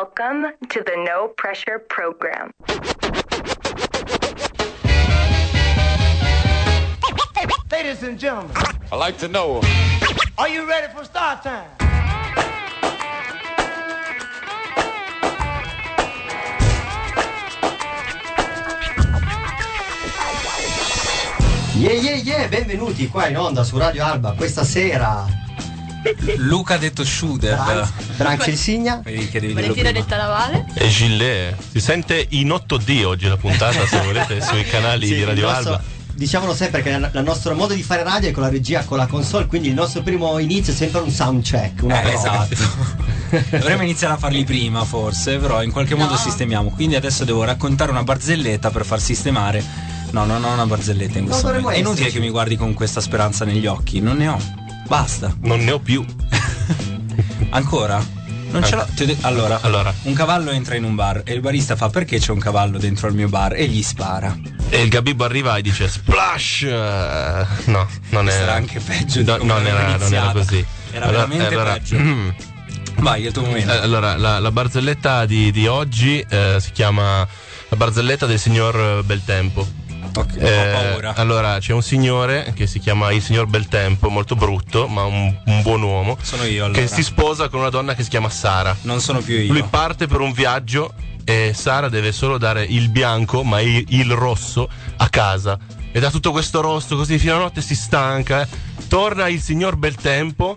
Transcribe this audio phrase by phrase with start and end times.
[0.00, 2.52] Welcome to the No Pressure Program.
[7.70, 8.56] Ladies and gentlemen,
[8.90, 9.60] I like to know.
[10.38, 11.68] are you ready for start time?
[21.76, 25.49] Yeah yeah yeah, benvenuti qua in onda su Radio Alba questa sera.
[26.36, 27.88] Luca detto Schuder.
[28.16, 29.00] Branz il Signa.
[29.02, 29.92] Valentina prima.
[29.92, 30.66] detta Navale.
[30.74, 35.24] E Gillet, si sente in 8D oggi la puntata se volete sui canali Sì, di
[35.24, 35.98] Radio nostro- Alba.
[36.12, 39.06] Diciamolo sempre che il nostro modo di fare radio è con la regia, con la
[39.06, 41.82] console, quindi il nostro primo inizio è sempre un sound check.
[41.82, 42.56] Una Eh, esatto.
[43.56, 46.70] Dovremmo iniziare a farli prima, forse, però in qualche modo sistemiamo.
[46.70, 49.64] Quindi adesso devo raccontare una barzelletta per far sistemare.
[50.10, 51.88] No, non ho una barzelletta in questo dovremmo momento.
[51.88, 54.00] È inutile che mi guardi con questa speranza negli occhi.
[54.00, 54.38] Non ne ho.
[54.90, 55.32] Basta.
[55.42, 56.04] Non ne ho più.
[57.50, 58.04] Ancora?
[58.50, 58.84] Non ce l'ho.
[59.20, 59.94] allora, Allora.
[60.02, 63.06] un cavallo entra in un bar e il barista fa perché c'è un cavallo dentro
[63.06, 64.36] il mio bar e gli spara.
[64.68, 66.62] E il Gabibbo arriva e dice Splash!
[66.62, 68.54] Eh, No, non Sarà era.
[68.54, 70.64] anche peggio di No, non, era, non era così.
[70.90, 71.96] Era veramente peggio.
[72.96, 73.72] Vai, è il tuo momento.
[73.72, 77.18] Eh, allora, la, la barzelletta di, di oggi eh, si chiama
[77.68, 79.64] La barzelletta del signor Beltempo.
[80.14, 81.14] Ok, Eh, ho paura.
[81.14, 85.62] allora, c'è un signore che si chiama il signor Beltempo, molto brutto, ma un, un
[85.62, 86.16] buon uomo.
[86.20, 86.80] Sono io allora.
[86.80, 88.76] Che si sposa con una donna che si chiama Sara.
[88.82, 89.52] Non sono più io.
[89.52, 90.92] Lui parte per un viaggio
[91.24, 95.58] e Sara deve solo dare il bianco, ma il, il rosso a casa.
[95.92, 98.42] E da tutto questo rosso così fino a notte si stanca.
[98.42, 98.46] eh.
[98.88, 100.56] Torna il signor Beltempo.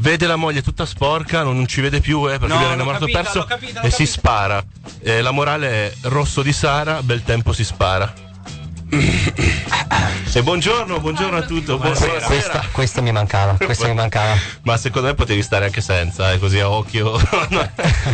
[0.00, 3.20] Vede la moglie tutta sporca, non ci vede più eh, perché No, l'ho innamorato capita,
[3.20, 4.10] perso l'ho capita, l'ho e si capita.
[4.20, 4.64] spara.
[5.02, 8.12] Eh, la morale è rosso di Sara, Beltempo si spara.
[10.32, 11.64] e buongiorno, buongiorno a tutti.
[11.74, 12.20] buonasera.
[12.26, 14.34] Questa, questa mi mancava, questa mi mancava.
[14.62, 17.70] Ma secondo me potevi stare anche senza, eh, così a occhio non,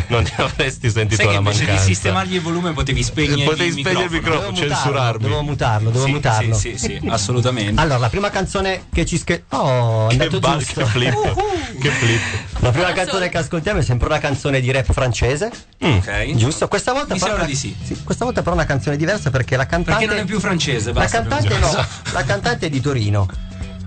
[0.08, 1.82] non ne avresti sentito Sai che la invece mancanza.
[1.86, 4.50] di sistemargli il volume potevi spegnere Potevi il spegnere il microfono.
[4.50, 5.22] microfono, censurarmi.
[5.22, 6.54] Devo mutarlo, devo Sì, mutarlo.
[6.56, 7.80] Sì, sì, sì, assolutamente.
[7.80, 9.44] Allora, la prima canzone che ci sche...
[9.50, 10.80] Oh, è Che, andato ba- giusto.
[10.80, 11.34] che flip,
[11.80, 12.20] che flip.
[12.60, 16.34] La prima canzone che ascoltiamo è sempre una canzone di rap francese, ok.
[16.34, 16.66] giusto?
[16.66, 17.76] Questa volta Mi però sembra una- di sì.
[18.02, 20.92] Questa volta però una canzone diversa perché la cantante Perché non è più francese, La
[20.92, 21.18] basta.
[21.20, 21.70] cantante no,
[22.12, 23.28] la cantante è di Torino.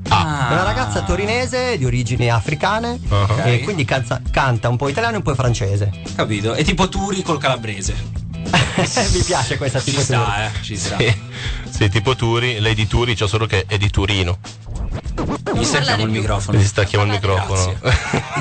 [0.09, 0.49] Ah.
[0.49, 3.43] È una ragazza torinese di origini africane Ah.
[3.45, 5.91] e quindi canza- canta un po' italiano e un po' francese.
[6.15, 6.53] Capito?
[6.53, 7.93] È tipo Turi col calabrese.
[9.13, 10.51] Mi piace questa Ci tipo sta, eh.
[10.61, 10.95] Ci sta.
[10.97, 11.13] Sì,
[11.69, 14.37] sì, tipo Turi, lei di Turi, c'è solo che è di Turino.
[15.53, 16.57] Gli stacchiamo il microfono.
[16.57, 17.75] Gli stacchiamo il microfono.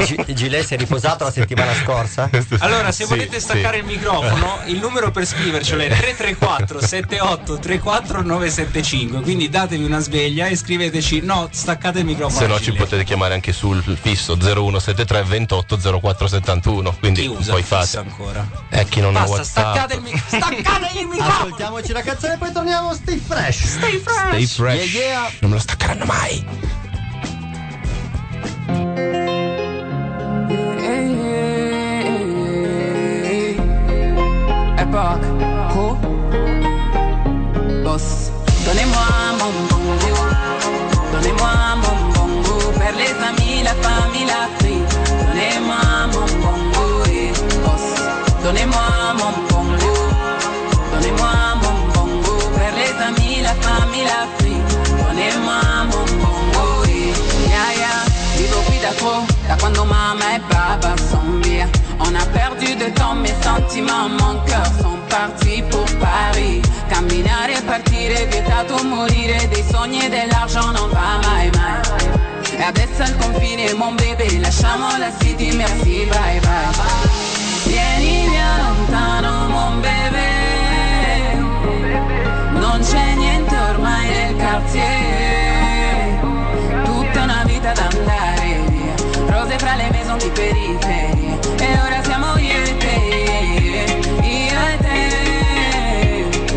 [0.05, 2.29] Gi- Gilet si è riposato la settimana scorsa?
[2.59, 3.83] Allora, se Sì, volete staccare sì.
[3.85, 9.21] il microfono, il numero per scrivercelo è 334 78 34 975.
[9.23, 12.39] Quindi datevi una sveglia e scriveteci: no, staccate il microfono.
[12.41, 16.97] Se no ci potete chiamare anche sul fisso 0173 28 0471.
[17.01, 17.99] Quindi Chi usa poi fate.
[17.99, 18.47] ancora?
[18.71, 19.65] Eh, chi non ha Basta, WhatsApp.
[19.75, 21.35] staccate il, mi- staccate il microfono.
[21.37, 23.65] Ascoltiamoci la canzone e poi torniamo Stay Fresh.
[23.67, 24.27] Stay fresh.
[24.29, 24.93] Stay fresh.
[24.93, 25.31] Yeah, yeah.
[25.41, 26.45] Non me lo staccheranno mai.
[38.67, 39.07] Donnez-moi
[39.39, 40.13] mon bongo,
[41.13, 41.53] donnez-moi
[41.83, 42.57] mon bongo.
[42.79, 44.91] Per les amis, la famille, l'Afrique.
[45.21, 45.79] Donnez-moi
[46.13, 47.31] mon bongo, eh,
[47.63, 47.87] boss.
[48.43, 49.95] Donnez-moi mon bongo,
[50.93, 51.33] donnez-moi
[51.63, 52.35] mon bongo.
[52.57, 54.71] Per les amis, la famille, l'Afrique.
[54.99, 55.61] Donnez-moi
[55.91, 57.15] mon bongo, eh.
[57.49, 58.03] Yeah, yeah,
[58.37, 58.93] vivo qui da
[59.49, 61.76] da quando mamma e papa son via.
[61.99, 66.61] On a perdu de temps, mes sentiments, mon cœur sont partis pour Paris.
[66.91, 71.81] Camminare, partire, vietato morire, dei sogni e dell'argent non va mai mai.
[72.59, 77.25] E adesso al confine, mon bebè, lasciamo la city, merci, bye bye.
[77.65, 81.35] Vieni via lontano, mon bebè.
[82.61, 86.21] Non c'è niente ormai nel quartier.
[86.85, 88.95] Tutta una vita da andare via.
[89.29, 91.16] Rose fra le maison di periferia.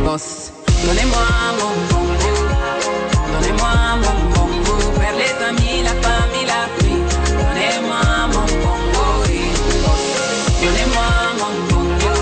[0.10, 0.52] Boss,
[0.84, 1.22] donnez-moi
[1.60, 2.34] mon bongo.
[3.32, 4.76] Donnez-moi mon bongo.
[4.98, 7.14] Per les amis, la famille, l'Afrique.
[7.38, 8.02] Donnez-moi
[8.34, 9.06] mon bongo.
[9.30, 9.54] eh.
[9.86, 10.06] Boss,
[10.64, 11.10] donnez-moi
[11.40, 12.14] mon bongo.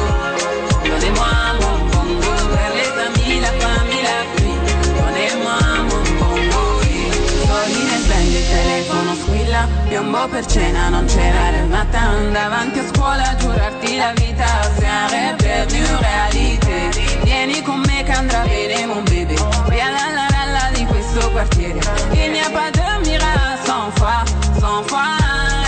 [0.89, 1.31] Donnez-moi
[1.61, 2.33] mon bongo.
[2.55, 4.67] Per les amis, la famille, l'Afrique.
[4.99, 5.57] Donnez-moi
[5.89, 6.63] mon bongo.
[6.83, 7.47] eh.
[7.47, 12.83] Soldi nel band, il telefono squilla Piombo per cena, non c'era le matin Davanti a
[12.91, 14.45] scuola, giurarti la vita
[14.77, 19.35] C'est un rêve devenu réalité Vieni con me che andrà bene mon bébé.
[19.69, 21.79] Via dalla ralla di questo quartiere.
[22.13, 24.23] Il n'y a pas de miracle sans foi
[24.59, 24.99] Sans foi,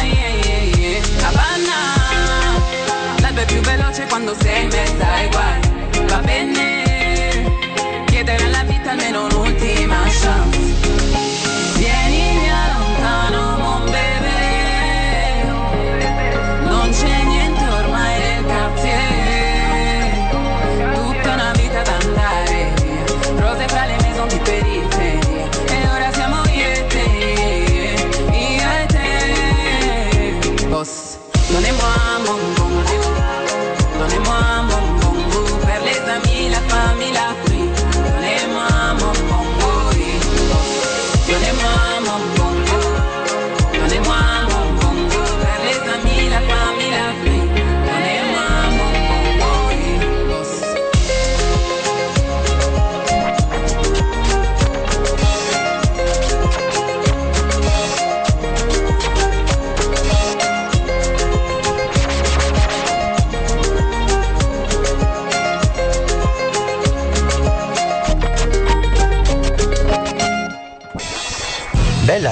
[0.04, 1.80] yeah, yeah, yeah Havana
[3.22, 5.09] L'alba più veloce Donnez-moi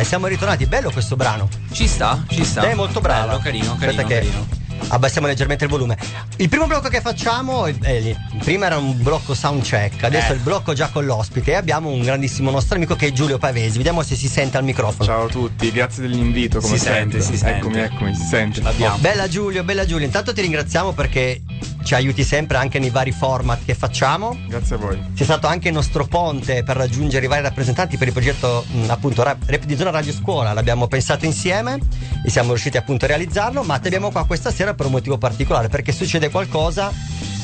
[0.08, 0.66] siamo ritornati.
[0.66, 1.50] Bello questo brano.
[1.72, 2.62] Ci sta, ci sta.
[2.62, 3.28] Lei è molto brava.
[3.28, 4.66] Bello, carino, Aspetta carino, che carino.
[4.90, 5.98] Abbassiamo leggermente il volume.
[6.38, 10.36] Il primo blocco che facciamo, eh, prima era un blocco sound check, adesso Eh.
[10.36, 13.78] il blocco già con l'ospite e abbiamo un grandissimo nostro amico che è Giulio Pavesi.
[13.78, 15.04] Vediamo se si sente al microfono.
[15.04, 16.60] Ciao a tutti, grazie dell'invito.
[16.62, 17.58] Come Si sente, si sente.
[17.58, 18.62] Eccomi, eccomi, si sente.
[18.62, 18.98] L'abbiamo.
[19.00, 20.06] Bella Giulio, bella Giulio.
[20.06, 21.42] Intanto ti ringraziamo perché
[21.88, 24.38] ci aiuti sempre anche nei vari format che facciamo.
[24.46, 25.02] Grazie a voi.
[25.14, 28.90] Sei stato anche il nostro ponte per raggiungere i vari rappresentanti per il progetto mh,
[28.90, 30.52] appunto Ra- Rap di Zona Radio Scuola.
[30.52, 31.80] L'abbiamo pensato insieme
[32.26, 35.18] e siamo riusciti appunto a realizzarlo, ma ti abbiamo qua questa sera per un motivo
[35.18, 36.92] particolare, perché succede qualcosa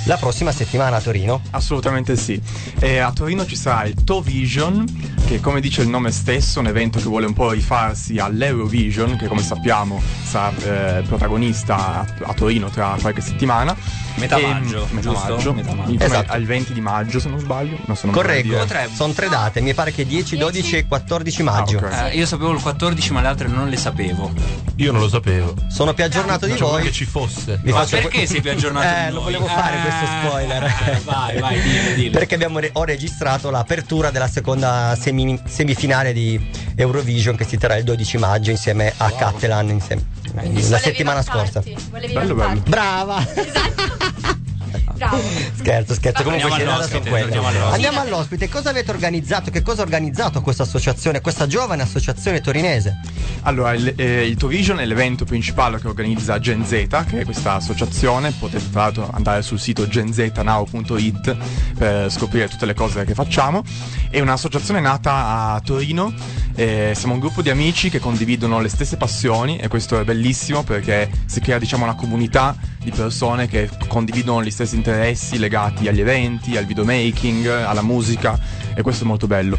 [0.06, 1.42] la prossima settimana a Torino.
[1.52, 2.40] Assolutamente sì.
[2.80, 4.86] E a Torino ci sarà il Tovision,
[5.26, 9.28] che come dice il nome stesso, un evento che vuole un po' rifarsi all'Eurovision, che
[9.28, 10.52] come sappiamo sarà
[11.00, 13.76] eh, protagonista a, a Torino tra qualche settimana.
[14.16, 15.34] Metà E- maggio, metà giusto?
[15.36, 15.54] maggio.
[15.54, 16.04] Metà maggio.
[16.04, 16.32] Esatto.
[16.34, 17.78] al 20 di maggio, se non sbaglio.
[17.86, 21.78] No, se non Corretto, sono tre date, mi pare che 10, 12 e 14 maggio.
[21.80, 22.12] Ah, ok.
[22.14, 24.32] Eh, io sapevo il 14, ma le altre non le sapevo.
[24.78, 25.56] Io non lo sapevo.
[25.70, 26.84] Sono più aggiornato di voi.
[26.84, 27.60] che ci fosse.
[27.64, 30.74] No, faccio perché sei più aggiornato Eh, di lo volevo fare Eh, questo spoiler.
[31.04, 32.12] vai, vai, dillo, dillo.
[32.18, 36.40] Perché abbiamo re- ho registrato l'apertura della seconda semi- semifinale di
[36.76, 41.62] Eurovision che si terrà il 12 maggio insieme a Catalan insieme- la settimana scorsa.
[41.62, 42.70] Bello, vantarti.
[42.70, 43.26] Brava!
[44.96, 45.22] Bravo.
[45.56, 46.24] Scherzo, scherzo.
[46.24, 47.74] Comunque allora all'ospite, torniamo all'ospite.
[47.74, 48.50] Andiamo all'ospite.
[48.50, 49.52] Cosa avete organizzato?
[49.52, 53.00] Che cosa ha organizzato questa associazione, questa giovane associazione torinese?
[53.44, 57.56] Allora, il, eh, il Tovision è l'evento principale che organizza Gen Z, che è questa
[57.56, 58.32] associazione.
[58.32, 61.38] Potete tra l'altro andare sul sito genznow.it
[61.78, 63.64] per scoprire tutte le cose che facciamo.
[64.10, 66.14] È un'associazione nata a Torino.
[66.56, 70.62] eh, siamo un gruppo di amici che condividono le stesse passioni e questo è bellissimo
[70.64, 74.93] perché si crea diciamo una comunità di persone che condividono gli stessi interessi
[75.38, 78.40] legati agli eventi, al videomaking, alla musica
[78.76, 79.58] e questo è molto bello.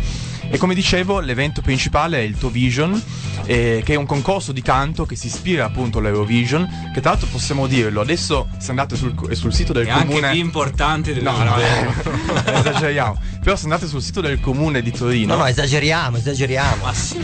[0.51, 3.01] E come dicevo, l'evento principale è il Tovision,
[3.47, 7.29] eh, che è un concorso di canto che si ispira appunto all'Eurovision, che tra l'altro
[7.29, 10.31] possiamo dirlo, adesso se andate sul, sul sito del È anche comune...
[10.31, 13.21] più importante del No, no, eh, esageriamo.
[13.43, 16.85] Però se andate sul sito del comune di Torino, No, no, esageriamo, esageriamo.
[16.85, 17.19] Ma sì.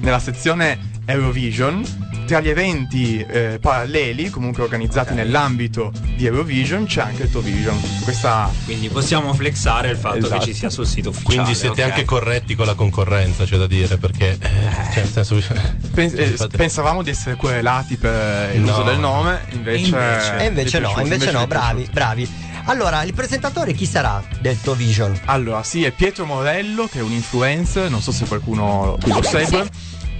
[0.00, 1.82] nella sezione Eurovision,
[2.26, 7.78] tra gli eventi eh, paralleli, comunque organizzati nell'ambito di Eurovision, c'è anche il Tovision.
[8.02, 10.38] Questa Quindi possiamo flexare il fatto Esatto.
[10.38, 11.34] che ci sia sul sito ufficiale.
[11.36, 11.90] Quindi siete ok?
[11.90, 14.38] anche corretti con la concorrenza, c'è da dire, perché.
[14.40, 14.48] eh,
[14.92, 15.36] cioè, nel senso.
[15.92, 18.82] Pen- eh, Fate- pensavamo di essere querelati per l'uso No.
[18.84, 19.84] del nome, invece.
[19.86, 22.42] invece- E invece no, invece no, bravi, bravi.
[22.66, 25.20] Allora, il presentatore chi sarà del Tovision?
[25.26, 29.68] Allora, sì, è Pietro Morello, che è un influencer, non so se qualcuno lo segue.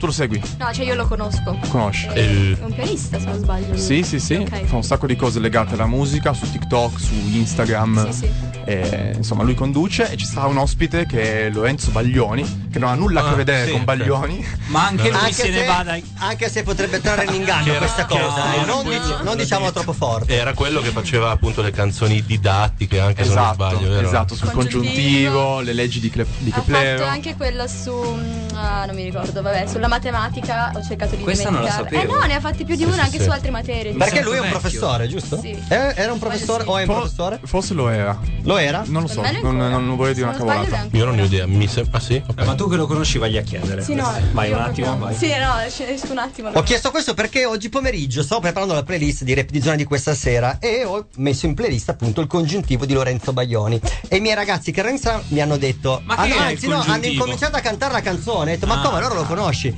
[0.04, 0.42] Tu lo segui?
[0.58, 1.58] No, cioè io lo conosco.
[1.68, 2.08] Conosci?
[2.08, 2.58] È Eh.
[2.60, 3.68] un pianista, se non sbaglio.
[3.68, 3.78] lui.
[3.78, 4.64] Sì, sì, sì, Ok.
[4.64, 8.10] fa un sacco di cose legate alla musica su TikTok, su Instagram.
[8.10, 8.30] Sì, sì.
[8.66, 12.90] E, insomma, lui conduce e ci sarà un ospite che è Lorenzo Baglioni, che non
[12.90, 14.46] ha nulla a che Ah, vedere sì, con Baglioni.
[14.66, 15.96] Ma anche lui Anche se ne se, vada.
[16.18, 19.22] anche se potrebbe trarre in inganno era- questa cosa, era- eh, non, no, dici- no,
[19.22, 20.34] non diciamo troppo forte.
[20.36, 24.06] Era quello che faceva appunto le canzoni didattiche, anche se non Esatto, sbaglio, vero?
[24.06, 24.82] esatto, sul Congiuntivo.
[24.82, 26.98] congiuntivo, le leggi di, Cle- di Ha Keplero.
[26.98, 28.42] fatto anche quello su.
[28.56, 31.96] Ah, non mi ricordo, vabbè, sulla matematica ho cercato di Questa non la dimenticare.
[31.96, 32.16] sapevo.
[32.16, 33.24] Eh no, ne ha fatti più di Sì, uno sì, anche sì.
[33.24, 33.92] su altre materie.
[33.92, 34.60] Mi Perché sento lui è un vecchio.
[34.60, 35.40] professore, giusto?
[35.40, 35.50] Sì.
[35.68, 36.68] Eh, Era un professore sì.
[36.68, 37.40] o è un For- professore?
[37.44, 38.18] Forse lo era.
[38.42, 38.82] Lo era?
[38.86, 39.78] Non lo so, me non, ancora.
[39.78, 40.96] non vorrei dire Se una non sbaglio cavolata.
[40.96, 41.46] Io non ne ho idea.
[41.46, 41.98] Mi sembra.
[41.98, 42.22] Ah, sì?
[42.26, 42.44] Ok.
[42.44, 43.82] Ma tu che lo conosci vai a chiedere.
[43.82, 44.12] Sì, no.
[44.32, 45.14] Vai io un attimo, proprio- vai.
[45.16, 46.50] Sì, no, esce un attimo.
[46.52, 49.84] Ho chiesto questo perché oggi pomeriggio stavo preparando la playlist di Rap di Zona di
[49.84, 53.80] questa sera e ho messo in playlist appunto il congiuntivo di Lorenzo Baglioni.
[54.08, 56.34] E i miei ragazzi che erano in sala mi hanno detto: Ma "Ah, che no,
[56.34, 58.50] è il anzi, no, hanno congiuntivo?" incominciato a cantare la canzone.
[58.52, 58.82] Ho detto: Ma Ah.
[58.82, 59.74] come allora lo conosci?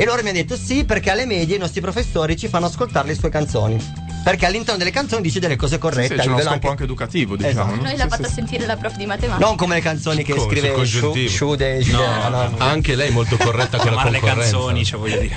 [0.00, 3.08] E loro mi hanno detto sì, perché alle medie i nostri professori ci fanno ascoltare
[3.08, 4.09] le sue canzoni.
[4.22, 6.14] Perché all'interno delle canzoni dice delle cose Sì, corrette.
[6.14, 7.52] sì, a c'è uno scopo anche educativo, diciamo.
[7.52, 7.74] Esatto.
[7.74, 7.82] no?
[7.82, 8.34] Noi Sì, l'ha sì, fatta sì.
[8.34, 9.46] sentire la prof di matematica.
[9.46, 10.84] Non come le canzoni che scrive?
[10.84, 12.28] Shu- Shude, Shude- No.
[12.28, 12.54] no, no.
[12.58, 15.36] Anche lei molto corretta con la le canzoni, cioè voglio dire.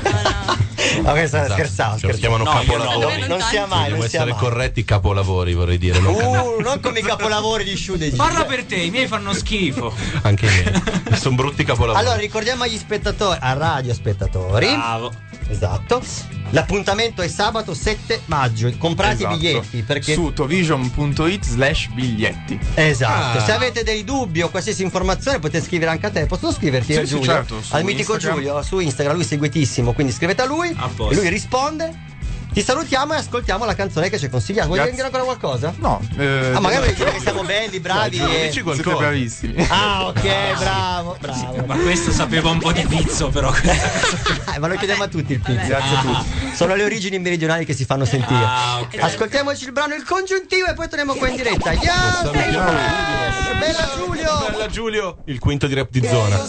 [1.02, 1.54] Ma questa Esatto.
[1.54, 2.60] scherzavo, Cioè, chiamano No, no.
[2.60, 3.20] capolavori.
[3.22, 4.40] Non Non sia mai, sia essere mai.
[4.40, 6.00] corretti capolavori, vorrei dire.
[6.00, 6.14] non.
[6.14, 8.10] Uh, non come i capolavori di Shude.
[8.12, 9.94] Parla per te, i miei fanno schifo.
[10.24, 11.18] Anche i miei.
[11.20, 12.04] Sono brutti capolavori.
[12.04, 14.68] Allora, ricordiamo agli spettatori, a radio spettatori.
[14.68, 15.12] Bravo.
[15.50, 16.02] Esatto.
[16.54, 18.72] L'appuntamento è sabato 7 maggio.
[18.78, 19.34] Comprate Esatto.
[19.34, 20.14] i biglietti perché.
[20.14, 22.60] Su tovision.it slash biglietti.
[22.76, 23.44] Esatto, Ah.
[23.44, 26.26] se avete dei dubbi o qualsiasi informazione potete scrivere anche a te.
[26.28, 27.24] Posso scriverti Sì, a sì, Giulio?
[27.26, 28.40] certo, su al mitico Instagram.
[28.44, 32.12] Giulio su Instagram, lui è seguitissimo, quindi scrivete a lui A e lui risponde.
[32.54, 34.68] Ti salutiamo e ascoltiamo la canzone che ci hai consigliato.
[34.68, 34.94] Vuoi Grazie.
[34.96, 35.74] dire ancora qualcosa?
[35.80, 38.18] No, eh, Ah, magari vuoi dire che siamo belli, bravi.
[38.18, 38.96] Dai, Giulio, e- dici siete qualcosa.
[38.98, 39.66] bravissimi.
[39.74, 40.22] Ah, ok,
[40.60, 41.64] bravo, bravo.
[41.66, 43.52] Ma questo sapeva un po' di pizzo, però.
[44.54, 45.66] Eh, ma lo chiediamo a tutti il pizzo.
[45.66, 46.56] Grazie a tutti.
[46.56, 48.44] Sono le origini meridionali che si fanno sentire.
[48.46, 49.02] Ah, ok.
[49.02, 51.72] Ascoltiamoci il brano Il congiuntivo e poi torniamo qua in diretta.
[51.72, 52.30] Yo!
[53.58, 54.46] Bella Giulio!
[54.52, 56.40] Bella Giulio, il quinto di rap di zona.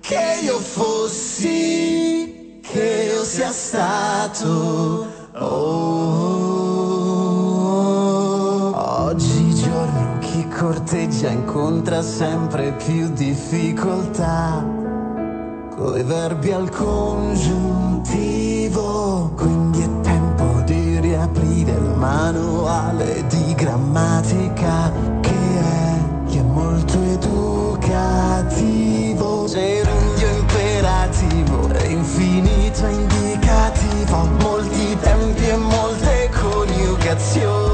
[0.00, 5.06] che io fossi, che io sia stato.
[5.38, 5.84] Oh,
[9.04, 14.64] oggi giorno chi corteggia incontra sempre più difficoltà.
[15.76, 18.12] Coi verbi al congiuntivo,
[19.36, 27.44] quindi è tempo di riaprire il manuale di grammatica che è, che è molto educativo.
[29.46, 31.45] Gerundio imperativo
[32.06, 37.65] infinito indicativo, molti tempi e molte coniugazioni,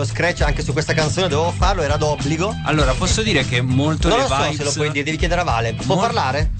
[0.00, 2.56] Lo scratch anche su questa canzone dovevo farlo, era d'obbligo.
[2.64, 5.18] Allora, posso dire che molto Non le lo so vibes se lo puoi dire, devi
[5.18, 5.74] chiedere a Vale.
[5.74, 6.52] Può Mol- parlare?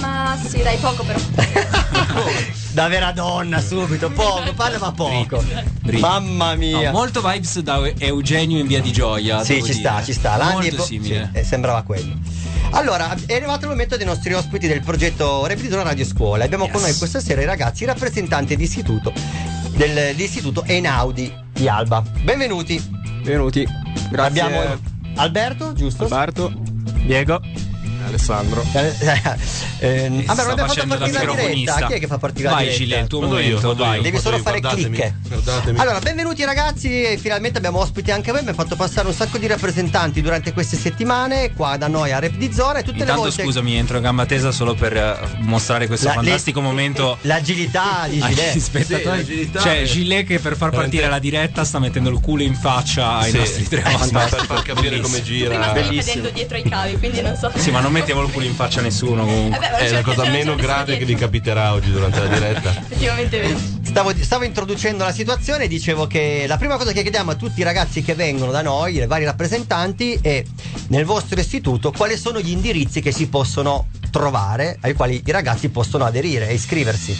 [0.00, 1.18] Ma sì, dai, poco però.
[2.72, 5.44] Da vera donna, subito, poco, parla ma poco.
[5.82, 6.00] Brivi.
[6.00, 6.90] Mamma No, mia.
[6.90, 9.44] molto vibes da Eugenio in via di Gioia.
[9.44, 10.04] Sì, ci sta, dire.
[10.04, 10.36] ci sta.
[10.36, 11.30] Landi Molto po- simile.
[11.32, 12.14] sì, eh, sembrava quello.
[12.70, 16.44] Allora, è arrivato il momento dei nostri ospiti del progetto Repetizione Radio Scuola.
[16.44, 16.88] Abbiamo con Yes.
[16.88, 19.12] noi questa sera i ragazzi rappresentanti di istituto
[19.70, 22.02] del, di istituto Einaudi di Alba.
[22.22, 22.78] Benvenuti.
[23.22, 23.66] Benvenuti.
[24.10, 24.40] Grazie.
[24.42, 24.78] Abbiamo
[25.16, 26.04] Alberto, giusto?
[26.04, 26.52] Alberto,
[27.04, 27.40] Diego,
[28.06, 28.62] Alessandro.
[28.74, 29.16] Eh, eh,
[29.78, 31.86] Eh, sta beh, non abbiamo fatto la diretta.
[31.86, 32.82] Chi è che fa partire la Vai, diretta?
[32.84, 33.74] Gile, il tuo io, momento.
[33.74, 33.96] vai.
[33.96, 34.02] io.
[34.02, 35.12] Devi solo fare Guardatemi, clic.
[35.26, 35.78] Guardatemi.
[35.78, 39.46] Allora, benvenuti ragazzi, e finalmente abbiamo ospiti anche voi, abbiamo fatto passare un sacco di
[39.46, 43.22] rappresentanti durante queste settimane qua da noi a Rep di Zona e tutte le Intanto
[43.22, 47.18] volte scusami, entro a gamba tesa solo per eh, mostrare questo La- fantastico le- momento
[47.22, 48.58] l'agilità di agli Gilet.
[48.58, 49.02] spettatori.
[49.24, 52.42] Sì, l'agilità cioè, è- Gilet che per far partire la diretta sta mettendo il culo
[52.42, 54.12] in faccia ai Sì, nostri tre eh, ospiti.
[54.12, 55.62] per far capire come Prima gira.
[55.70, 57.50] stavo cadendo dietro i cavi, quindi non so.
[57.56, 59.58] Sì, ma non mettiamo il culo in faccia a nessuno Eh comunque.
[59.58, 62.70] beh, ma È la cosa meno grave che vi capiterà oggi durante la diretta.
[62.70, 63.75] Effettivamente vero.
[63.96, 67.60] Stavo, stavo introducendo la situazione e dicevo che la prima cosa che chiediamo a tutti
[67.60, 70.44] i ragazzi che vengono da noi, i vari rappresentanti, è
[70.88, 75.70] nel vostro istituto quali sono gli indirizzi che si possono trovare, ai quali i ragazzi
[75.70, 77.18] possono aderire e iscriversi.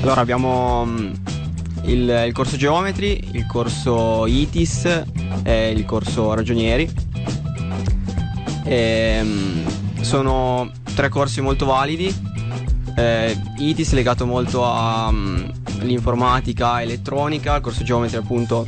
[0.00, 1.12] Allora abbiamo mm,
[1.82, 5.04] il, il corso Geometry, il corso ITIS
[5.42, 6.90] e il corso Ragionieri.
[8.64, 9.62] Ehm,
[10.00, 12.37] sono tre corsi molto validi.
[12.98, 18.66] Eh, ITIS legato molto all'informatica elettronica, il corso Geometry appunto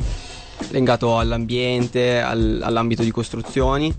[0.69, 3.93] legato all'ambiente, al- all'ambito di costruzioni,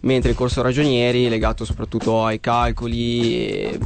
[0.00, 3.78] mentre il corso Ragionieri legato soprattutto ai calcoli e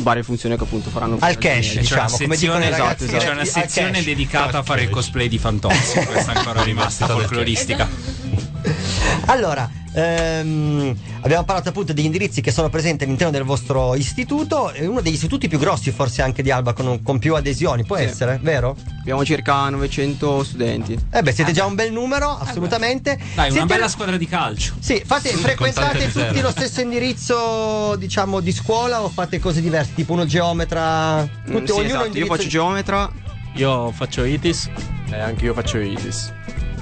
[0.00, 3.04] varie funzioni che appunto faranno Al cash, C'è diciamo, una come dicono sezione, ragazzi.
[3.04, 5.98] esatto, c'è una sezione dedicata a fare il cosplay di Fantozzi.
[6.06, 7.86] Questa è ancora rimasta folcloristica.
[9.26, 14.86] Allora, ehm, abbiamo parlato appunto degli indirizzi che sono presenti all'interno del vostro istituto, è
[14.86, 18.04] uno degli istituti più grossi forse anche di Alba con, con più adesioni, può Sì.
[18.04, 18.76] essere, vero?
[19.00, 20.98] Abbiamo circa 900 studenti.
[21.10, 23.16] Eh beh, siete già un bel numero, assolutamente.
[23.34, 24.74] Dai, una Siete- bella squadra di calcio.
[24.78, 29.92] Sì, fate, Sì, frequentate tutti lo stesso indirizzo, diciamo, di scuola o fate cose diverse,
[29.94, 31.22] tipo uno geometra?
[31.22, 32.18] Mm, Tutti, sì, ognuno esatto.
[32.18, 33.10] Io faccio geometra
[33.54, 34.70] Io faccio ITIS.
[35.10, 36.32] E anche io faccio ITIS.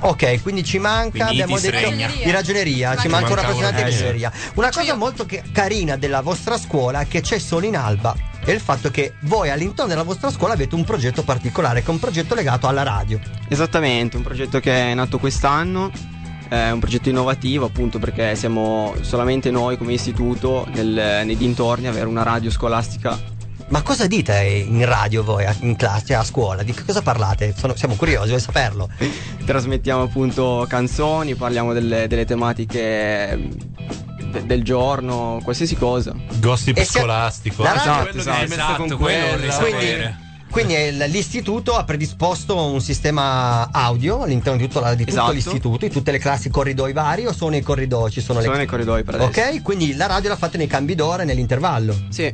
[0.01, 1.91] Ok, quindi ci manca, Quindi abbiamo detto
[2.23, 4.33] di ragioneria, ci Ci manca un manca rappresentante uno, di ragioneria.
[4.55, 4.97] Una cosa io.
[4.97, 8.91] molto che- carina della vostra scuola è che c'è solo in Alba è il fatto
[8.93, 12.69] che voi all'interno della vostra scuola avete un progetto particolare, che è un progetto legato
[12.69, 13.19] alla radio.
[13.49, 15.91] Esattamente, un progetto che è nato quest'anno,
[16.49, 21.91] è un progetto innovativo appunto perché siamo solamente noi come istituto nel- nei dintorni a
[21.91, 23.35] avere una radio scolastica.
[23.69, 26.63] Ma cosa dite in radio voi, in classe, a scuola?
[26.63, 27.53] Di che cosa parlate?
[27.57, 28.89] Sono- siamo curiosi, vuoi saperlo?
[29.45, 33.49] Trasmettiamo appunto canzoni, parliamo delle, delle tematiche
[34.31, 36.15] de- del giorno, qualsiasi cosa.
[36.39, 37.65] Gossip scolastico.
[37.65, 40.15] la Ah, radio- quello esatto, esatto, con quello.
[40.49, 45.33] Quindi il- l'istituto ha predisposto un sistema audio all'interno di tutto, la- di tutto Esatto.
[45.33, 48.13] l'istituto, in tutte le classi corridoi vari o sono nei corridoi?
[48.13, 48.59] Ci sono, Sono le...
[48.59, 49.41] nei corridoi per adesso.
[49.41, 51.95] Ok, quindi la radio la fate nei cambi d'ora e nell'intervallo.
[52.11, 52.33] Sì.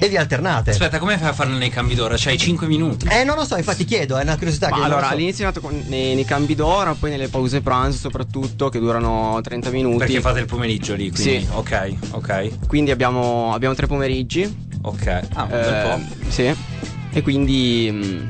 [0.00, 0.70] E vi alternate.
[0.70, 2.14] Aspetta, come fai a farlo nei cambi d'ora?
[2.16, 3.08] C'hai 5 minuti.
[3.10, 5.12] Eh, non lo so, infatti chiedo, è una curiosità Ma che allora lo so.
[5.12, 9.40] all'inizio è nato con- nei, nei cambi d'ora, poi nelle pause pranzo soprattutto che durano
[9.42, 9.98] 30 minuti.
[9.98, 11.40] Perché fate il pomeriggio lì, quindi.
[11.40, 11.48] Sì.
[11.52, 14.66] Ok, ok, Quindi abbiamo, abbiamo tre pomeriggi.
[14.82, 15.20] ok.
[15.34, 16.30] Ah, un bel eh, po'.
[16.30, 16.54] Sì.
[17.10, 18.28] E quindi mh,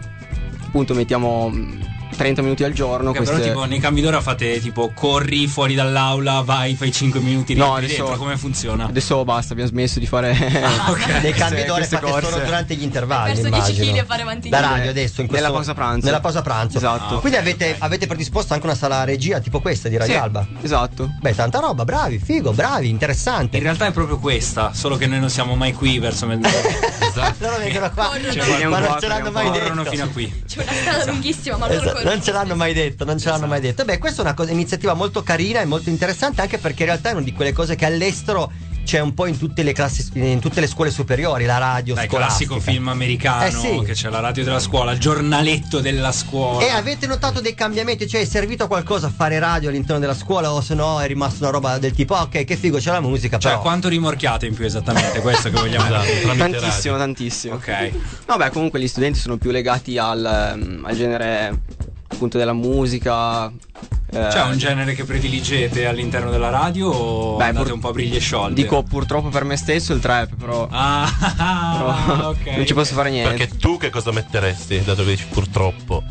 [0.66, 1.80] appunto mettiamo mh,
[2.16, 3.10] 30 minuti al giorno.
[3.10, 7.20] Ok, Però queste- tipo nei cambi d'ora fate tipo corri fuori dall'aula, vai, fai 5
[7.20, 8.86] minuti No, adesso- dentro, come funziona?
[8.86, 10.30] Adesso basta, abbiamo smesso di fare
[10.62, 11.06] Ah, ok.
[11.22, 12.44] Nei cambi d'ora fate solo corse.
[12.44, 13.30] durante gli intervalli.
[13.30, 13.84] Hai perso 10 immagino.
[13.86, 16.06] chili a fare avanti La radio adesso in questo Nella pausa pranzo.
[16.06, 16.76] Nella pausa pranzo.
[16.78, 17.16] Esatto.
[17.16, 20.20] Ah, Quindi ok, avete, avete predisposto anche una sala regia tipo questa di Radio Sì,
[20.20, 20.46] Alba.
[20.62, 21.10] Esatto.
[21.20, 23.56] Beh, tanta roba, bravi, figo, bravi, interessante.
[23.56, 26.96] In realtà è proprio questa, solo che noi non siamo mai qui verso mezzanotte.
[27.38, 28.32] Loro vengono qua, Corrono.
[28.32, 29.84] Cioè, ma non qua, ce l'hanno mai detto.
[29.84, 30.42] fino a qui.
[30.46, 31.97] C'è una strada lunghissima, ma loro Esatto.
[32.04, 33.84] Non ce l'hanno mai detto, non ce l'hanno mai detto.
[33.84, 37.10] Beh, questa è una cosa- iniziativa molto carina e molto interessante anche perché in realtà
[37.10, 38.50] è una di quelle cose che all'estero
[38.88, 42.06] c'è un po' in tutte le classi, in tutte le scuole superiori, la radio Dai,
[42.08, 42.54] scolastica.
[42.54, 43.82] classico film americano Eh sì.
[43.84, 46.64] che c'è la radio della scuola, il giornaletto della scuola.
[46.64, 48.08] E avete notato dei cambiamenti?
[48.08, 51.42] Cioè, è servito a qualcosa fare radio all'interno della scuola o se no è rimasta
[51.44, 53.62] una roba del tipo, ok, che figo c'è la musica, Cioè, però...
[53.62, 55.20] quanto rimorchiate in più esattamente?
[55.20, 56.20] Questo che vogliamo dire.
[56.22, 57.14] tramite Tantissimo, radio.
[57.14, 57.54] tantissimo.
[57.56, 57.90] Ok.
[58.24, 61.60] Vabbè, comunque gli studenti sono più legati al, ehm, al genere
[62.08, 63.46] appunto della musica.
[63.46, 63.52] eh,
[64.30, 67.92] C'è un genere che prediligete all'interno della radio o Beh, andate pur- un po' a
[67.92, 68.54] briglie sciolte?
[68.54, 71.06] Dico purtroppo per me stesso il trap, però, Ah,
[72.12, 72.56] però ok.
[72.56, 73.34] non ci posso fare niente.
[73.36, 76.02] Perché tu che cosa metteresti, dato che dici purtroppo?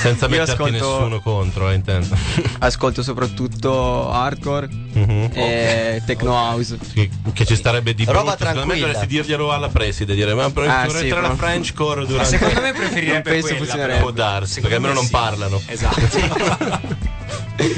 [0.00, 2.14] Senza Io metterti ascolto- nessuno contro, eh, intendo.
[2.58, 5.30] Ascolto soprattutto hardcore Mhm.
[5.32, 6.76] e techno house.
[6.92, 8.44] Che, che ci starebbe di Roba brutto.
[8.44, 12.36] Secondo me dovresti dirglielo alla preside, dire ma Ah, sì, entrare la Frenchcore Ma durante
[12.36, 14.00] secondo me preferirebbe penso quella, funzionerebbe.
[14.00, 15.10] Può darsi, Secondo perché almeno me non sì.
[15.10, 15.62] parlano.
[15.66, 17.16] Esatto.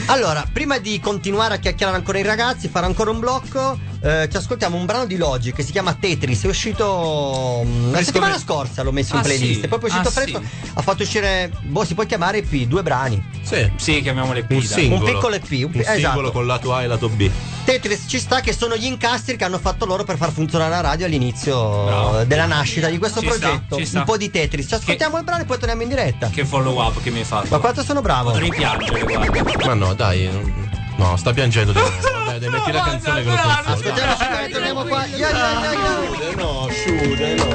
[0.06, 4.36] Allora, prima di continuare a chiacchierare ancora i ragazzi, fare ancora un blocco, eh, ci
[4.36, 6.44] ascoltiamo un brano di Logic che si chiama Tetris.
[6.44, 9.58] È uscito mm, la settimana scorsa, l'ho messo in Ah, playlist.
[9.60, 9.64] sì?
[9.64, 10.40] E poi è uscito Ah, fresco.
[10.40, 10.70] sì.
[10.74, 13.22] Ha fatto uscire, boh, si può chiamare EP, due brani.
[13.42, 13.70] Sì.
[13.76, 14.74] sì, chiamiamole Un pizza.
[14.74, 15.04] singolo.
[15.06, 15.98] Un piccolo EP, un Un pi- esatto.
[15.98, 17.30] singolo con lato A e lato B.
[17.64, 20.80] Tetris ci sta che sono gli incastri che hanno fatto loro per far funzionare la
[20.80, 22.24] radio all'inizio Bravo.
[22.24, 23.76] della nascita di questo Ci sta, progetto.
[23.76, 23.98] ci sta.
[24.00, 24.66] Un po' di Tetris.
[24.66, 26.28] Ci ascoltiamo il brano e poi torniamo in diretta.
[26.30, 27.48] Che follow up che mi hai fatto.
[27.50, 28.30] Ma quanto sono bravo?
[28.30, 29.39] Potrei piangere, guarda.
[29.64, 30.28] Ma no, dai.
[30.30, 31.96] non- No, sta piangendo di nuovo.
[32.26, 33.72] Dai, dai, metti la canzone che non funziona.
[33.72, 35.04] Ascoltiamoci qua e torniamo qua.
[35.06, 36.34] Yeah, yeah, yeah, yeah.
[36.36, 37.48] No, sciude, no.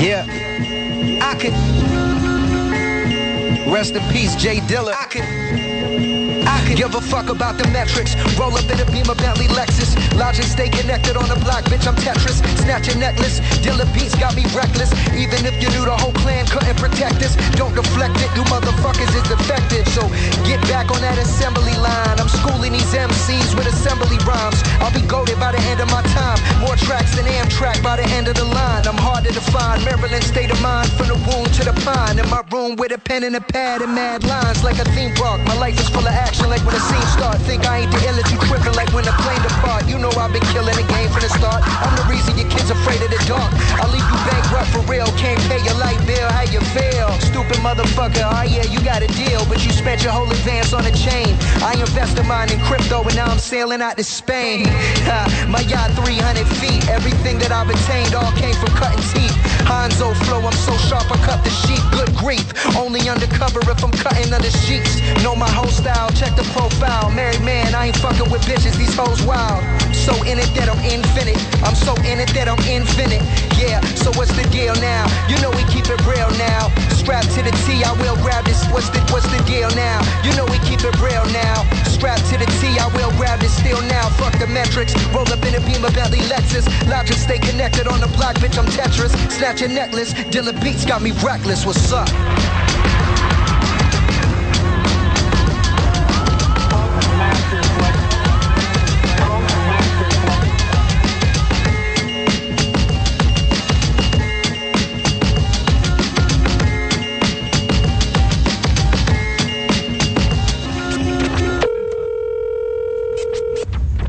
[0.00, 0.24] Yeah.
[1.20, 1.54] I could.
[3.72, 4.92] Rest in peace, Jay Dilla.
[4.92, 5.24] I could.
[6.76, 8.12] Give a fuck about the metrics.
[8.36, 9.96] Roll up in a beam of Bentley Lexus.
[10.12, 11.88] Logic stay connected on the block, bitch.
[11.88, 12.44] I'm Tetris.
[12.60, 13.40] Snatch a necklace.
[13.64, 14.92] Dealer beats got me reckless.
[15.16, 18.28] Even if you knew the whole clan couldn't protect us, don't deflect it.
[18.36, 19.88] You motherfuckers is defective.
[19.96, 20.04] So
[20.44, 22.20] get back on that assembly line.
[22.20, 24.60] I'm schooling these MCs with assembly rhymes.
[24.84, 26.36] I'll be goaded by the end of my time.
[26.60, 28.84] More tracks than Amtrak by the end of the line.
[28.84, 29.80] I'm hard to define.
[29.88, 32.20] Maryland state of mind from the womb to the pine.
[32.20, 35.14] In my room with a pen and a pad and mad lines like a theme
[35.16, 35.40] park.
[35.48, 37.38] My life is full of action like when the scene start.
[37.46, 39.86] Think I ain't the illest, you tripping like when the plane depart.
[39.86, 41.62] You know I've been killing the game from the start.
[41.62, 43.54] I'm the reason your kids afraid of the dark.
[43.78, 45.06] I'll leave you bankrupt for real.
[45.14, 46.26] Can't pay your light bill.
[46.34, 47.14] How you feel?
[47.22, 48.26] Stupid motherfucker.
[48.26, 51.38] Oh yeah, you got a deal, but you spent your whole advance on a chain.
[51.62, 54.66] I invested mine in crypto and now I'm sailing out to Spain.
[55.54, 56.82] My yacht 300 feet.
[56.90, 59.36] Everything that I've attained all came from cutting teeth.
[59.66, 61.82] Hanzo flow, I'm so sharp I cut the sheet.
[61.90, 62.46] Good grief.
[62.76, 65.02] Only undercover if I'm cutting under sheets.
[65.22, 67.10] Know my whole style, check the profile.
[67.10, 68.78] Married man, I ain't fucking with bitches.
[68.78, 69.62] These hoes wild.
[69.90, 71.38] So in it that I'm infinite.
[71.66, 73.22] I'm so in it that I'm infinite.
[73.58, 75.10] Yeah, so what's the deal now?
[75.26, 76.70] You know we keep it real now.
[76.94, 78.62] Strapped to the T, I will grab this.
[78.70, 79.98] What's the what's the deal now?
[80.22, 81.66] You know we keep it real now.
[81.90, 84.10] Strapped to the T, I will grab this still now.
[84.14, 84.94] Fuck the metrics.
[85.10, 86.66] Roll up in a beam of Bentley Lexus.
[86.86, 88.58] Logic stay connected on the block, bitch.
[88.58, 89.14] I'm Tetris.
[89.56, 90.12] Snatch a necklace.
[90.12, 91.64] Dilla Beats got me reckless.
[91.64, 92.08] What's up?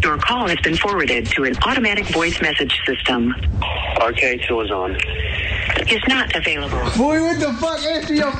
[0.03, 3.33] Your call has been forwarded to an automatic voice message system.
[3.97, 4.97] RK2 is on.
[5.89, 6.79] Is not available.
[6.97, 7.79] Boy, what the fuck?
[7.79, 8.33] Answer your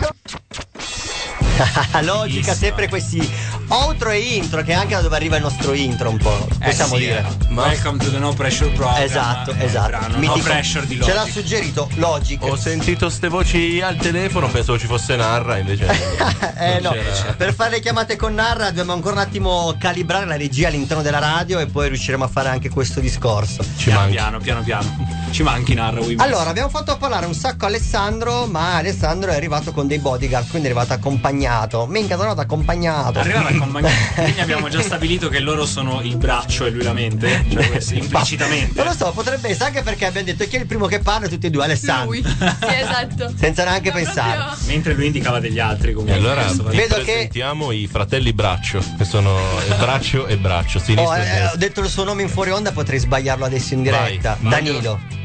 [2.04, 3.22] Logica, sempre questi
[3.70, 6.48] outro e intro, che è anche da dove arriva il nostro intro un po'.
[6.64, 7.26] Possiamo Eh sì, dire.
[7.50, 7.54] eh.
[7.54, 9.02] Welcome to the No Pressure Program.
[9.02, 9.88] Esatto, eh, esatto.
[9.90, 10.40] brano, no Mitico.
[10.40, 11.34] pressure di Ce l'ha Logic.
[11.34, 12.44] suggerito Logic.
[12.44, 15.86] Ho sentito ste voci al telefono, pensavo ci fosse Narra, invece.
[16.60, 17.34] Eh no, c'era.
[17.34, 21.20] per fare le chiamate con Narra dobbiamo ancora un attimo calibrare la regia all'interno della
[21.20, 23.64] radio e poi riusciremo a fare anche questo discorso.
[23.78, 24.16] Ci piano, manchi.
[24.16, 25.16] piano, piano, piano.
[25.30, 29.72] Ci manchi Narra Wii Allora, abbiamo fatto parlare un sacco Alessandro, ma Alessandro è arrivato
[29.72, 31.86] con dei bodyguard, quindi è arrivato accompagnato.
[31.86, 33.20] Minchia, sono andato accompagnato.
[33.20, 33.96] Arrivava accompagnato.
[34.16, 37.46] Quindi abbiamo già stabilito che loro sono il braccio e lui la mente.
[37.52, 38.82] Cioè, questo, implicitamente.
[38.82, 41.28] Non lo so, potrebbe essere anche perché abbiamo detto chi è il primo che parla,
[41.28, 42.06] tutti e due, Alessandro.
[42.12, 42.24] Lui.
[42.24, 43.34] Sì, esatto.
[43.38, 44.38] Senza neanche pensare.
[44.38, 46.18] proprio- Mentre lui indicava degli altri E comunque.
[46.18, 46.76] allora vi bene.
[46.76, 49.38] Vedo che- presentiamo i fratelli Braccio, che sono
[49.80, 52.72] Braccio e Braccio, sinistra Oh, e eh, ho detto il suo nome in fuori onda,
[52.72, 54.38] potrei sbagliarlo adesso in diretta.
[54.40, 54.50] Vai.
[54.52, 55.17] Danilo.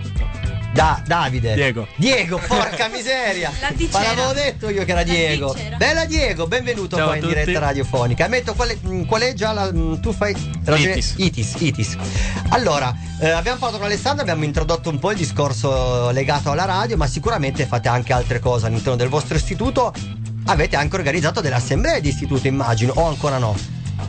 [0.72, 1.52] Da, Davide.
[1.54, 1.86] Diego.
[1.96, 3.52] Diego, porca miseria.
[3.92, 5.54] Ma l'avevo detto io che era Diego.
[5.76, 8.24] Bella Diego, benvenuto Ciao qua in diretta radiofonica.
[8.24, 9.70] Ammetto qual è, mh, qual è già la.
[9.70, 10.34] mh, tu fai.
[10.64, 11.14] ragione- Itis.
[11.18, 11.96] Itis, Itis.
[12.50, 16.96] Allora, eh, abbiamo parlato con Alessandro, abbiamo introdotto un po' il discorso legato alla radio,
[16.96, 19.92] ma sicuramente fate anche altre cose all'interno del vostro istituto.
[20.46, 23.54] Avete anche organizzato delle assemblee di istituto, immagino, o ancora no?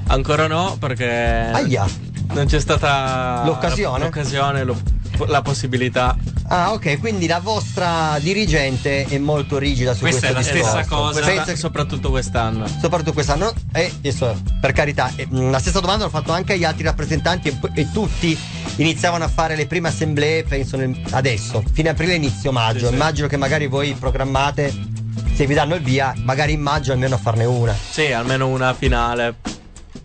[0.07, 1.05] Ancora no, perché
[1.51, 1.85] Aia.
[2.31, 4.05] non c'è stata L'occasione?
[4.05, 4.79] l'occasione, lo-
[5.27, 6.15] la possibilità.
[6.47, 10.77] Ah, ok, quindi la vostra dirigente è molto rigida su Questa questo è la stessa
[10.81, 11.03] discorso.
[11.03, 11.25] cosa.
[11.25, 12.67] Penso che- soprattutto quest'anno.
[12.81, 13.53] soprattutto quest'anno.
[13.73, 17.57] E adesso, per carità, eh, la stessa domanda l'ho fatto anche agli altri rappresentanti e,
[17.73, 18.37] e tutti
[18.77, 22.79] iniziavano a fare le prime assemblee, penso nel- adesso, fine aprile, inizio maggio.
[22.79, 22.93] Sì, sì.
[22.93, 24.73] Immagino che magari voi programmate,
[25.33, 27.75] se vi danno il via, magari in maggio almeno a farne una.
[27.89, 29.35] Sì, almeno una finale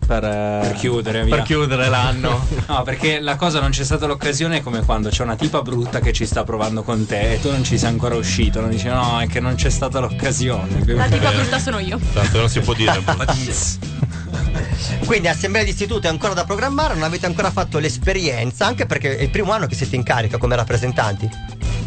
[0.09, 2.47] per, eh, Per chiudere, per chiudere l'anno.
[2.69, 5.99] No, perché la cosa non c'è stata l'occasione è come quando c'è una tipa brutta
[5.99, 8.59] che ci sta provando con te e tu non ci sei ancora uscito.
[8.59, 10.83] Non dici no, è che non c'è stata l'occasione.
[10.95, 11.99] La tipa brutta sono io.
[12.13, 13.01] Tanto non si può dire.
[15.05, 19.17] Quindi assemblea di istituto è ancora da programmare, non avete ancora fatto l'esperienza, anche perché
[19.17, 21.29] è il primo anno che siete in carica come rappresentanti.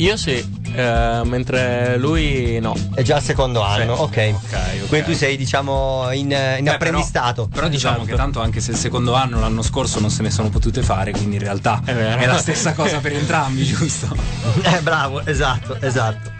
[0.02, 2.74] Io sì, eh, mentre lui no.
[2.92, 4.34] È già il secondo anno, ok.
[4.34, 4.88] ok.
[4.88, 7.42] Quindi tu sei, diciamo, in, in Beh, apprendistato.
[7.42, 8.10] Però, però diciamo Esatto.
[8.10, 11.12] che tanto anche se il secondo anno l'anno scorso non se ne sono potute fare,
[11.12, 14.12] quindi in realtà È è la stessa cosa per entrambi, giusto?
[14.64, 16.32] Eh, bravo, esatto, esatto.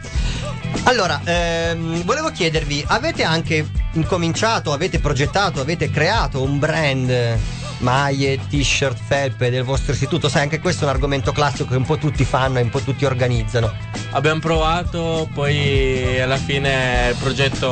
[0.84, 7.38] Allora, ehm, volevo chiedervi, avete anche incominciato, avete progettato, avete creato un brand
[7.82, 10.28] maglie, t-shirt, felpe del vostro istituto?
[10.28, 12.80] Sai, anche questo è un argomento classico che un po' tutti fanno e un po'
[12.80, 13.72] tutti organizzano.
[14.10, 17.68] Abbiamo provato, poi alla fine il progetto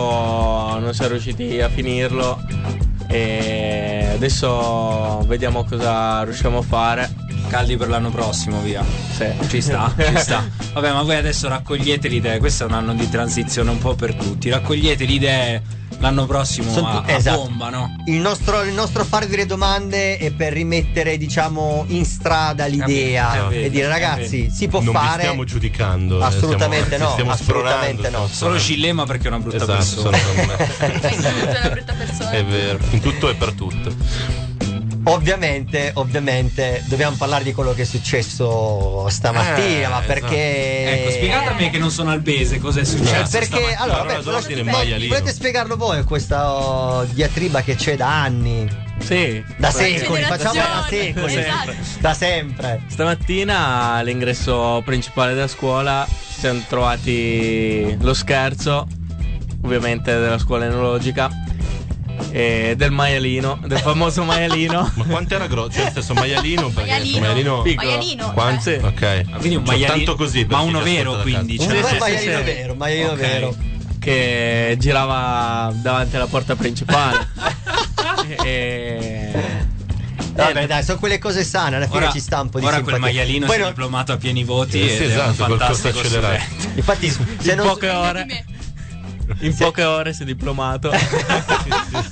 [0.79, 2.43] non siamo riusciti a finirlo
[3.09, 7.29] e adesso vediamo cosa riusciamo a fare.
[7.49, 8.85] Caldi per l'anno prossimo, via.
[9.11, 9.27] Sì.
[9.49, 10.49] Ci sta, ci sta.
[10.73, 12.39] Vabbè, ma voi adesso raccogliete le idee.
[12.39, 14.51] Questo è un anno di transizione un po' per tutti.
[14.51, 15.63] Raccogliete le idee
[16.01, 17.43] L'anno prossimo Sono a, tu- a esatto.
[17.43, 17.95] bomba, no?
[18.07, 23.67] Il nostro, il nostro fare delle domande è per rimettere, diciamo, in strada l'idea vero,
[23.67, 25.21] e dire ragazzi, si può non fare.
[25.25, 26.19] stiamo giudicando.
[26.21, 28.27] eh, Assolutamente stiamo, no, stiamo assolutamente no.
[28.29, 30.17] Solo Scillema perché è una brutta Esatto, persona.
[30.17, 32.31] È una brutta persona.
[32.31, 33.95] È vero, in tutto e per tutto.
[35.05, 41.01] Ovviamente, ovviamente, dobbiamo parlare di quello che è successo stamattina, Eh, ma perché.
[41.01, 43.31] Ecco, spiegate a me che non sono albese cosa è Eh, successo.
[43.31, 43.79] perché stamattina.
[43.81, 48.69] allora, Allora, beh, dovresti volete, spiegarlo voi questa oh, diatriba che c'è da anni?
[48.99, 49.43] Sì.
[49.57, 51.35] Da secoli, facciamo da secoli.
[51.37, 51.75] Esatto.
[52.01, 52.83] Da sempre.
[52.89, 58.87] Stamattina all'ingresso principale della scuola ci siamo trovati lo scherzo,
[59.65, 61.31] ovviamente della scuola enologica,
[62.31, 64.91] e del maialino, del famoso maialino.
[64.97, 65.79] Ma quanto era grosso?
[65.81, 66.71] Cioè, senso maialino?
[66.75, 67.21] Maialino.
[67.21, 67.89] maialino Piccolo.
[67.91, 68.33] Maialino.
[68.33, 68.61] Quanto?
[68.63, 68.79] Sì.
[68.83, 69.25] Ok.
[69.39, 72.43] quindi un Cioè, maialino- tanto così ma uno vero, quindi, cioè- Un sì, maialino sì.
[72.45, 73.19] vero, maialino Ok.
[73.19, 73.57] vero.
[73.99, 77.29] che girava davanti alla porta principale.
[78.45, 79.69] e...
[80.33, 82.81] Vabbè, dai, sono quelle cose sane, alla fine Ora, ci sta un po' di ora
[82.81, 83.21] quel simpatia.
[83.21, 85.57] maialino Poi si è no- diplomato a pieni voti Eh, sì, è un esatto, corso
[85.59, 86.45] fantastico accelerato.
[86.77, 88.45] Infatti, se In non poche ore,
[89.41, 90.91] in poche ore si è diplomato.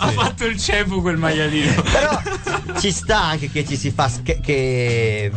[0.00, 1.82] Ha fatto il cepu quel maialino.
[1.82, 2.20] Però
[2.78, 5.30] ci sta anche che ci si fa sch- che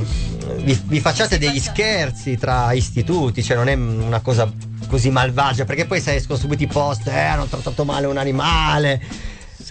[0.57, 4.51] vi, vi facciate degli scherzi tra istituti, cioè non è una cosa
[4.87, 9.01] così malvagia, perché poi se escono subito i post, eh, hanno trattato male un animale,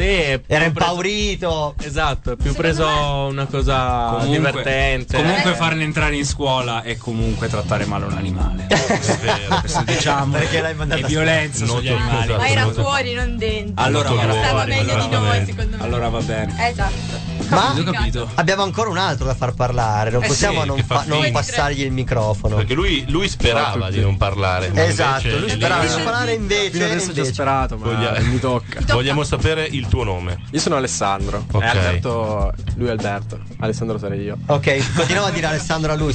[0.01, 1.75] Sì, era più preso- impaurito.
[1.83, 5.17] Esatto, più Secondo preso una cosa divertente.
[5.17, 8.67] comunque farne entrare in scuola è comunque trattare male un animale.
[8.71, 9.61] È vero.
[9.61, 12.23] Questo diciamo Perché l'hai mandato è violenza sugli animali.
[12.25, 12.39] esatto.
[12.39, 13.85] Ma era fuori, non dentro.
[13.85, 15.83] Allora Stava fuori, meglio di noi, secondo me.
[15.83, 16.69] Allora va bene.
[16.69, 17.30] Esatto.
[17.51, 18.31] Ma Ho capito.
[18.35, 21.83] abbiamo ancora un altro da far parlare, non Eh possiamo sì, non, fa non passargli
[21.83, 22.57] il microfono.
[22.57, 24.71] Perché lui, lui sperava di non parlare.
[24.75, 26.71] Esatto, invece lui sperava di non parlare invece.
[26.71, 28.81] Fino adesso ci ho invece- sperato, ma Voglia- mi tocca.
[28.95, 30.43] Vogliamo sapere il tuo nome.
[30.51, 31.45] Io sono Alessandro.
[31.51, 31.63] Ok.
[31.63, 33.41] E Alberto, lui è Alberto.
[33.59, 34.39] Alessandro sarei io.
[34.47, 36.15] Ok, continuiamo a dire Alessandro a lui.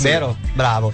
[0.00, 0.36] Vero?
[0.54, 0.92] Bravo.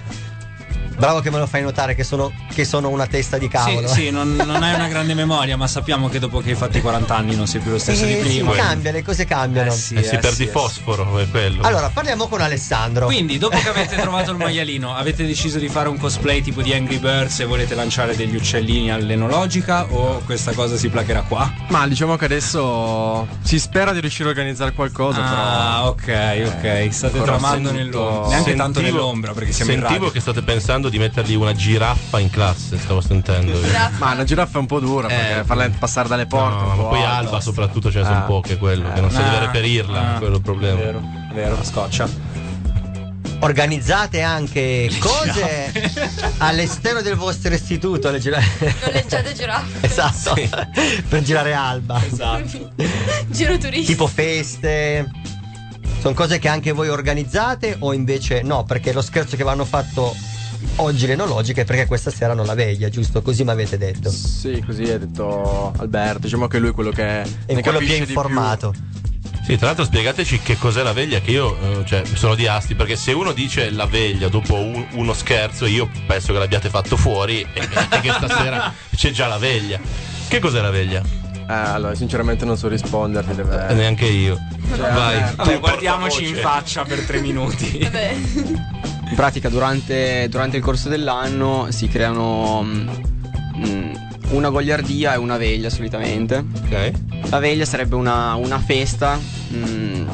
[1.01, 3.87] Bravo che me lo fai notare che sono, che sono una testa di cavolo.
[3.87, 6.77] Sì, sì, non, non hai una grande memoria, ma sappiamo che dopo che hai fatto
[6.77, 8.51] i 40 anni non sei più lo stesso di Eh, sì, prima.
[8.51, 9.71] cambia, le cose cambiano.
[9.71, 10.51] Eh sì, Eh, si eh perdi sì, eh sì.
[10.51, 11.63] fosforo, è quello.
[11.63, 13.07] Allora, parliamo con Alessandro.
[13.07, 16.71] Quindi, dopo che avete trovato il maialino, avete deciso di fare un cosplay tipo di
[16.71, 21.51] Angry Birds e volete lanciare degli uccellini all'enologica o questa cosa si placherà qua?
[21.69, 26.87] Ma diciamo che adesso si spera di riuscire a organizzare qualcosa, Ah, ok, ok.
[26.91, 28.27] State tramando nell'ombra.
[28.29, 30.11] Neanche tanto Sentivo- nell'ombra perché siamo in Sentivo radio.
[30.13, 33.57] che state pensando di mettergli una giraffa in classe, stavo sentendo.
[33.97, 36.63] Ma una giraffa è un po' dura perché farla passare dalle porte.
[36.63, 37.17] No, è ma po' poi alta.
[37.17, 38.21] Alba soprattutto ce ne sono Ah.
[38.21, 40.77] poche quello, che non sa deve reperirla, ah, quello è il problema.
[40.79, 41.01] Vero,
[41.33, 42.29] vero, la scoccia.
[43.43, 45.71] Organizzate anche cose
[46.37, 48.11] all'esterno del vostro istituto.
[48.11, 48.39] Le gira-
[48.85, 49.87] Noleggiate giraffe.
[49.87, 50.35] esatto.
[51.09, 51.99] per girare Alba.
[52.05, 52.69] Esatto.
[53.29, 53.91] Giro turistico.
[53.91, 55.09] Tipo feste.
[56.01, 58.63] Sono cose che anche voi organizzate o invece no?
[58.63, 60.15] Perché lo scherzo che vi hanno fatto
[60.77, 63.21] oggi l'enologica è perché questa sera non la veglia, giusto?
[63.21, 64.09] Così mi avete detto.
[64.09, 66.19] Sì, così ha detto Alberto.
[66.19, 68.73] Diciamo che lui è quello che È ne quello più informato.
[69.43, 72.75] Sì, tra l'altro spiegateci che cos'è la veglia, che io eh, cioè, sono di asti,
[72.75, 76.95] perché se uno dice la veglia dopo un- uno scherzo, io penso che l'abbiate fatto
[76.95, 79.79] fuori e, e che stasera c'è già la veglia.
[80.27, 81.01] Che cos'è la veglia?
[81.01, 83.35] Eh, allora, sinceramente non so risponderti.
[83.35, 83.67] Deve...
[83.69, 84.37] Eh, neanche io.
[84.77, 85.33] Vai.
[85.35, 87.79] Vabbè, guardiamoci in faccia per tre minuti.
[87.83, 88.15] Vabbè.
[89.11, 92.89] In pratica durante, durante il corso dell'anno si creano mm,
[93.57, 93.93] mm,
[94.31, 96.43] una goliardia e una veglia solitamente.
[96.63, 96.91] Ok.
[97.29, 99.19] La veglia sarebbe una, una festa
[99.53, 100.07] mm,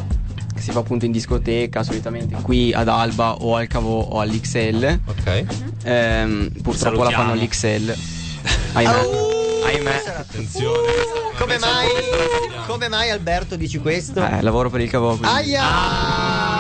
[0.55, 4.99] che si fa appunto in discoteca, solitamente qui ad Alba o al Cavo o all'XL.
[5.05, 5.45] Ok.
[5.83, 7.93] Ehm, purtroppo la fanno all'XL.
[8.73, 8.91] Ahimè.
[9.65, 10.03] Ahimè.
[10.17, 10.87] Attenzione.
[11.37, 11.87] Come mai,
[12.65, 14.25] come mai Alberto dici questo?
[14.25, 15.09] Eh, lavoro per il Cavo.
[15.17, 15.61] quindi- Aia!
[15.61, 16.56] Eh,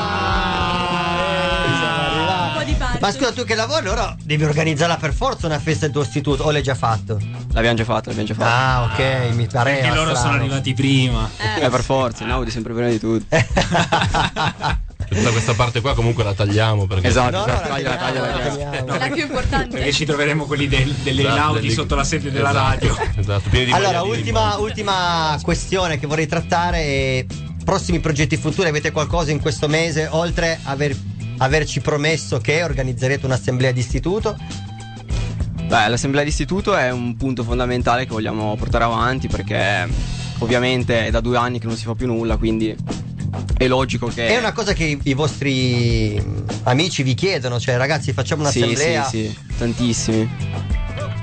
[2.99, 6.43] Ma scusa, tu che lavori, ora devi organizzarla per forza una festa del tuo istituto,
[6.43, 7.19] o l'hai già fatto?
[7.51, 8.49] L'abbiamo già fatto, l'abbiamo già fatto.
[8.49, 9.79] Ah, ok, mi pareva.
[9.81, 10.35] Perché loro sono strano.
[10.37, 11.29] arrivati prima.
[11.61, 13.25] Eh, per forza, no, di sempre prima di tutto.
[15.07, 18.27] Tutta questa parte qua comunque la tagliamo perché Esatto, No, no, la tagliala, teniamo, tagliala,
[18.27, 18.69] la tagliala.
[18.77, 18.93] teniamo.
[18.93, 19.77] È la più importante.
[19.77, 22.97] Perché ci troveremo quelli del- delle Esatto, Audi degli- sotto la sede della Esatto, radio.
[23.15, 27.25] Esatto, pieni di Allora, ultima, ultima questione che vorrei trattare è
[27.63, 30.93] prossimi progetti futuri, avete qualcosa in questo mese, oltre a aver,
[31.37, 34.37] averci promesso che organizzerete un'assemblea di istituto?
[35.67, 39.85] Beh, l'assemblea d'istituto è un punto fondamentale che vogliamo portare avanti perché
[40.39, 42.73] ovviamente è da due anni che non si fa più nulla, quindi
[43.57, 44.27] è logico che...
[44.27, 46.21] È una cosa che i, i vostri
[46.63, 49.03] amici vi chiedono, cioè ragazzi facciamo Sì, un'assemblea.
[49.03, 50.29] sì, sì, tantissimi.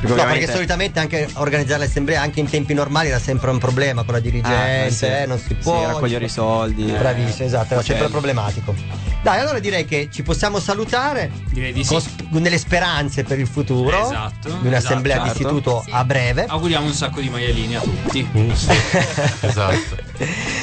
[0.04, 3.58] Perché No, ovviamente- perché solitamente anche organizzare l'assemblea anche in tempi normali era sempre un
[3.58, 5.06] problema con la dirigente, Ah, sì.
[5.06, 5.80] eh, non si può.
[5.80, 6.84] Sì, raccogliere i soldi.
[6.84, 8.10] Bravissimo, esatto, era sempre Bello.
[8.10, 8.74] problematico.
[9.22, 11.88] Dai, allora direi che ci possiamo salutare Direi di sì.
[11.92, 15.32] con sp- nelle speranze per il futuro Esatto, di un'assemblea esatto.
[15.32, 16.46] di istituto a breve.
[16.46, 18.28] Auguriamo un sacco di maialini a tutti.
[19.40, 19.96] esatto.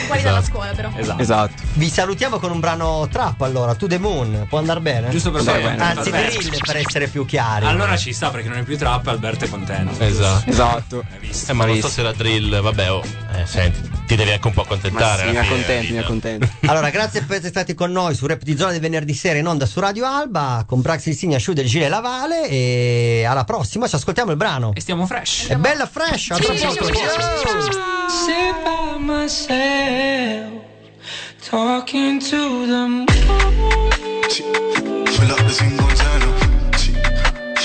[0.05, 0.89] Fuori dalla scuola, però.
[1.17, 1.61] Esatto.
[1.73, 5.09] Vi salutiamo con un brano trap allora, To The Moon, può andare bene?
[5.09, 5.83] Giusto per Sì, andare bene.
[5.83, 7.65] Anzi, drill per essere più chiari.
[7.65, 10.03] Allora ci sta perché non è più trap, Alberto è contento.
[10.03, 10.49] Esatto.
[10.49, 11.03] Esatto.
[11.47, 13.03] Eh, ma non so se la drill, vabbè, oh,
[13.35, 15.25] eh, senti, ti devi anche un po' accontentare.
[15.25, 16.49] Sì, mi accontento, mi accontento.
[16.71, 19.47] Allora, grazie per essere stati con noi su Rap di Zona del venerdì sera in
[19.47, 23.95] onda su Radio Alba con Brax Insignia, Sciù del Gile Lavale e alla prossima ci
[23.95, 24.73] ascoltiamo il brano.
[24.73, 25.47] E stiamo fresh.
[25.47, 26.73] È bella fresh, a tra poco.
[26.83, 30.61] Sit by myself,
[31.49, 33.05] talking to the
[35.31, 35.87] up single.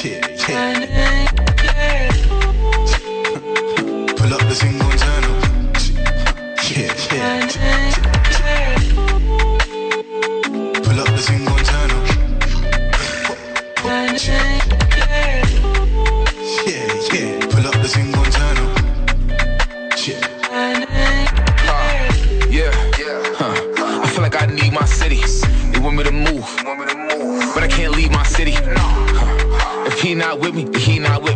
[0.05, 1.27] Yeah, yeah.
[4.15, 4.86] Pull up the single
[27.77, 28.53] he not leave my city.
[28.53, 31.36] No If he not with me, he not with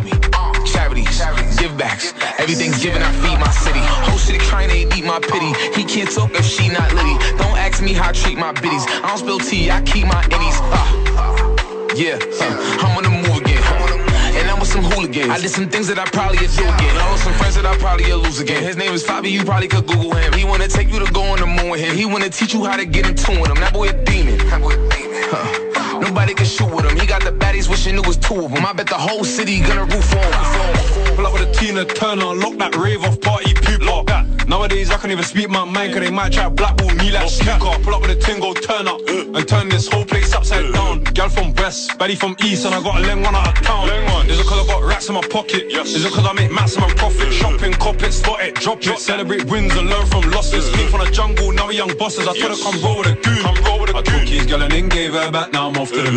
[1.81, 3.01] Everything's given.
[3.01, 3.79] I feed my city.
[3.81, 5.51] Whole city trying to eat my pity.
[5.73, 7.17] He can't talk if she not litty.
[7.37, 8.85] Don't ask me how I treat my biddies.
[8.87, 10.57] I don't spill tea, I keep my innies.
[10.61, 12.85] Uh, yeah, huh.
[12.85, 13.61] I'm on the move again.
[14.37, 15.29] And I'm with some hooligans.
[15.29, 16.95] I did some things that I probably would do again.
[16.97, 18.63] I lost some friends that I probably would lose again.
[18.63, 20.33] His name is Fabi, you probably could Google him.
[20.33, 21.97] He wanna take you to go on the moon with him.
[21.97, 23.57] He wanna teach you how to get in tune with him.
[23.57, 24.37] That boy a demon.
[24.49, 25.70] That boy a demon.
[26.11, 26.99] Nobody can shoot with him.
[26.99, 28.65] He got the baddies wishing it was two of them.
[28.65, 31.15] I bet the whole city gonna roof on.
[31.15, 34.03] Pull up with a Tina Turner, lock that rave off party people.
[34.45, 37.71] Nowadays I can't even speak my mind cause they might try blackball me like snooker.
[37.81, 39.37] Pull up with a tingo, turn up uh.
[39.39, 40.71] and turn this whole place upside uh.
[40.73, 41.03] down.
[41.15, 43.87] Gal from west, baddie from east, and I got a leng one out of town.
[44.29, 45.71] Is it cause I got racks in my pocket?
[45.71, 47.29] Is it cause I make maximum profit?
[47.29, 47.31] Uh.
[47.31, 48.99] Shopping, cop it, spot it, drop it.
[48.99, 50.69] Celebrate wins and learn from losses.
[50.75, 52.27] Came from the jungle, now we young bosses.
[52.27, 53.41] I told her come roll with a goon.
[53.43, 55.77] Come roll with a I took his girl and then gave her back, now I'm
[55.77, 56.00] off the.
[56.01, 56.13] Pull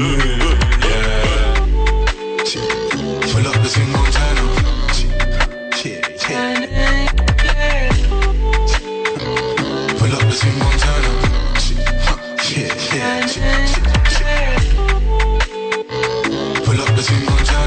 [16.80, 17.63] up the single turn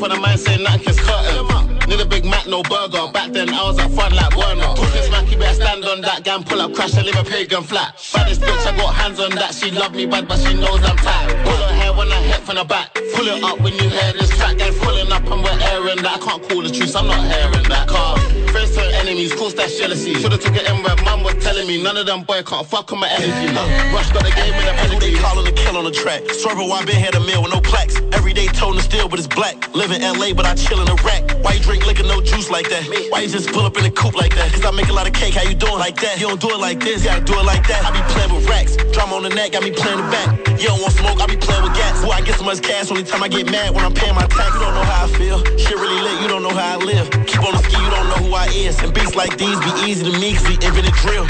[0.00, 1.46] when a man say nothing gets curtain.
[1.88, 3.10] Need a Big Mac, no burger.
[3.12, 4.74] Back then I was at fun like Werner.
[4.74, 7.94] Talking smacky, better stand on that gang, pull up, crash and leave a pagan flat.
[8.12, 9.54] Baddest bitch, I got hands on that.
[9.54, 11.28] She love me bad, but she knows I'm tight.
[11.44, 12.94] Pull her hair when I hit from the back.
[13.14, 14.58] Pull it up when you hear this track.
[14.58, 16.16] Gang pulling up and we're airing that.
[16.16, 17.88] I can't call the truth, I'm not hearing that.
[17.88, 18.18] Car,
[18.52, 20.14] friends turn enemies, cause that's jealousy.
[20.14, 21.82] Should've took it in where mum was telling me.
[21.82, 23.48] None of them boy can't fuck on my energy.
[23.54, 25.14] Uh, Rush got the game in the pedigree.
[25.14, 26.28] They calling the kill on the track.
[26.30, 27.96] Struggle, I been here the meal with no plaques.
[28.12, 29.72] Every day tone the steel, but it's black.
[29.74, 31.22] Live in LA, but I chill in the rack.
[31.42, 32.84] Why you drink liquor, no juice like that?
[33.10, 34.52] Why you just pull up in the coupe like that?
[34.52, 36.18] Cause I make a lot of cake, how you doing like that?
[36.18, 37.84] You don't do it like this, gotta do it like that.
[37.84, 38.76] I be playing with racks.
[38.92, 40.32] Drama on the neck, got me playing the back.
[40.56, 42.00] You don't want smoke, I be playing with gas.
[42.02, 44.26] Boy, I get so much cash, only time I get mad when I'm paying my
[44.26, 44.54] tax.
[44.54, 45.44] You don't know how I feel.
[45.60, 47.10] Shit really lit, you don't know how I live.
[47.28, 48.80] Keep on the ski, you don't know who I is.
[48.80, 51.28] And beats like these be easy to me, cause we infinite drill.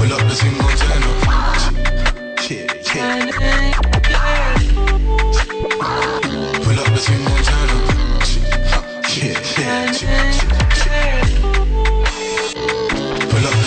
[0.00, 0.56] Pull up the turn.
[2.48, 3.36] Yeah, yeah.
[6.64, 7.20] Pull up the turn.
[9.20, 10.49] Yeah, yeah.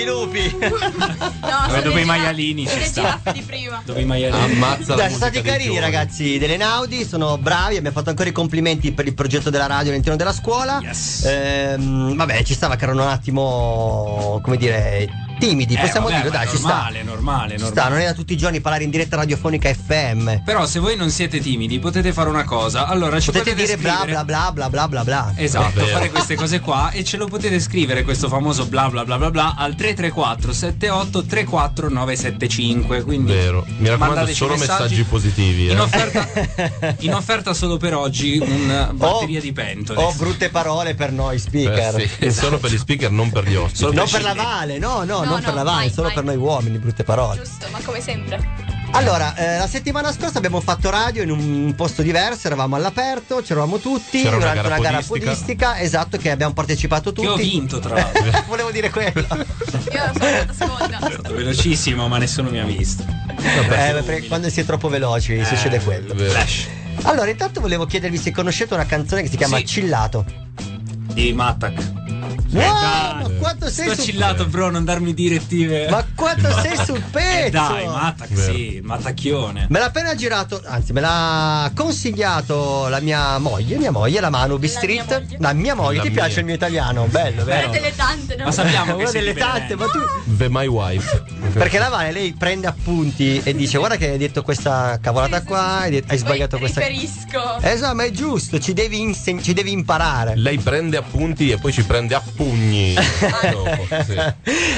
[0.00, 0.56] I lupi.
[0.58, 3.20] Vabbè, dopo i maialini ci sta.
[3.32, 3.82] di prima.
[3.84, 4.54] Dopo i maialini.
[4.54, 9.06] Ammazza Dai, sono stati carini ragazzi dell'Enaudi, sono bravi, abbiamo fatto ancora i complimenti per
[9.06, 10.80] il progetto della radio all'interno della scuola.
[11.24, 15.08] Ehm, vabbè, ci stava che erano un attimo, come dire,
[15.48, 16.68] timidi, Eh, possiamo vabbè, dire, dai, ci sta.
[16.68, 17.80] normale, normale, Ci normale.
[17.80, 20.42] sta, non è da tutti i giorni parlare in diretta radiofonica FM.
[20.44, 22.86] Però se voi non siete timidi potete fare una cosa.
[22.86, 24.24] Allora ci Potete potete, dire bla scrivere...
[24.24, 25.32] bla bla bla bla bla bla.
[25.36, 29.18] Esatto, fare queste cose qua e ce lo potete scrivere questo famoso bla bla bla
[29.18, 33.02] bla bla al 334 78 34 975.
[33.02, 33.64] Quindi Vero.
[33.78, 34.82] Mi raccomando, solo messaggi.
[34.82, 35.64] messaggi positivi.
[35.70, 35.80] In eh.
[35.80, 40.00] offerta, in offerta solo per oggi un batteria di pentole.
[40.02, 41.98] Ho brutte parole per noi speaker.
[42.00, 43.94] Eh sì, Solo per gli speaker, non per gli ospiti.
[43.94, 46.14] non per la Vale, no, no, No, non no, per la mai, solo mai.
[46.14, 47.42] per noi uomini, brutte parole.
[47.42, 48.72] Giusto, ma come sempre.
[48.92, 53.78] Allora, eh, la settimana scorsa abbiamo fatto radio in un posto diverso, eravamo all'aperto, c'eravamo
[53.78, 55.30] tutti C'era una durante gara una gara podistica.
[55.32, 57.26] podistica, esatto, che abbiamo partecipato tutti.
[57.26, 58.44] Che ho vinto, tra l'altro.
[58.46, 59.10] Volevo dire quello.
[59.18, 60.98] Io sono stata seconda.
[61.08, 63.02] È stato velocissimo, ma nessuno mi ha visto.
[63.36, 66.14] Eh, perché quando si è troppo veloci Eh, succede quello.
[66.14, 66.68] Flash
[67.02, 69.66] Allora, intanto volevo chiedervi se conoscete una canzone che si chiama Sì.
[69.66, 70.24] Cillato.
[71.12, 72.02] di Mattac.
[72.54, 75.88] Wow, Eh, ma quanto sei Sto sul chillato, bro, non darmi direttive.
[75.90, 77.46] Ma quanto sei sul pezzo?
[77.46, 79.66] Eh, dai, Mattac, sì, Mattacchione.
[79.70, 84.58] Me l'ha appena girato, anzi, me l'ha consigliato la mia moglie, mia moglie, la Manu
[84.58, 85.36] B Street.
[85.38, 86.20] La mia moglie, La ti mia.
[86.22, 87.06] piace il mio italiano?
[87.06, 87.70] Bello, Una vero?
[87.70, 88.44] delle tante, no?
[88.44, 89.98] Ma sappiamo che Una delle tante, ma tu.
[90.36, 91.22] The My Wife.
[91.54, 95.80] Perché la Vale lei prende appunti e dice: Guarda che hai detto questa cavolata qua,
[95.80, 96.80] hai, detto- hai sbagliato Poi questa.
[96.86, 97.58] riferisco.
[97.60, 100.36] Esatto, ma è giusto, ci devi, inseg- ci devi imparare.
[100.36, 102.94] Lei prende appunti e poi ci prende a pugni.
[103.50, 104.16] dopo, sì.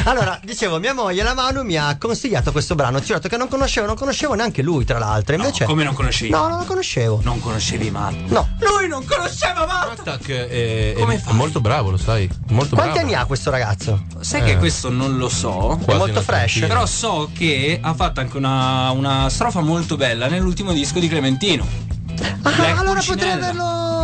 [0.04, 3.02] Allora, dicevo, mia moglie, la Manu, mi ha consigliato questo brano.
[3.02, 5.34] Ci ho detto che non conoscevo, non conoscevo neanche lui, tra l'altro.
[5.34, 5.64] Invece.
[5.64, 6.30] come non conoscevi?
[6.30, 7.20] No, non lo conoscevo.
[7.22, 8.14] Non conoscevi Matt.
[8.28, 8.48] No.
[8.60, 9.88] Lui non conosceva Matt.
[9.98, 11.34] Mattac è, è- Come è fai?
[11.34, 12.28] molto bravo, lo sai.
[12.50, 13.06] Molto Quanti bravo.
[13.06, 14.04] anni ha questo ragazzo?
[14.20, 14.44] Sai Eh.
[14.44, 15.78] che questo non lo so.
[15.80, 16.58] È Quasi molto una fresh.
[16.60, 21.66] Però so che ha fatto anche una, una strofa molto bella nell'ultimo disco di Clementino.
[22.42, 23.95] Ah, allora potrei averlo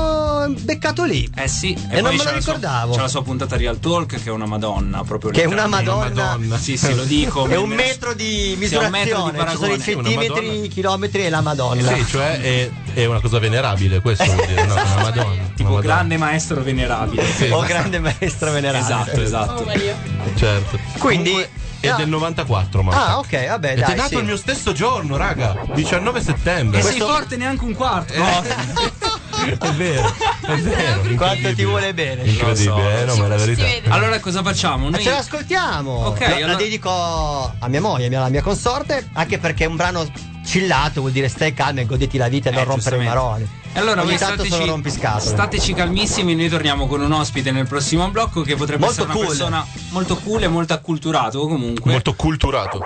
[0.48, 1.30] beccato lì.
[1.34, 2.94] Eh sì, E non poi me lo la sua- ricordavo.
[2.94, 6.20] c'è la sua puntata Real Talk che è una madonna proprio Che è una letteralmente.
[6.20, 6.58] madonna.
[6.58, 7.46] Sì, sì, lo dico.
[7.46, 9.32] È un me- metro di Sì, è un metro misurazione.
[9.32, 9.78] di Ci sono i paragone.
[9.82, 11.94] centimetri, Una i chilometri e la Madonna.
[11.94, 14.72] Sì, cioè è, è una cosa venerabile, questo vuol dire, no?
[14.74, 15.22] Una madonna.
[15.54, 15.80] Tipo una madonna.
[15.80, 17.24] grande maestro venerabile.
[17.32, 18.84] Sì, O grande maestro venerabile.
[18.84, 19.62] Esatto, esatto.
[19.62, 20.78] Oh, certo.
[20.98, 21.96] Quindi- Comunque, è Ah.
[21.96, 22.92] del 94, ma.
[23.08, 23.92] Ah, ok, vabbè, Ed dai.
[23.92, 24.14] è nato sì.
[24.16, 25.56] il mio stesso giorno, raga.
[25.74, 26.78] 19 settembre.
[26.78, 28.12] E sei forte neanche un quarto.
[29.58, 30.14] È vero,
[30.46, 31.14] è vero.
[31.16, 32.22] Quanto ti vuole bene.
[32.24, 33.64] Incredibile, eh, no, ma è la verità.
[33.94, 34.84] Allora cosa facciamo?
[34.84, 35.90] Ma Noi ce l'ascoltiamo.
[36.06, 39.76] Ok, La- la, allora- dedico a mia moglie, alla mia consorte, anche perché è un
[39.76, 40.06] brano
[40.44, 43.60] chillato, vuol dire stai calmo e goditi la vita e non Eh, rompere i maroni.
[43.74, 46.34] E Allora, Ogni voi tanto stateci, stateci calmissimi.
[46.34, 49.26] Noi torniamo con un ospite nel prossimo blocco che potrebbe Molto essere una cool.
[49.26, 51.46] persona molto cool e molto acculturato.
[51.46, 52.80] Comunque, Molto culturato.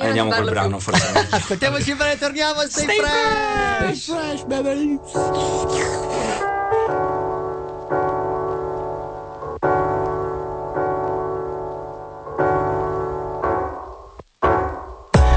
[0.00, 1.08] E andiamo col brano, forse.
[1.10, 1.36] è meglio.
[1.36, 4.04] Ascoltiamoci bene, torniamo, stay, Stay fresh.
[4.04, 5.00] fresh, baby.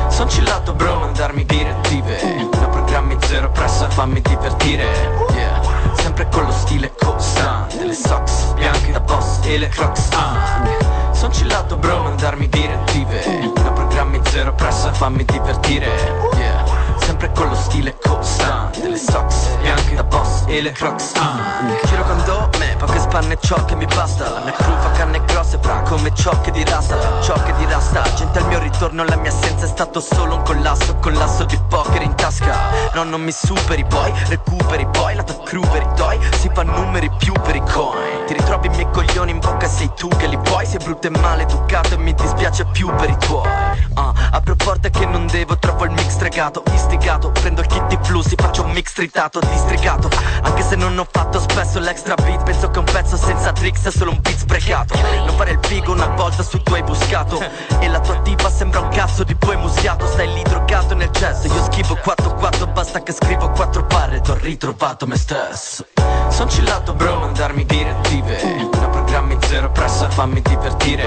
[0.09, 4.85] Son chillato bro, non darmi direttive Da programmi zero pressa, fammi divertire
[5.33, 5.61] Yeah
[5.95, 11.29] Sempre con lo stile costante Le socks bianche da boss e le crocs anche Son
[11.31, 13.90] chillato bro, non darmi direttive Da programmi
[14.29, 15.87] zero pressa, fammi divertire
[16.35, 16.70] Yeah
[17.21, 18.87] Sempre con lo stile costante.
[18.87, 23.63] Le socks bianche da boss e le crocs anche Giro con me, poche spanne ciò
[23.65, 24.27] che mi basta.
[24.27, 27.65] La mia crew fa canne grosse, fra come ciò che di rasta Ciò che di
[27.65, 30.95] rasta, gente al mio ritorno La mia assenza è stato solo un collasso.
[30.95, 32.57] Collasso di poker in tasca.
[32.95, 36.63] No, non mi superi poi, recuperi poi La tua crew per i tuoi, si fa
[36.63, 38.25] numeri più per i coin.
[38.25, 41.11] Ti ritrovi i miei coglioni in bocca, sei tu che li puoi Sei brutto e
[41.11, 43.47] maleducato e mi dispiace più per i tuoi.
[43.93, 47.97] Ah, apro porte che non devo, trovo il mix stregato Istigato, prendo il kit di
[48.01, 50.09] flussi, faccio un mix tritato, districato.
[50.43, 53.91] Anche se non ho fatto spesso l'extra beat Penso che un pezzo senza tricks è
[53.91, 54.95] solo un beat sprecato.
[55.25, 57.39] Non fare il figo una volta su tu hai buscato.
[57.79, 60.07] E la tua tipa sembra un cazzo di poi musiato.
[60.07, 64.17] Stai lì drogato nel jazz Io schivo 4-4, basta che scrivo 4 barre.
[64.17, 65.85] Ed ho ritrovato me stesso.
[66.29, 71.03] Son chillato bro, non darmi direttive Da programmi zero pressa, fammi divertire.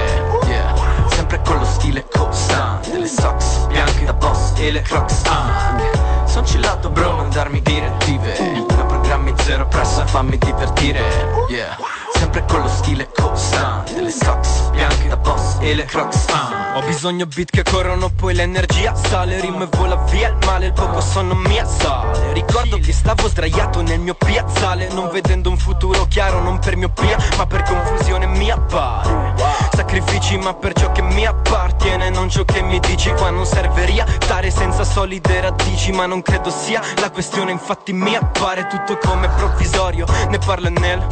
[0.46, 0.93] Yeah
[1.34, 6.44] Sempre con lo stile costante Le socks bianche da boss e le crocs anche Son
[6.44, 8.64] chillato bro, non darmi direttive.
[8.68, 11.00] Da programmi zero pressa, fammi divertire.
[11.48, 16.76] Yeah Sempre con lo stile costante Le socks bianche da boss e le crocs ah.
[16.76, 20.72] Ho bisogno beat che corrono poi l'energia sale Rima e vola via il male, il
[20.72, 26.06] poco sonno mi assale Ricordo gli Stavo sdraiato nel mio piazzale Non vedendo un futuro
[26.06, 29.34] chiaro Non per miopia ma per confusione mi appare
[29.74, 33.84] Sacrifici ma per ciò che mi appartiene Non ciò che mi dici qua non serve
[33.84, 39.28] riattare Senza solide radici ma non credo sia La questione infatti mi appare tutto come
[39.28, 40.06] provvisorio.
[40.28, 41.06] Ne parlo nel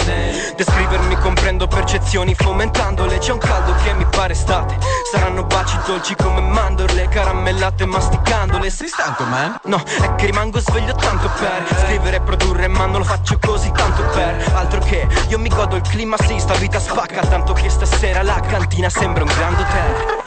[1.03, 3.19] Descrivermi comprendo percezioni fomentandole.
[3.19, 4.79] C'è un caldo che mi pare estate.
[5.11, 8.71] Saranno baci dolci come mandorle Caramellate masticandole.
[8.71, 9.59] Sei stanco man?
[9.65, 13.73] No, è che rimango sveglio tanto per Scrivere e produrre ma non lo faccio così
[13.73, 17.69] tanto per Altro che io mi godo il clima sì sta vita spacca Tanto che
[17.69, 20.21] stasera la cantina sembra un grand hotel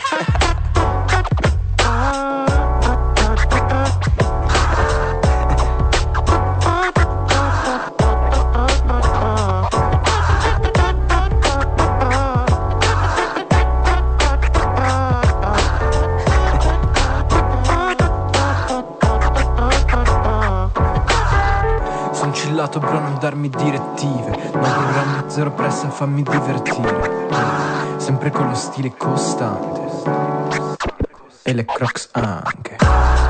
[22.65, 27.27] Chillato bro non darmi direttive Non programmi zero pressa fammi divertire.
[27.97, 29.81] Sempre con lo stile costante.
[31.43, 33.24] E le crocs anche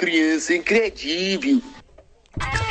[0.00, 1.60] criança incredível.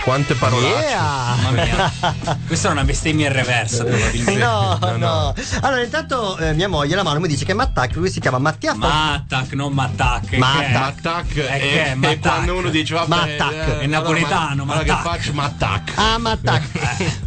[0.03, 0.95] Quante parolacce.
[0.95, 1.91] Mamma mia.
[2.47, 4.41] Questa è una bestemmia in reversa, probabilmente.
[4.43, 8.19] No, no, Allora, intanto eh, mia moglie la mano mi dice che Mattac, lui si
[8.19, 10.31] chiama Mattia Fal- Mattac, non Mattac.
[10.37, 11.35] Mattac.
[11.35, 12.19] È Mattac.
[12.19, 13.53] quando uno dice, vabbè, Mattac.
[13.53, 15.91] eh, È napoletano, allora, che faccio Mattac.
[15.95, 16.63] Ah, Mattac.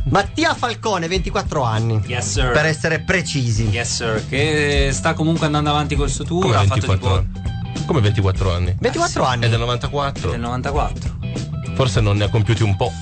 [0.10, 2.02] Mattia Falcone, 24 anni.
[2.06, 2.50] Yes, sir.
[2.50, 3.68] Per essere precisi.
[3.68, 4.24] Yes, sir.
[4.28, 6.42] Che sta comunque andando avanti col suo tour.
[6.42, 7.41] Come ha fatto 24 tipo anni?
[7.86, 8.74] Come 24 anni?
[8.78, 9.46] 24 anni.
[9.46, 10.30] È del 94.
[10.30, 11.16] del 94.
[11.74, 12.92] Forse non ne ha compiuti un po'.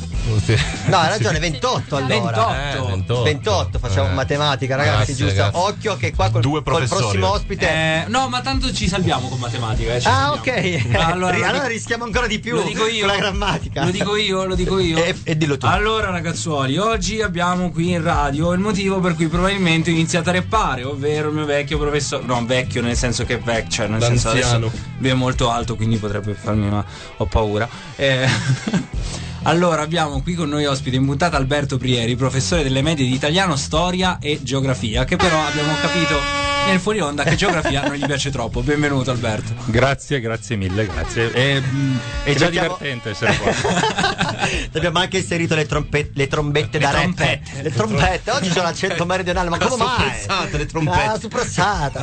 [0.87, 2.09] No, hai ragione, 28 allora.
[2.09, 2.51] 28.
[2.51, 3.22] Eh, 28.
[3.22, 4.12] 28, facciamo Eh.
[4.12, 5.41] matematica, ragazzi, Grazie, giusto?
[5.41, 5.57] ragazzi.
[5.57, 7.68] Occhio che qua col, Due col prossimo ospite.
[7.68, 9.95] Eh, no, ma tanto ci salviamo con matematica.
[9.95, 10.78] eh, ci ah, salviamo.
[10.78, 11.09] ok.
[11.11, 13.07] Allora, allora dico- rischiamo ancora di più Lo dico io.
[13.07, 13.85] con la grammatica.
[13.85, 14.99] Lo dico io, lo dico io.
[15.03, 15.66] E, e dillo tu.
[15.66, 20.33] Allora, ragazzuoli, oggi abbiamo qui in radio il motivo per cui probabilmente ho iniziato a
[20.33, 22.24] reppare, ovvero il mio vecchio professore.
[22.24, 24.66] No, vecchio nel senso che vecchio, cioè nel senso L'anziano.
[24.66, 26.85] adesso lui è molto alto, quindi potrebbe farmi ma
[27.16, 27.68] ho paura.
[27.97, 28.28] Eh,
[29.45, 33.57] allora, abbiamo qui con noi ospite in puntata Alberto Prieri, professore delle medie di italiano,
[33.57, 36.18] storia e geografia, che però abbiamo capito
[36.66, 38.61] nel fuori onda che geografia non gli piace troppo.
[38.61, 39.55] Benvenuto Alberto.
[39.66, 41.32] Grazie, grazie mille, grazie.
[41.32, 44.28] È, mm, è già mettiamo- divertente essere qua.
[44.74, 47.03] Abbiamo anche inserito le, trompe- le trombette Le da rap.
[47.03, 47.62] trompette.
[47.62, 48.30] Le trompette.
[48.30, 50.49] Oggi c'è l'accento meridionale, ma come mai?
[50.51, 51.03] Le trompette.
[51.05, 52.01] Ah, sopprezzata.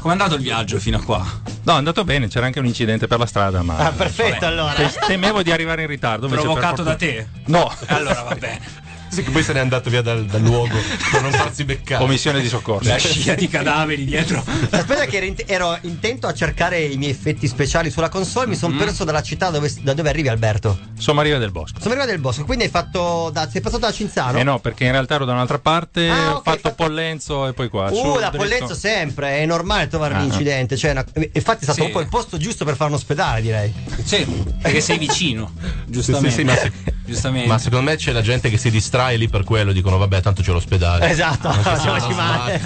[0.00, 1.24] Com'è andato il viaggio fino a qua?
[1.62, 3.76] No, è andato bene, c'era anche un incidente per la strada, ma.
[3.76, 4.72] Ah, perfetto allora.
[4.74, 6.26] Te- Temevo di arrivare in ritardo.
[6.28, 7.26] Provocato per da te?
[7.46, 8.82] No, Allora va bene.
[9.14, 10.76] Sì, che poi se n'è andato via dal, dal luogo
[11.10, 12.02] per non farsi beccare.
[12.02, 12.88] commissione di soccorso.
[12.88, 14.44] La scia di cadaveri dietro.
[14.70, 18.54] Aspetta che ero, int- ero intento a cercare i miei effetti speciali sulla console, mi
[18.54, 18.58] Mm.
[18.58, 20.78] sono perso dalla città dove, da dove arrivi Alberto.
[20.98, 21.78] Sommaria del Bosco.
[21.80, 24.38] Sono arrivato del bosco, quindi hai fatto da, sei passato da Cinzano?
[24.38, 27.46] Eh no, perché in realtà ero da un'altra parte, Ah, ho ok, fatto fatto- Pollenzo
[27.46, 27.90] e poi qua.
[27.90, 28.36] Uh, su, da dritto.
[28.36, 30.24] Pollenzo sempre, è normale trovare un Ah.
[30.24, 30.76] incidente.
[30.76, 31.86] Cioè, una- infatti è stato Sì.
[31.86, 33.72] un po' il posto giusto per fare un ospedale, direi.
[34.02, 34.24] Sì,
[34.60, 35.52] perché sei vicino,
[35.86, 36.30] giustamente.
[36.44, 37.48] sì, sì, giustamente.
[37.48, 40.42] ma secondo me c'è la gente che si distrae lì per quello, dicono vabbè tanto
[40.42, 41.08] c'è l'ospedale.
[41.14, 42.60] Esatto, Ma che ce siamo la ci male.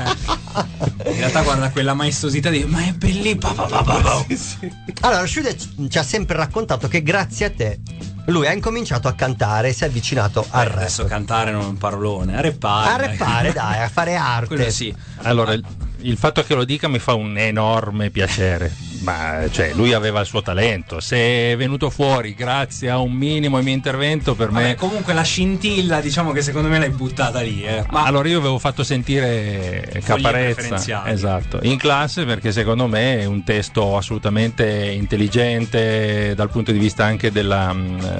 [1.07, 3.53] In realtà guarda quella maestosità di ma è bellissima.
[3.53, 4.27] pa, pa, pa".
[5.09, 7.79] Allora, Sciude ci- ha sempre raccontato che grazie a te
[8.27, 10.77] lui ha incominciato a cantare e si è avvicinato al rap.
[10.79, 13.05] Adesso cantare non è un parolone, a reppare.
[13.07, 14.55] A rappare, dai, a fare arte.
[14.55, 14.95] Quello sì.
[15.23, 15.65] Allora, il,
[16.01, 18.71] il fatto che lo dica mi fa un enorme piacere.
[19.01, 21.01] Ma cioè, lui aveva il suo talento.
[21.01, 24.75] Se è venuto fuori grazie a un minimo mio intervento, per Vabbè, me.
[24.75, 27.85] comunque la scintilla, diciamo che secondo me l'hai buttata lì, eh.
[27.91, 33.45] Ma allora io avevo fatto sentire Caparezza esatto, in classe perché secondo me è un
[33.45, 37.75] testo assolutamente intelligente dal punto di vista anche della,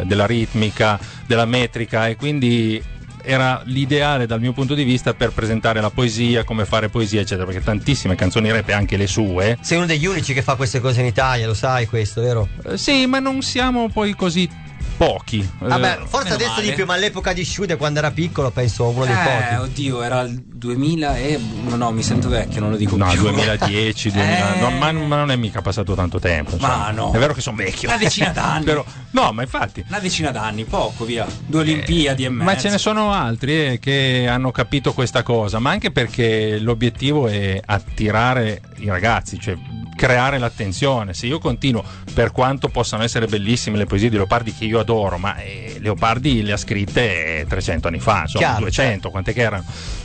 [0.05, 2.83] della ritmica, della metrica e quindi
[3.29, 7.45] era l'ideale dal mio punto di vista per presentare la poesia, come fare poesia eccetera,
[7.45, 11.01] perché tantissime canzoni rap anche le sue Sei uno degli unici che fa queste cose
[11.01, 12.49] in Italia, lo sai questo, vero?
[12.65, 14.49] eh, Sì, ma non siamo poi così
[14.99, 15.49] pochi.
[15.59, 16.63] Vabbè, Eh, forse adesso male.
[16.67, 19.61] di più, ma all'epoca di Shude, quando era piccolo, penso uno dei Eh, pochi.
[19.63, 21.41] oddio, era il 2000 e...
[21.69, 23.23] No, mi sento vecchio, non lo dico No, più.
[23.23, 24.61] 2010, 2000, Eh.
[24.61, 26.55] no, ma, ma non è mica passato tanto tempo.
[26.57, 26.77] insomma.
[26.77, 27.13] Ma no.
[27.13, 27.89] È vero che sono vecchio.
[27.89, 28.65] Una decina d'anni.
[28.67, 29.85] Però- no, ma infatti.
[29.89, 31.27] Una decina d'anni, poco, via.
[31.47, 32.45] Due Olimpiadi e mezzo.
[32.45, 37.29] Ma ce ne sono altri eh, che hanno capito questa cosa, ma anche perché l'obiettivo
[37.29, 39.57] è attirare i ragazzi, cioè
[39.97, 41.13] creare l'attenzione.
[41.15, 41.83] Se io continuo,
[42.15, 46.43] per quanto possano essere bellissime le poesie di Leopardi che io adoro, ma eh, Leopardi
[46.43, 49.65] le ha scritte eh, 300 anni fa, insomma, Chiaro, 200, quante che erano?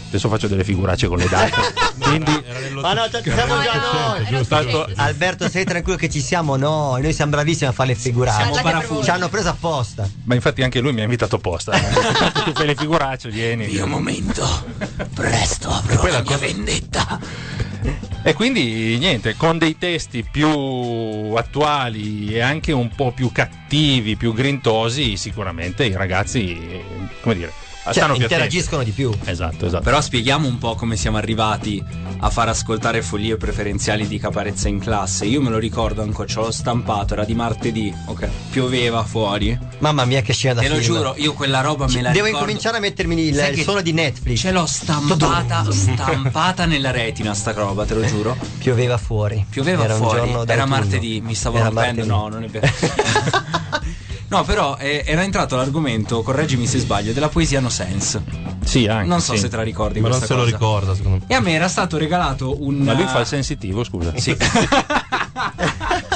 [0.10, 1.52] Adesso faccio delle figuracce con le date.
[1.98, 4.46] Quindi Ma no, ci siamo già noi.
[4.46, 7.02] Tanto- Alberto, sei tranquillo che ci siamo noi.
[7.02, 7.96] Noi siamo bravissimi a fare le
[8.62, 9.04] parafusi.
[9.06, 10.08] Ci hanno preso apposta.
[10.26, 11.72] Ma infatti anche lui mi ha invitato apposta.
[11.74, 11.82] eh.
[12.46, 13.66] Tu fai le figuracce, vieni.
[13.72, 14.48] Io momento.
[15.16, 17.20] Presto avrò la la mia cosa- vendetta.
[18.24, 20.48] E quindi niente, con dei testi più
[21.36, 26.58] attuali e anche un po' più cattivi, più grintosi, sicuramente i ragazzi,
[27.22, 27.52] come dire,
[27.92, 29.12] Cioè, interagiscono di più.
[29.26, 29.84] Esatto, esatto.
[29.84, 31.84] Però spieghiamo un po' come siamo arrivati
[32.20, 35.26] a far ascoltare follie preferenziali di Caparezza in classe.
[35.26, 38.30] Io me lo ricordo ancora, ce l'ho stampato, era di martedì, ok?
[38.52, 39.58] Pioveva fuori.
[39.80, 40.86] Mamma mia, che scena da Te lo film.
[40.96, 42.38] giuro, io quella roba me la Devo ricordo.
[42.38, 44.40] incominciare a mettermi il, Sai il che suono di Netflix.
[44.40, 48.38] Ce l'ho stampata, stampata nella retina sta roba, te lo giuro.
[48.60, 49.46] Pioveva fuori.
[49.50, 52.08] Pioveva Era un fuori, giorno era martedì, mi stavo Era rompendo, martedì.
[52.08, 52.68] no, non è vero.
[54.34, 58.24] No, però eh, era entrato l'argomento, correggimi se sbaglio, della poesia no sense.
[58.64, 59.08] Sì, anche.
[59.08, 59.42] Non so sì.
[59.42, 60.56] se te la ricordi Ma non questa se lo cosa.
[60.56, 61.24] ricorda, secondo me.
[61.28, 64.12] E a me era stato regalato un Ma lui fa il sensitivo, scusa.
[64.18, 64.36] Sì.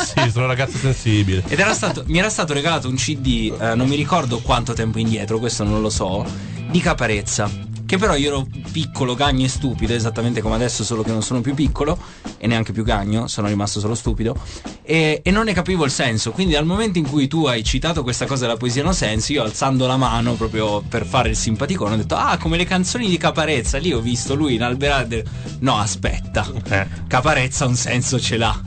[0.03, 1.43] Sì, sono un ragazzo sensibile.
[1.47, 4.97] Ed era stato, mi era stato regalato un CD, eh, non mi ricordo quanto tempo
[4.97, 6.25] indietro, questo non lo so,
[6.69, 7.49] di Caparezza.
[7.87, 11.39] Che però io ero piccolo, gagno e stupido, esattamente come adesso, solo che non sono
[11.39, 11.97] più piccolo
[12.37, 14.35] e neanche più gagno, sono rimasto solo stupido.
[14.83, 16.31] E, e non ne capivo il senso.
[16.31, 19.41] Quindi al momento in cui tu hai citato questa cosa della poesia no senso, io
[19.41, 23.17] alzando la mano proprio per fare il simpaticone, ho detto: Ah, come le canzoni di
[23.17, 23.77] Caparezza.
[23.77, 25.23] Lì ho visto lui in Alberade.
[25.59, 26.45] No, aspetta.
[26.69, 26.87] Eh.
[27.07, 28.61] Caparezza un senso ce l'ha.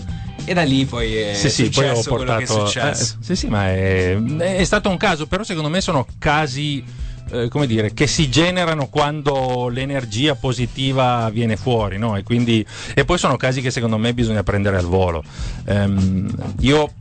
[0.47, 2.67] E da lì poi è Sì, sì, poi ho successo quello che è portato.
[2.67, 3.17] successo.
[3.21, 6.83] eh, sì, sì, ma è, è stato un caso, però secondo me sono casi.
[7.31, 12.17] Eh, come dire, che si generano quando l'energia positiva viene fuori, no?
[12.17, 12.65] E, quindi,
[12.95, 15.23] e poi sono casi che secondo me bisogna prendere al volo.
[15.67, 16.93] Ehm, io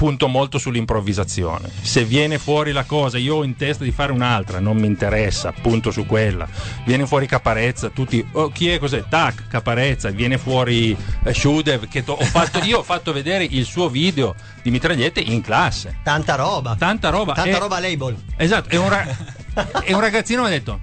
[0.00, 1.68] punto molto sull'improvvisazione.
[1.82, 5.52] Se viene fuori la cosa, io ho in testa di fare un'altra, non mi interessa,
[5.52, 6.48] punto su quella.
[6.86, 9.04] Viene fuori Caparezza, tutti, oh, chi è cos'è?
[9.10, 13.66] Tac, Caparezza, viene fuori eh, Shudev, che to- ho fatto, io ho fatto vedere il
[13.66, 15.98] suo video di mitragliette in classe.
[16.02, 16.76] Tanta roba.
[16.78, 17.34] Tanta roba.
[17.34, 18.16] Tanta E- roba label.
[18.38, 19.06] Esatto, e un, ra-
[19.84, 20.80] e un ragazzino mi ha detto,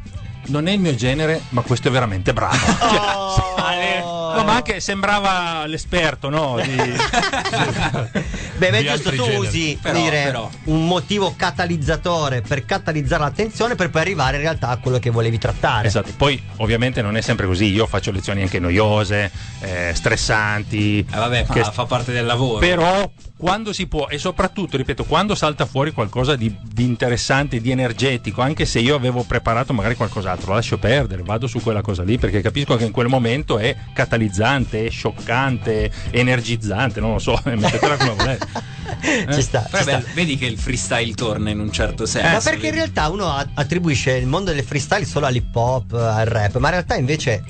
[0.48, 2.56] non è il mio genere, ma questo è veramente bravo.
[3.68, 6.58] Cioè, no, ma anche sembrava l'esperto, no?
[6.62, 6.76] Di-
[8.58, 9.36] Beh, beh, giusto, tu generi.
[9.38, 10.50] usi Però, dire, però.
[10.66, 15.38] un motivo catalizzatore per catalizzare l'attenzione per poi arrivare in realtà a quello che volevi
[15.38, 15.88] trattare.
[15.88, 21.00] Esatto, poi ovviamente non è sempre così, io faccio lezioni anche noiose, eh, stressanti.
[21.00, 22.58] Eh, vabbè, fa, che- fa parte del lavoro.
[22.60, 27.70] Però quando si può, e soprattutto, ripeto, quando salta fuori qualcosa di, di interessante, di
[27.70, 32.04] energetico, anche se io avevo preparato magari qualcos'altro, lo lascio perdere, vado su quella cosa
[32.04, 37.40] lì perché capisco che in quel momento è catalizzante, è scioccante, energizzante, non lo so,
[37.46, 38.48] mettetela come volete.
[39.32, 40.04] Ci sta, Però ci sta.
[40.14, 42.32] vedi che il freestyle torna in un certo senso.
[42.32, 46.56] Ma perché in realtà uno attribuisce il mondo del freestyle solo all'hip hop, al rap,
[46.58, 47.44] ma in realtà invece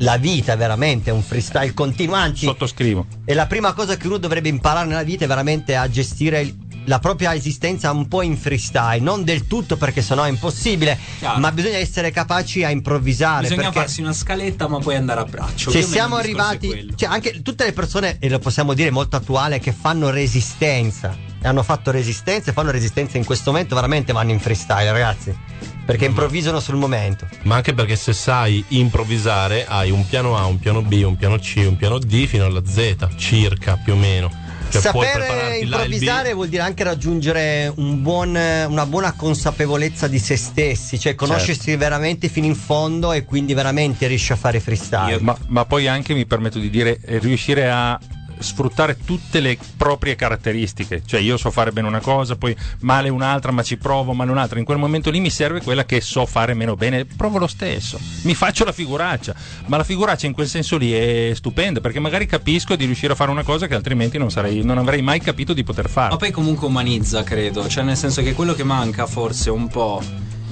[0.00, 2.14] la vita è veramente un freestyle continuo.
[2.16, 3.06] Anzi, Sottoscrivo.
[3.24, 6.56] e la prima cosa che uno dovrebbe imparare nella vita è veramente a gestire il-
[6.86, 11.38] la propria esistenza un po' in freestyle, non del tutto perché sennò è impossibile, Chiaro.
[11.38, 13.42] ma bisogna essere capaci a improvvisare.
[13.42, 15.70] Bisogna perché farsi una scaletta, ma poi andare a braccio.
[15.70, 19.58] meno siamo è arrivati, cioè anche tutte le persone, e lo possiamo dire molto attuale,
[19.60, 24.30] che fanno resistenza, e hanno fatto resistenza e fanno resistenza in questo momento, veramente vanno
[24.32, 25.36] in freestyle, ragazzi.
[25.84, 27.26] Perché improvvisano sul momento.
[27.42, 31.36] Ma anche perché se sai improvvisare hai un piano A, un piano B, un piano
[31.38, 34.48] C, un piano D fino alla Z, circa più o meno.
[34.70, 38.36] Cioè, Sapere improvvisare vuol dire anche raggiungere un buon-
[38.68, 41.78] una buona consapevolezza di se stessi, cioè conoscersi Certo.
[41.80, 45.18] veramente fino in fondo e quindi veramente riesci a fare freestyle.
[45.22, 47.98] Ma, ma poi anche mi permetto di dire eh, riuscire a
[48.40, 51.02] sfruttare tutte le proprie caratteristiche.
[51.04, 54.58] Cioè io so fare bene una cosa poi male un'altra ma ci provo male un'altra.
[54.58, 57.04] In quel momento lì mi serve quella che so fare meno bene.
[57.04, 57.98] Provo lo stesso.
[58.22, 59.34] Mi faccio la figuraccia.
[59.66, 63.16] Ma la figuraccia in quel senso lì è stupenda perché magari capisco di riuscire a
[63.16, 66.10] fare una cosa che altrimenti non, sarei, non avrei mai capito di poter fare.
[66.10, 67.68] Ma poi comunque umanizza, credo.
[67.68, 70.02] Cioè, nel senso che quello che manca forse un po'.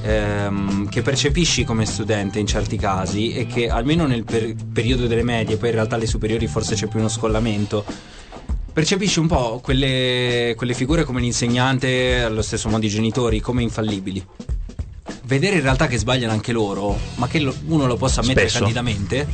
[0.03, 5.23] Ehm, che percepisci come studente in certi casi e che almeno nel per- periodo delle
[5.23, 7.85] medie, poi in realtà alle superiori forse c'è più uno scollamento.
[8.73, 14.25] percepisci un po' quelle, quelle figure come l'insegnante, allo stesso modo i genitori, come infallibili.
[15.25, 18.61] Vedere in realtà che sbagliano anche loro, ma che lo- uno lo possa ammettere Spesso.
[18.63, 19.27] candidamente,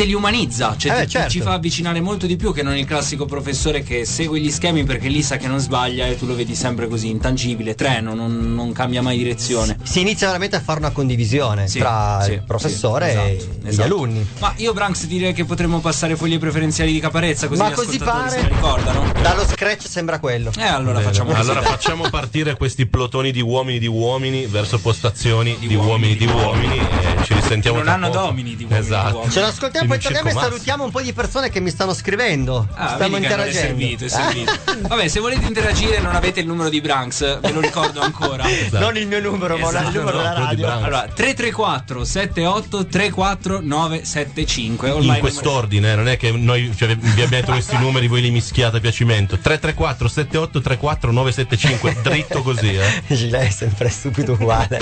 [0.00, 1.28] te li umanizza, cioè Eh, ti- certo.
[1.28, 4.84] ci fa avvicinare molto di più che non il classico professore che segue gli schemi
[4.84, 8.54] perché lì sa che non sbaglia e tu lo vedi sempre così, intangibile, treno, non,
[8.54, 9.76] non cambia mai direzione.
[9.82, 13.54] Si inizia veramente a fare una condivisione Sì, tra sì, il professore sì, e esatto,
[13.60, 13.84] gli esatto.
[13.94, 14.26] alunni.
[14.38, 17.98] Ma io Branks direi che potremmo passare foglie preferenziali di Caparezza così Ma gli così
[17.98, 19.12] pare- se ricordano.
[19.20, 20.50] Dallo scratch sembra quello.
[20.56, 21.04] Eh allora Bene.
[21.04, 21.34] facciamo.
[21.34, 26.78] Allora facciamo partire questi plotoni di uomini di uomini verso postazioni di, uomini di uomini
[26.78, 28.26] e ci risentiamo Non hanno poco.
[28.26, 29.14] domini di uomini esatto.
[29.16, 29.32] uomini.
[29.32, 32.68] Ce lo ascoltiamo, poi torniamo e salutiamo un po' di persone che mi stanno scrivendo.
[32.74, 33.58] Ah, che non è interagendo.
[33.60, 34.52] servito, è servito.
[34.88, 38.44] Vabbè, se volete interagire non avete il numero di Branks, ve lo ricordo ancora.
[38.72, 39.88] Non il mio numero, ma Esatto.
[39.88, 40.66] il numero della quello di radio.
[40.66, 40.84] Branks.
[40.84, 44.90] Allora, 334 78 34 975.
[45.00, 48.76] In quest'ordine, non è che noi cioè, vi abbiamo detto questi numeri, voi li mischiate
[48.78, 49.36] a piacimento.
[49.38, 53.02] 334 78 34 975, dritto così, eh.
[53.14, 54.78] Gilet è sempre stupido uguale.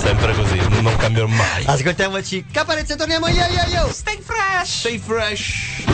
[0.00, 1.64] Sempre così, non cambierò mai.
[2.08, 3.28] Ascoltiamoci Caparezza e torniamo.
[3.28, 3.92] Yo yo yo.
[3.92, 4.78] Stay fresh!
[4.78, 5.84] Stay fresh.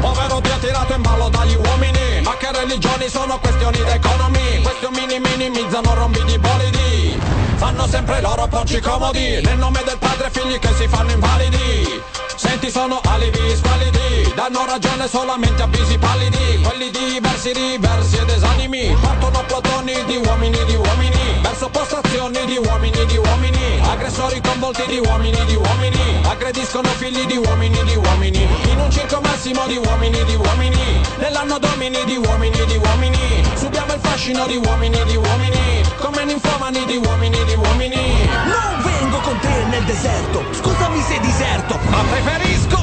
[0.00, 2.20] Povero Dio tirato in ballo dagli uomini.
[2.22, 4.62] Ma che religioni sono questioni d'economy.
[4.62, 7.18] Questi omini minimizzano rombi di bolidi.
[7.56, 9.40] Fanno sempre i loro porci comodi.
[9.42, 12.00] Nel nome del padre figli che si fanno invalidi.
[12.36, 13.95] Senti sono alibi squalidi
[14.36, 18.94] Danno ragione solamente a visi pallidi Quelli diversi, riversi ed esanimi.
[19.00, 21.40] Partono plotoni di uomini di uomini.
[21.40, 23.80] Verso postazioni di uomini di uomini.
[23.80, 26.20] Aggressori con volti di uomini di uomini.
[26.28, 28.46] Aggrediscono figli di uomini di uomini.
[28.68, 31.00] In un circo massimo di uomini di uomini.
[31.16, 33.42] Nell'anno domini di uomini di uomini.
[33.54, 35.82] Subiamo il fascino di uomini di uomini.
[35.96, 38.28] Come ninfomani di uomini di uomini.
[38.44, 42.75] Non vengo con te nel deserto, scusami se diserto, ma preferisco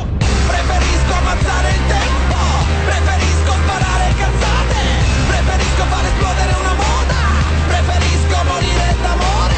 [1.34, 2.38] il tempo,
[2.86, 4.82] preferisco sparare cazzate,
[5.28, 7.22] preferisco far esplodere una moda,
[7.68, 9.56] preferisco morire d'amore,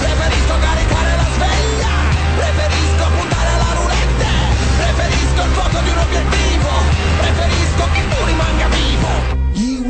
[0.00, 1.92] preferisco caricare la sveglia,
[2.36, 4.26] preferisco puntare alla roulette,
[4.76, 6.70] preferisco il fuoco di un obiettivo,
[7.16, 8.73] preferisco che tu rimanga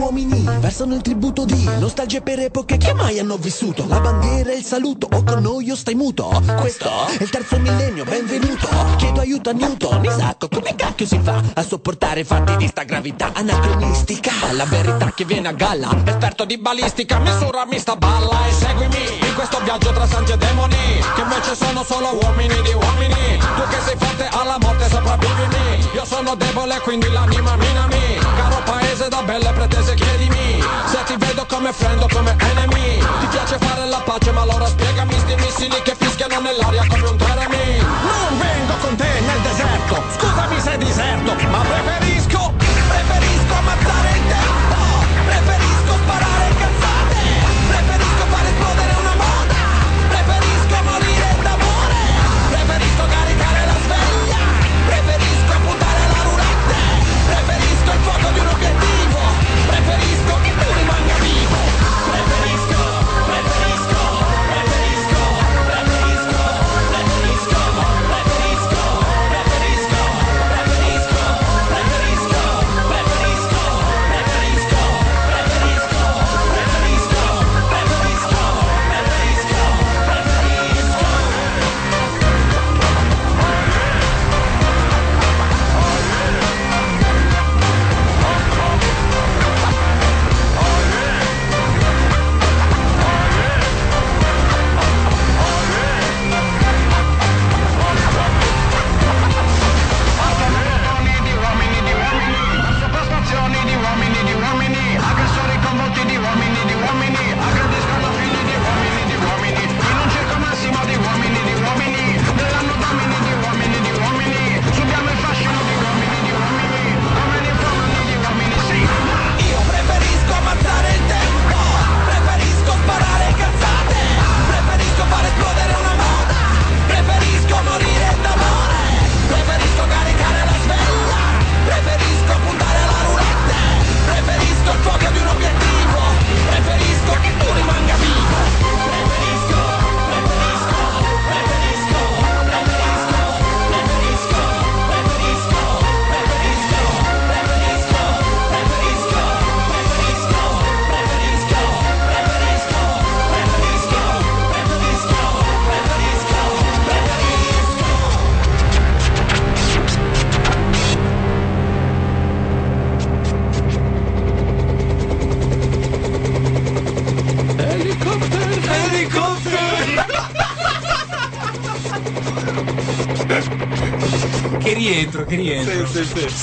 [0.05, 3.87] uomini versano il tributo di nostalgie per epoche che mai hanno vissuto.
[3.89, 6.43] La bandiera e il saluto, o con noi o stai muto.
[6.61, 8.69] Questo è il terzo millennio, benvenuto.
[8.97, 13.31] Chiedo aiuto a Newton, Isacco, come cacchio si fa A sopportare fatti di sta gravità
[13.33, 14.33] anacronistica?
[14.53, 19.41] La verità che viene a galla, esperto di balistica Misurami sta balla e seguimi In
[19.41, 23.37] questo viaggio tra santi e demoni Che invece sono solo uomini di uomini.
[23.57, 29.09] Tu che sei forte alla morte sopravvivimi Io sono debole quindi l'anima minami Caro paese
[29.09, 30.63] da belle pretese chiedimi.
[30.87, 32.99] Se ti vedo come friend o come enemy.
[32.99, 37.17] Ti piace fare la pace ma allora spiegami sti missili che fischiano nell'aria come un
[37.17, 40.01] teremi Non vengo con te nel deserto.
[40.17, 42.64] Scusami se diserto Ma preferisco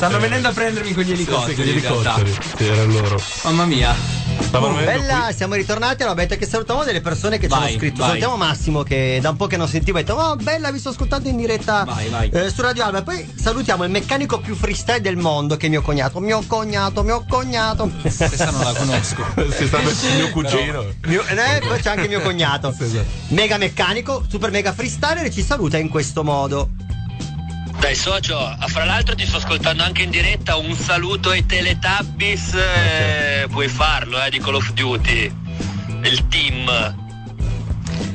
[0.01, 1.53] Stanno venendo a prendermi con gli elicotteri.
[1.53, 2.35] Sì, sì, gli elicotteri.
[2.57, 3.21] Sì, erano loro.
[3.43, 3.93] Mamma mia.
[4.39, 6.01] Stavano venendo Bella, siamo ritornati.
[6.01, 7.97] Allora, avete che salutiamo delle persone che ci Vai, hanno scritto.
[7.99, 8.07] vai.
[8.07, 9.99] Salutiamo Massimo che da un po' che non sentivo.
[9.99, 12.29] Ha detto: Oh, bella, vi sto ascoltando in diretta Vai, vai.
[12.31, 12.97] eh, su Radio Alba.
[12.97, 16.19] E poi salutiamo il meccanico più freestyle del mondo, che è mio cognato.
[16.19, 17.87] Mio cognato, mio cognato.
[18.01, 19.23] Questa non la conosco.
[19.55, 20.83] Si sta il mio cugino.
[21.05, 22.75] Mio- eh, poi c'è anche mio cognato.
[23.27, 26.69] Mega meccanico, super mega freestyler e ci saluta in questo modo.
[27.91, 33.47] Dai socio, fra l'altro ti sto ascoltando anche in diretta, un saluto ai Teletubbies, eh,
[33.49, 35.35] puoi farlo eh, di Call of Duty,
[36.03, 37.00] il team.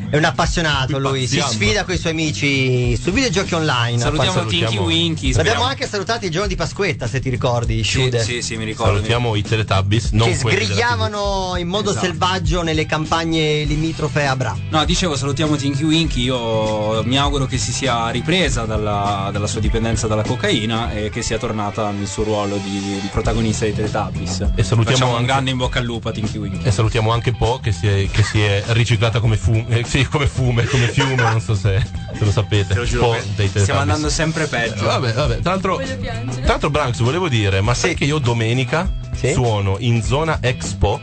[0.08, 3.98] È un appassionato lui, si sfida con i suoi amici su videogiochi online.
[3.98, 5.32] Salutiamo Tinky Winky.
[5.32, 8.22] L'abbiamo anche salutato il giorno di Pasquetta, se ti ricordi, Sciude.
[8.22, 8.94] sì, sì, mi ricordo.
[8.94, 12.06] Salutiamo i Teletubbies, non che sgrigliavano in modo Esatto.
[12.06, 14.56] selvaggio nelle campagne limitrofe a Bra.
[14.70, 16.22] No, dicevo, salutiamo Tinky Winky.
[16.22, 21.20] Io mi auguro che si sia ripresa dalla, dalla sua dipendenza dalla cocaina e che
[21.22, 24.52] sia tornata nel suo ruolo di, di protagonista di Teletubbies.
[24.54, 26.64] E salutiamo Facciamo un anche- grande in bocca al lupo a Tinky Winky.
[26.64, 30.04] E salutiamo anche Po che si è, che si è riciclata come fume, eh, sì,
[30.08, 31.80] come fume, come fiume, non so se,
[32.16, 32.74] se lo sapete.
[32.74, 34.82] Te lo giuro Po dei stiamo andando sempre peggio.
[34.82, 35.38] Eh, Vabbè, vabbè.
[35.40, 38.90] Tra l'altro, tra l'altro Branks, volevo dire, ma sai che io domenica
[39.32, 41.00] suono in zona Expo?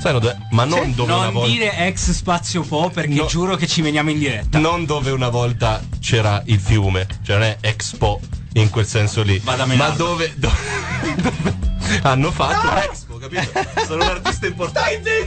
[0.00, 1.50] Sai no, dove- ma non dove una non volta.
[1.50, 3.24] dire ex spazio po perché No.
[3.26, 4.58] giuro che ci veniamo in diretta.
[4.58, 8.20] Non dove una volta c'era il fiume, cioè non è Expo
[8.54, 9.40] in quel senso lì.
[9.44, 9.56] Ma
[9.96, 10.54] dove, dove-
[11.16, 11.54] dove
[12.02, 13.50] hanno fatto Expo, capito?
[13.86, 15.26] Sono un artista importante.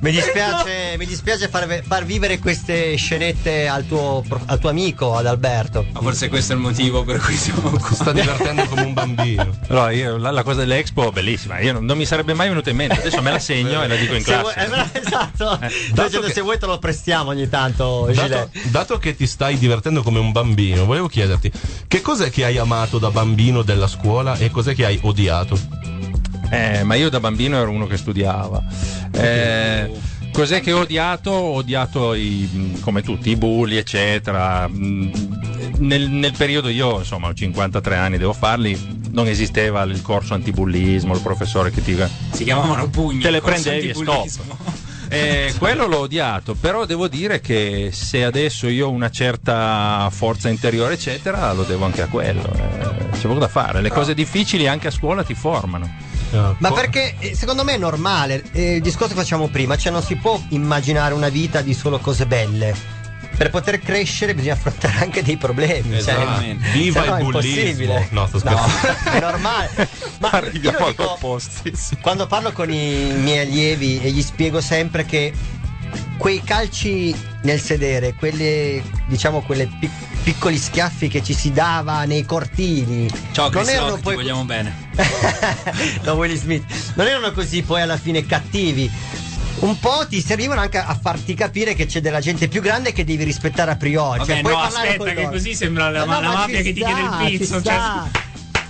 [0.00, 5.26] Mi dispiace, mi dispiace far, far vivere queste scenette al tuo, al tuo amico, ad
[5.26, 5.84] Alberto.
[5.92, 7.80] Ma forse questo è il motivo per cui siamo qua.
[7.88, 9.58] Si sta divertendo come un bambino.
[9.68, 11.58] Allora, io, la, la cosa dell'Expo, bellissima.
[11.60, 12.98] Io non, non mi sarebbe mai venuta in mente.
[13.00, 14.90] Adesso me la segno e la dico in Se vuoi- classe.
[14.92, 15.58] eh, esatto.
[15.92, 19.58] dato Cioè, che- Se vuoi te lo prestiamo ogni tanto, Dato, dato che ti stai
[19.58, 21.50] divertendo come un bambino, volevo chiederti
[21.88, 25.58] che cos'è che hai amato da bambino della scuola e cos'è che hai odiato?
[26.50, 28.62] Eh, ma io da bambino ero uno che studiava.
[29.12, 29.90] Eh,
[30.32, 31.30] cos'è che ho odiato?
[31.30, 34.68] Ho odiato i, come tutti, i bulli, eccetera.
[34.70, 39.04] Nel, nel periodo io, insomma, ho 53 anni, devo farli.
[39.10, 41.96] Non esisteva il corso antibullismo, il professore che ti.
[42.32, 43.20] Si chiamavano pugni.
[43.20, 44.28] Te le prendevi e stop.
[45.08, 50.48] Eh, quello l'ho odiato, però devo dire che se adesso io ho una certa forza
[50.48, 52.42] interiore, eccetera, lo devo anche a quello.
[52.52, 53.80] eh, c'è poco da fare.
[53.80, 55.88] Le cose difficili anche a scuola ti formano.
[56.58, 60.02] Ma perché eh, secondo me è normale, eh, il discorso che facciamo prima, cioè non
[60.02, 62.94] si può immaginare una vita di solo cose belle.
[63.36, 65.96] Per poter crescere bisogna affrontare anche dei problemi.
[65.96, 66.40] Esatto.
[66.40, 67.60] Cioè, Viva no il è bullismo.
[67.60, 68.08] impossibile.
[68.10, 69.10] No, sto scherzando.
[69.12, 69.70] è normale.
[70.20, 71.70] Ma Arriviamo io al dico, opposto.
[72.00, 75.32] quando parlo con i miei allievi e gli spiego sempre che
[76.16, 79.92] quei calci nel sedere, quelle diciamo quelle pic-
[80.26, 84.14] piccoli schiaffi che ci si dava nei cortili, Ciao non Chris erano Rock, ti poi
[84.16, 84.88] vogliamo bene.
[86.02, 86.64] da Willy Smith.
[86.96, 88.90] Non erano così poi alla fine cattivi.
[89.60, 93.04] Un po' ti servivano anche a farti capire che c'è della gente più grande che
[93.04, 94.18] devi rispettare a priori.
[94.18, 95.30] Vabbè, cioè, no, aspetta, che loro.
[95.30, 97.58] così sembra la, Ma no, la ma mafia che ti chiede il pizzo.
[97.58, 98.25] Ci cioè-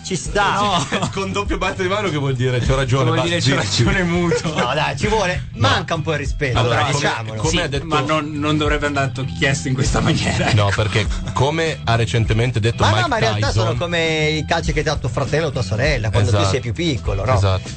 [0.07, 0.87] ci sta.
[1.13, 3.11] Con doppio batte di mano che vuol dire c'ho ragione.
[3.11, 4.55] Vuol dire c'ho ragione muto.
[4.55, 5.49] No, dai, ci vuole.
[5.55, 6.57] Manca un po' il rispetto.
[6.59, 7.41] Allora, come- diciamolo.
[7.41, 10.53] come Sì, ha detto- Ma non, non dovrebbe andare chiesto in questa maniera.
[10.53, 14.29] No, perché come ha recentemente detto Ma Mike no, ma in realtà Tyson, sono come
[14.29, 16.51] i calci che ti ha tuo fratello o tua sorella quando tu Esatto.
[16.53, 17.35] sei più piccolo, no?
[17.35, 17.69] Esatto.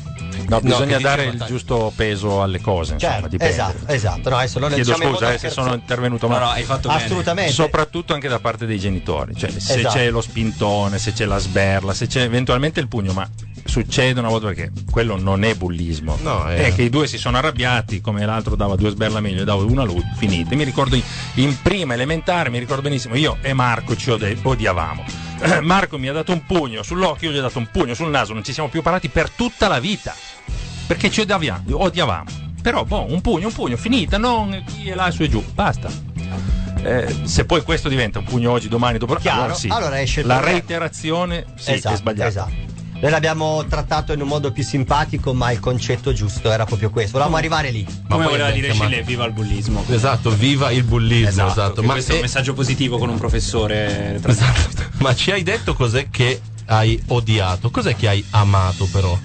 [0.50, 2.94] No, bisogna dare il giusto peso alle cose.
[2.94, 3.54] Insomma, Certo, dipende.
[3.54, 4.30] esatto, esatto.
[4.30, 6.46] No, adesso lo Chiedo diciamo scusa eh, se sono intervenuto No, male.
[6.46, 7.04] no, hai fatto bene.
[7.04, 7.52] Assolutamente.
[7.52, 9.96] Soprattutto anche da parte dei genitori, cioè se Esatto.
[9.96, 13.28] c'è lo spintone, se c'è la sberla, se c'è eventualmente il pugno, ma
[13.66, 16.18] succede una volta perché quello non è bullismo.
[16.22, 19.44] No, è- è che i due si sono arrabbiati, come l'altro dava due sberla meglio,
[19.44, 20.56] dava una a lui, finite.
[20.56, 21.04] Mi ricordo in,
[21.36, 25.28] in prima elementare, mi ricordo benissimo, io e Marco ci odiavamo.
[25.62, 28.34] Marco mi ha dato un pugno sull'occhio, io gli ho dato un pugno sul naso,
[28.34, 30.16] non ci siamo più parlati per tutta la vita.
[30.88, 32.48] Perché ci odiavamo, odiavamo.
[32.62, 35.90] Però, boh, un pugno, un pugno, finita, non chi è là su e giù, basta.
[36.82, 39.68] Eh, se poi questo diventa un pugno oggi, domani, dopo Chiaro, allora sì.
[39.70, 42.28] allora esce il la reiterazione sì, esatto, è sbagliata.
[42.28, 42.78] esatto.
[43.02, 47.14] Noi l'abbiamo trattato in un modo più simpatico, ma il concetto giusto era proprio questo.
[47.14, 47.86] Volevamo arrivare lì.
[47.86, 49.86] Come poi voleva è dire chiamato- Scille, viva il bullismo.
[49.88, 51.52] Esatto, viva il bullismo, esatto.
[51.52, 54.20] Esatto, Ma, questo è un messaggio positivo con un professore.
[54.22, 54.84] esatto.
[55.00, 57.70] Ma ci hai detto cos'è che hai odiato?
[57.72, 59.18] Cos'è che hai amato però?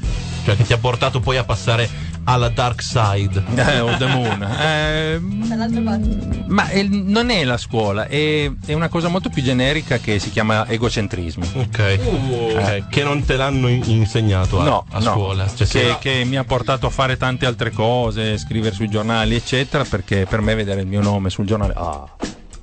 [0.45, 1.89] Cioè che ti ha portato poi a passare
[2.25, 3.43] alla dark side.
[3.57, 4.43] Eh, o the moon.
[4.61, 6.45] Eh, Dall'altra parte.
[6.47, 10.31] ma è- non è la scuola, è, è una cosa molto più generica che si
[10.31, 11.45] chiama egocentrismo.
[11.55, 11.99] Ok.
[12.57, 15.47] Ok, Che non te l'hanno in- insegnato a, No, a no, scuola.
[15.55, 19.85] Cioè, che, che mi ha portato a fare tante altre cose, scrivere sui giornali, eccetera,
[19.85, 22.07] perché per me vedere il mio nome sul giornale, ah,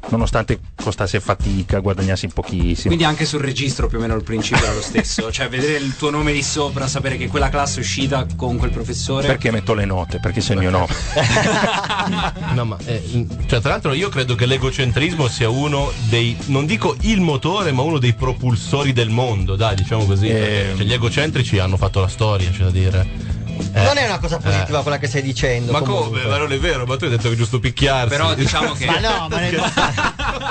[0.09, 2.87] nonostante costasse fatica, guadagnassi pochissimo.
[2.87, 5.95] Quindi anche sul registro più o meno il principio era lo stesso, cioè vedere il
[5.95, 9.27] tuo nome lì sopra, sapere che quella classe è uscita con quel professore.
[9.27, 10.19] Perché metto le note?
[10.19, 10.89] Perché c'è il mio nome.
[12.53, 16.95] No, ma eh, cioè, tra l'altro io credo che l'egocentrismo sia uno dei, non dico
[17.01, 20.27] il motore, ma uno dei propulsori del mondo, dai, diciamo così.
[20.27, 20.77] Ehm.
[20.77, 23.40] Cioè, gli egocentrici hanno fatto la storia, c'è da dire.
[23.73, 24.81] Eh, non è una cosa positiva eh.
[24.81, 25.71] quella che stai dicendo.
[25.71, 26.21] Ma comunque.
[26.21, 26.31] come?
[26.31, 28.09] Ma non è vero, ma tu hai detto che è giusto picchiarsi.
[28.09, 29.61] Però diciamo che- Ma no, ma nel...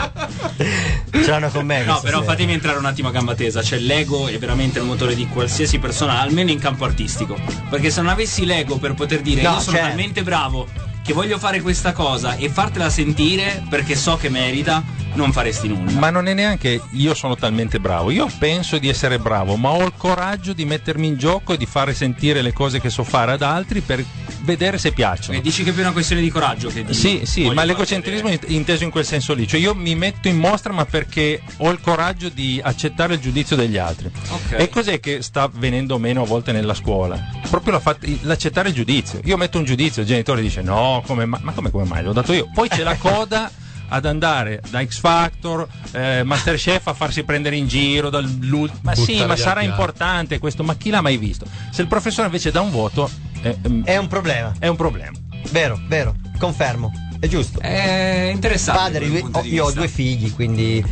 [1.10, 1.84] Ce l'hanno con me.
[1.84, 2.30] No, però sera.
[2.30, 3.62] fatemi entrare un attimo a gamba tesa.
[3.62, 7.36] Cioè, l'ego è veramente il motore di qualsiasi persona, almeno in campo artistico.
[7.68, 9.88] Perché se non avessi l'ego per poter dire No, io sono certo.
[9.88, 10.66] talmente bravo
[11.02, 14.82] che voglio fare questa cosa e fartela sentire perché so che merita,
[15.14, 15.90] non faresti nulla.
[15.98, 18.10] Ma non è neanche io sono talmente bravo.
[18.10, 21.66] Io penso di essere bravo, ma ho il coraggio di mettermi in gioco e di
[21.66, 24.04] fare sentire le cose che so fare ad altri per
[24.42, 25.38] vedere se piacciono.
[25.38, 28.28] E dici che è più una questione di coraggio che di Sì, sì, ma l'egocentrismo
[28.28, 31.70] è inteso in quel senso lì, cioè io mi metto in mostra ma perché ho
[31.70, 34.10] il coraggio di accettare il giudizio degli altri.
[34.28, 34.54] Ok.
[34.58, 37.18] E cos'è che sta venendo meno a volte nella scuola?
[37.48, 39.20] Proprio la fat- l'accettare il giudizio.
[39.24, 42.02] Io metto un giudizio, il genitore dice no, come ma-" ma come, come mai?
[42.02, 42.48] L'ho dato io.
[42.52, 43.50] Poi c'è la coda
[43.90, 48.80] ad andare da X Factor, eh, Masterchef a farsi prendere in giro dall'ultimo.
[48.82, 51.46] Ma sì, ma sarà importante questo, ma chi l'ha mai visto?
[51.70, 53.10] Se il professore invece dà un voto,
[53.42, 54.52] eh, ehm, È un problema.
[54.58, 55.16] è un problema.
[55.50, 56.14] Vero, vero.
[56.38, 56.92] Confermo.
[57.18, 57.60] È giusto.
[57.60, 58.98] È interessante.
[58.98, 60.82] Padre, di io ho due figli, quindi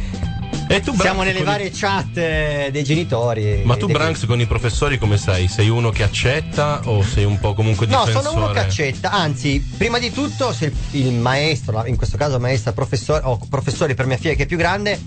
[0.70, 3.62] E tu, siamo Branks, nelle con i- varie chat eh, dei genitori.
[3.64, 5.48] Ma tu, dei Branks, con i professori come sei?
[5.48, 8.24] Sei uno che accetta o sei un po' comunque No, difensore?
[8.26, 12.72] sono uno che accetta, anzi, prima di tutto, se il, maestro, in questo caso maestra,
[12.72, 15.00] professore, o professore per mia figlia che è più grande,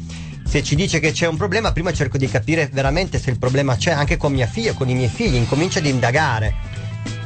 [0.47, 3.75] se ci dice che c'è un problema, prima cerco di capire veramente se il problema
[3.75, 6.55] c'è anche con mia figlia, con i miei figli, incomincia ad indagare.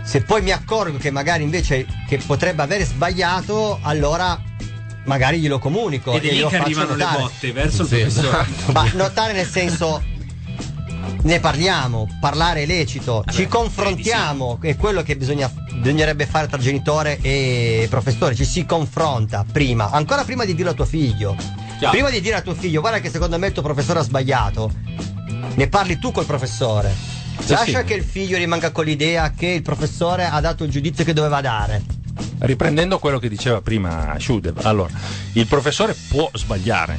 [0.03, 4.39] Se poi mi accorgo che magari invece che potrebbe aver sbagliato, allora
[5.05, 6.13] magari glielo comunico.
[6.13, 7.21] Ed è lì che arrivano le notare.
[7.21, 8.27] botte verso il Sì, professore.
[8.27, 8.71] esatto.
[8.73, 10.13] Ma notare nel senso.
[11.21, 17.17] Ne parliamo, parlare è lecito, ci confrontiamo, è quello che bisogna- bisognerebbe fare tra genitore
[17.21, 21.35] e professore, ci si confronta prima, ancora prima di dire a tuo figlio.
[21.79, 21.91] Chiaro.
[21.93, 24.71] Prima di dire a tuo figlio, guarda che secondo me il tuo professore ha sbagliato,
[25.55, 26.93] ne parli tu col professore.
[27.47, 27.85] Lascia sì.
[27.85, 31.41] che il figlio rimanga con l'idea che il professore ha dato il giudizio che doveva
[31.41, 31.81] dare.
[32.39, 34.91] Riprendendo quello che diceva prima Shudev, allora,
[35.33, 36.97] il professore può sbagliare,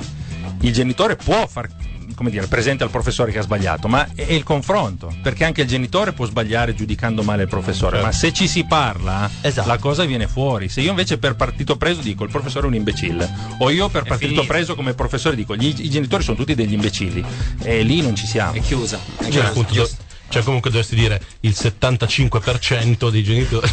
[0.61, 1.69] il genitore può far
[2.15, 5.69] come dire, presente al professore che ha sbagliato, ma è il confronto, perché anche il
[5.69, 8.07] genitore può sbagliare giudicando male il professore, Certo.
[8.07, 9.69] ma se ci si parla, Esatto.
[9.69, 10.71] la cosa viene fuori.
[10.71, 14.05] Se io invece per partito preso dico il professore è un imbecille, o io per
[14.05, 14.47] È partito finita.
[14.51, 17.23] preso come professore dico gli- i genitori sono tutti degli imbecilli,
[17.61, 18.53] e lì non ci siamo.
[18.55, 18.99] È chiusa.
[19.19, 19.47] È Cioè, chiusa.
[19.49, 19.91] appunto, do-
[20.29, 23.69] cioè, comunque dovresti dire il 75% dei genitori.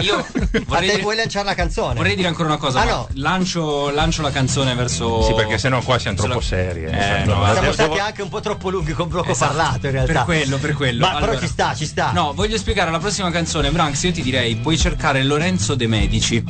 [0.00, 0.26] Io A
[0.66, 1.94] vorrei dire, vuoi lanciare la canzone?
[1.94, 2.80] vorrei dire ancora una cosa.
[2.80, 3.08] Ah, no.
[3.14, 5.22] lancio, lancio la canzone verso.
[5.22, 6.84] Sì, perché sennò qua siamo troppo la- seri.
[6.84, 6.86] eh.
[6.86, 9.54] Eh, Devo- no, Siamo devo- stati anche un po' troppo lunghi con blocco Esatto.
[9.54, 10.12] parlato in realtà.
[10.12, 11.00] Per quello, per quello.
[11.06, 12.12] Ma però Allora- ci sta, ci sta.
[12.12, 14.02] No, voglio spiegare la prossima canzone, Branks.
[14.04, 16.44] Io ti direi: puoi cercare Lorenzo De Medici.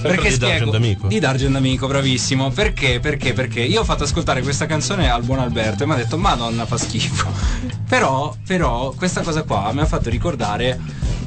[0.00, 1.06] Perché di spiego D'Argent Amico.
[1.08, 2.50] di D'Argent Amico, bravissimo.
[2.50, 3.00] Perché?
[3.00, 3.32] Perché?
[3.32, 6.66] Perché io ho fatto ascoltare questa canzone al buon Alberto e mi ha detto: Madonna,
[6.66, 7.26] fa schifo.
[7.88, 10.78] però, però, questa cosa qua mi ha fatto ricordare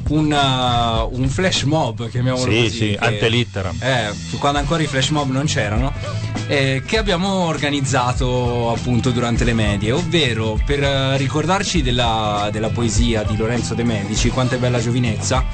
[0.08, 2.70] un, uh, un flash mob, chiamiamolo Sì, così.
[2.70, 3.76] sì, che- ante litteram.
[3.80, 5.92] eh, quando ancora i flash mob non c'erano,
[6.48, 13.22] eh, che abbiamo organizzato appunto durante le medie, ovvero per eh, ricordarci della, della poesia
[13.22, 15.44] di Lorenzo De Medici, quanto è bella giovinezza,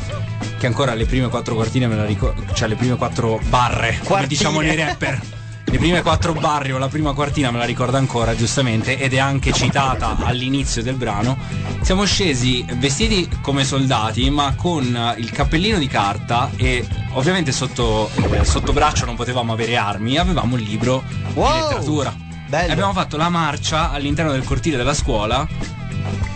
[0.59, 4.05] che ancora le prime quattro quartine me la ricordo, cioè le prime quattro barre, come
[4.07, 4.27] Quartine.
[4.29, 5.21] diciamo nei rapper.
[5.71, 9.19] Le prime quattro barre o la prima quartina me la ricordo ancora, giustamente, ed è
[9.19, 11.37] anche citata all'inizio del brano.
[11.83, 18.45] Siamo scesi vestiti come soldati, ma con il cappellino di carta e ovviamente sotto, eh,
[18.45, 21.03] sotto braccio non potevamo avere armi, avevamo un libro
[21.35, 21.53] Wow!
[21.53, 22.17] di letteratura.
[22.49, 22.69] Bello.
[22.69, 25.47] E abbiamo fatto la marcia all'interno del cortile della scuola,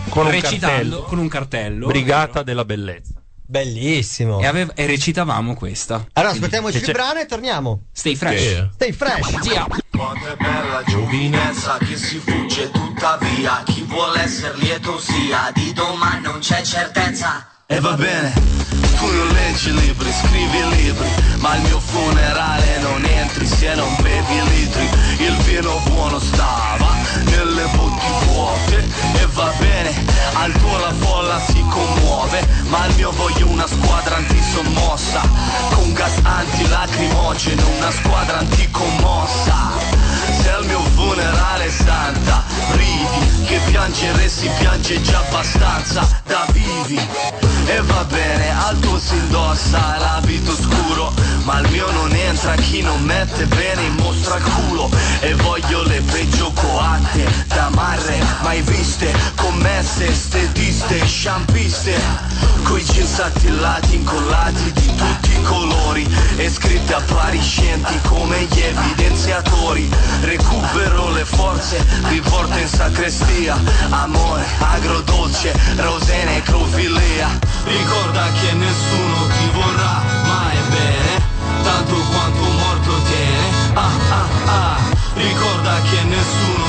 [0.09, 1.87] con un recitando cartello, con un cartello.
[1.87, 3.12] Brigata della bellezza.
[3.45, 4.39] Bellissimo.
[4.39, 5.95] E, ave- e recitavamo questa.
[6.13, 7.81] Allora Quindi, ascoltiamoci il brano e torniamo.
[7.91, 8.41] Stay fresh.
[8.41, 8.67] Sì.
[8.73, 9.39] Stay fresh.
[9.41, 9.67] Zia.
[9.89, 16.21] Quanto è bella giovinezza che si fugge tuttavia Chi vuole essere lieto sia Di domani
[16.23, 18.33] non c'è certezza E va bene,
[18.97, 21.07] tu non leggi libri, scrivi libri,
[21.37, 24.89] ma al mio funerale non entri se non bevi litri.
[25.19, 26.93] Il vino buono stava
[27.23, 28.77] nelle botti vuote
[29.15, 29.93] e va bene,
[30.59, 35.21] tuo la folla si commuove, ma al mio voglio una squadra antisommossa,
[35.73, 39.55] con gas antilacrimogeno, una squadra anticommossa.
[40.41, 46.99] Se al mio funerale santa ridi Che piangere piange già abbastanza da vivi.
[47.65, 52.81] E va bene, al tuo si indossa l'abito scuro Ma al mio non entra chi
[52.81, 54.89] non mette bene mostra il culo.
[55.21, 61.95] E voglio le peggio coatte Tamarre mai viste Commesse, estetiste, sciampiste.
[62.63, 69.89] Coi jeans attillati, incollati di tutti i colori E scritte appariscenti come gli evidenziatori.
[70.21, 71.85] Recupero le forze,
[72.43, 73.59] riporto in sacrestia.
[73.89, 77.29] Amore, agrodolce, rosena e crofilia
[77.65, 81.21] Ricorda che nessuno ti vorrà mai bene
[81.63, 83.71] Tanto quanto morto tiene.
[83.73, 84.77] Ah ah ah.
[85.15, 86.62] Ricorda che nessuno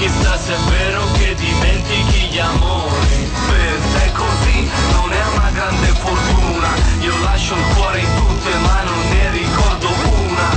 [0.00, 3.30] Chissà se è vero che dimentichi gli amori.
[3.92, 6.68] Se è così non è una grande fortuna.
[7.00, 9.88] Io lascio il cuore in tutte ma non ne ricordo
[10.24, 10.56] una.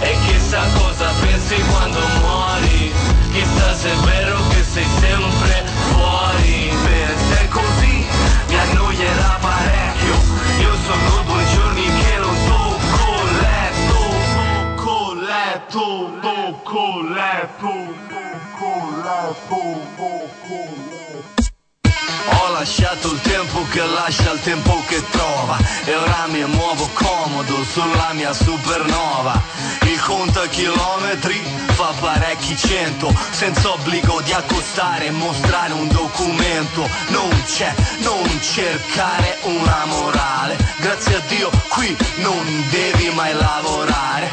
[0.00, 2.92] E chissà cosa pensi quando muori.
[3.32, 6.72] Chissà se è vero che sei sempre fuori.
[6.84, 8.06] Se è così
[8.48, 10.14] mi annoierà parecchio.
[10.60, 14.74] Io sono due giorni che non tocco letto.
[14.76, 17.85] Tocco letto, tocco letto
[22.28, 25.58] ho lasciato il tempo che lascia il tempo che trova.
[25.84, 29.42] E ora mi muovo comodo sulla mia supernova.
[29.82, 33.12] Il conto chilometri fa parecchi cento.
[33.30, 36.88] Senza obbligo di accostare e mostrare un documento.
[37.08, 40.56] Non c'è, non cercare una morale.
[40.76, 44.30] Grazie a Dio qui non devi mai lavorare.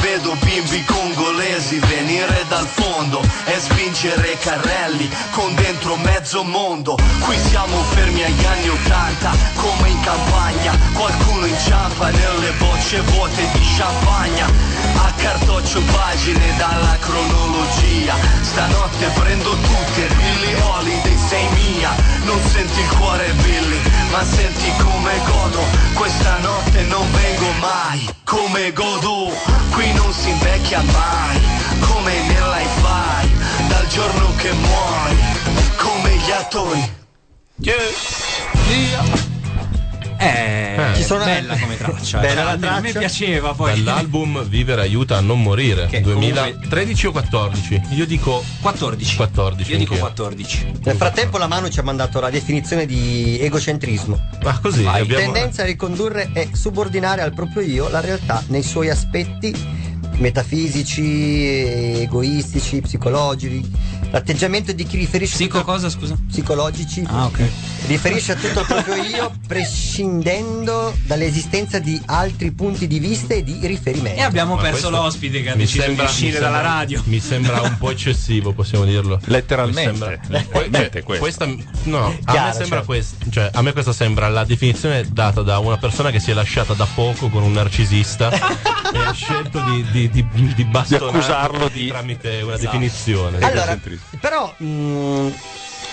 [0.00, 6.98] Vedo bimbi congolesi venire dal fondo e spingere carrelli con dentro mezzo mondo.
[7.20, 10.76] Qui siamo fermi agli anni Ottanta, come in campagna.
[10.92, 14.50] Qualcuno inciampa nelle bocce vuote di champagna.
[14.96, 18.14] Accartoccio pagine dalla cronologia.
[18.40, 21.94] Stanotte prendo tutte, Billy Holiday sei mia.
[22.24, 23.80] Non senti il cuore Billy,
[24.10, 25.62] ma senti come godo.
[25.94, 29.30] Questa notte non vengo mai, come godo.
[29.70, 31.38] Qui non si invecchia mai,
[31.80, 35.16] come nell'hi-fi, dal giorno che muori,
[35.76, 36.98] come gli attori.
[40.22, 42.18] Eh, Ci sono bella come traccia.
[42.18, 42.98] Bella Cioè, la a me- A me traccia.
[42.98, 43.82] piaceva poi.
[43.82, 45.86] Dall'album Vivere aiuta a non morire.
[45.86, 47.80] Che 2013 o 14?
[47.92, 49.16] Io dico 14.
[49.16, 49.70] 14.
[49.72, 50.06] Io dico anch'io.
[50.06, 50.72] 14.
[50.84, 54.28] Nel frattempo la Manu ci ha mandato la definizione di egocentrismo.
[54.42, 55.00] Ma così Vai.
[55.00, 59.79] abbiamo- Tendenza a ricondurre e subordinare al proprio io la realtà nei suoi aspetti
[60.20, 63.98] metafisici, egoistici, psicologici.
[64.10, 66.16] L'atteggiamento di chi riferisce Psico cosa, scusa?
[66.28, 67.04] Psicologici.
[67.06, 67.42] Ah, ok.
[67.86, 73.64] Riferisce a tutto il proprio io prescindendo dall'esistenza di altri punti di vista e di
[73.66, 74.18] riferimento.
[74.18, 77.02] E abbiamo Ma perso l'ospite che ha mi deciso sembra- di uscire dalla radio.
[77.06, 79.20] Mi sembra un po' eccessivo, possiamo dirlo.
[79.26, 79.90] Letteralmente.
[79.90, 81.24] Sembra- Letteralmente cioè, questo.
[81.24, 81.46] questa,
[81.84, 82.86] no, a Chiaro, me sembra cioè.
[82.86, 86.34] questa, cioè, a me questa sembra la definizione data da una persona che si è
[86.34, 88.30] lasciata da poco con un narcisista
[88.92, 92.70] e ha scelto di, di, di, di bastonarlo accusarlo di- tramite una Esatto.
[92.78, 93.38] definizione.
[93.38, 93.78] Allora,
[94.20, 95.28] però mh,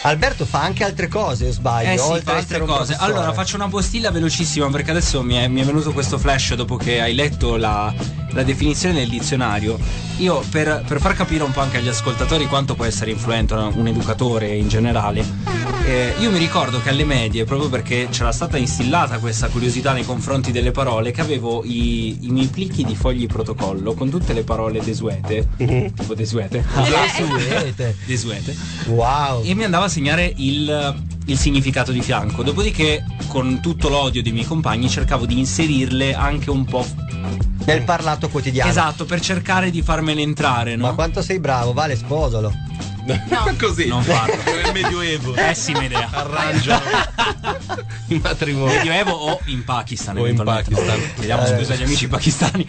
[0.03, 1.91] Alberto fa anche altre cose, o sbaglio?
[1.91, 2.95] Eh sì, fa altre cose.
[2.97, 6.77] Allora, faccio una postilla velocissima perché adesso mi è, mi è venuto questo flash dopo
[6.77, 7.93] che hai letto la,
[8.31, 9.77] la definizione del dizionario.
[10.19, 13.85] Io, per, per far capire un po' anche agli ascoltatori quanto può essere influente un,
[13.87, 15.23] educatore in generale,
[15.85, 20.03] eh, io mi ricordo che alle medie, proprio perché c'era stata instillata questa curiosità nei
[20.05, 24.43] confronti delle parole, che avevo i, i miei plicchi di fogli protocollo con tutte le
[24.43, 27.95] parole desuete, tipo desuete, Desuete.
[28.05, 28.55] desuete,
[28.87, 29.43] Wow.
[29.43, 30.95] e mi andava a segnare il,
[31.25, 32.43] il significato di fianco.
[32.43, 36.85] Dopodiché, con tutto l'odio dei miei compagni, cercavo di inserirle anche un po'.
[37.65, 38.69] Nel parlato quotidiano.
[38.69, 40.87] Esatto, per cercare di farmene entrare, no?
[40.87, 42.53] Ma quanto sei bravo, Vale, sposalo.
[43.59, 43.87] Così.
[43.87, 44.35] Non farlo.
[44.45, 45.31] Nel Medioevo.
[45.31, 46.09] Pessima idea.
[46.11, 46.83] Arrangiano
[48.07, 48.75] il matrimonio.
[48.75, 50.17] Medioevo o in Pakistan.
[50.17, 50.35] O in.
[50.43, 50.99] Pakistan.
[51.15, 51.57] Chiediamo Eh.
[51.57, 52.67] scusa agli amici pakistani.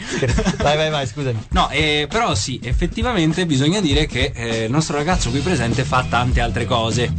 [0.58, 1.46] Vai, vai, vai, scusami.
[1.50, 6.04] No, eh, però sì, effettivamente bisogna dire che eh, il nostro ragazzo qui presente fa
[6.08, 7.12] tante altre cose.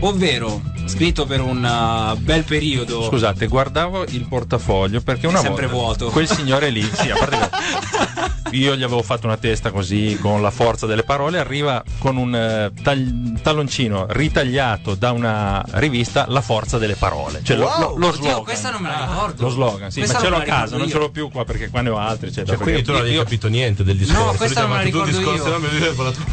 [0.00, 3.02] Ovvero, scritto per un uh, bel periodo.
[3.04, 6.10] Scusate, guardavo il portafoglio perché una È sempre volta vuoto.
[6.10, 7.50] quel signore lì, sì, a parte
[8.50, 12.16] che io gli avevo fatto una testa così con la forza delle parole, arriva con
[12.16, 17.40] un eh, tagli- talloncino ritagliato da una rivista La forza delle parole.
[17.42, 18.42] Cioè lo- lo, lo Oddio, slogan.
[18.44, 19.42] questa non me la ricordo.
[19.44, 20.98] Lo slogan, sì, Questa ma ce l'ho a casa, ricordo non ce io.
[21.00, 22.28] l'ho più qua perché qua ne ho altri.
[22.28, 24.24] Eccetera, Cioè, quindi perché tu non avevi io- capito niente del discorso.
[24.24, 25.52] No, questa non me la ricordo discorso, io.
[25.52, 25.68] no, mi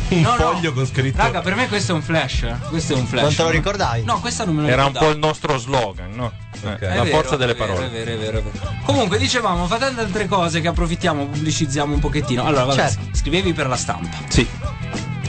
[0.10, 0.36] un No, no.
[0.36, 1.18] foglio con scritto.
[1.18, 2.46] Raga, per me questo è un flash.
[2.70, 3.24] Questo è un flash.
[3.24, 4.04] Non te lo ricordavi?
[4.04, 6.32] No, questa non me lo Era un po' il nostro slogan, no?
[6.64, 7.88] Eh, È la vero, forza delle vero, parole.
[7.88, 8.74] È vero, è vero, è vero.
[8.86, 12.44] Comunque, dicevamo, fa tante altre cose che approfittiamo, pubblicizziamo un pochettino.
[12.44, 13.18] Allora, vabbè, Certo.
[13.18, 14.18] scrivevi per la stampa.
[14.28, 14.48] Sì.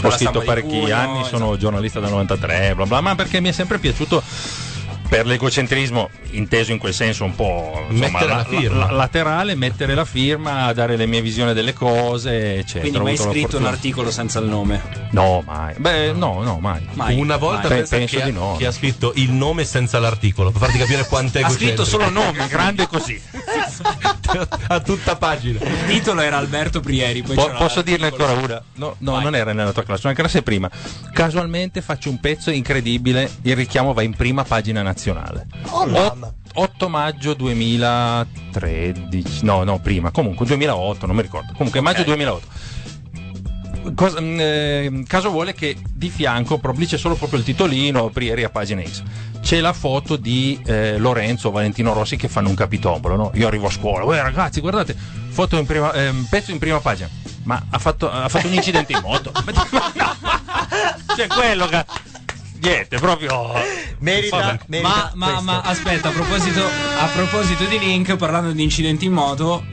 [0.00, 3.52] la Ho scritto parecchi anni, sono giornalista dal 93, bla bla, ma perché mi è
[3.52, 4.22] sempre piaciuto
[5.12, 8.84] per l'egocentrismo, inteso in quel senso un po' insomma, Mettere la la- firma.
[8.86, 12.80] la- laterale, mettere la firma, dare le mie visioni delle cose, eccetera.
[12.80, 14.80] Quindi mai scritto un articolo senza il nome.
[15.10, 15.74] No, mai.
[15.76, 16.80] Beh, no, no, mai.
[17.14, 18.56] Una volta Pe- pensa penso che, di ha, no.
[18.56, 22.08] che ha scritto il nome senza l'articolo per farti capire quanto è Ha scritto solo
[22.08, 23.20] nome, grande così.
[24.68, 25.58] a tutta pagina.
[25.62, 27.20] Il titolo era Alberto Prieri.
[27.22, 28.62] Poi Po- posso dirne ancora una?
[28.76, 30.70] No, no non era nella tua classe, una classe prima.
[31.12, 35.00] Casualmente faccio un pezzo incredibile, il richiamo va in prima pagina nazionale.
[35.70, 36.32] Oh, mamma.
[36.54, 41.52] 8 maggio 2013, no, no, prima, comunque 2008, non mi ricordo.
[41.56, 42.46] Comunque maggio 2008.
[43.94, 48.50] Cosa- eh, caso vuole che di fianco, lì c'è solo proprio il titolino, Prieri a
[48.50, 49.02] pagina X.
[49.40, 53.16] C'è la foto di eh, Lorenzo Valentino Rossi che fanno un capitombolo.
[53.16, 53.30] No?
[53.34, 54.94] Io arrivo a scuola, "Uè, ragazzi, guardate,
[55.30, 57.08] foto in prima, ehm, pezzo in prima pagina.
[57.44, 59.32] Ma ha fatto, ha fatto un incidente in moto.
[61.16, 61.84] C'è quello che.
[62.62, 63.52] Niente, proprio.
[63.98, 66.64] Merita, merita Ma, ma, ma aspetta, a proposito,
[66.96, 69.64] a proposito di link, parlando di incidenti in moto,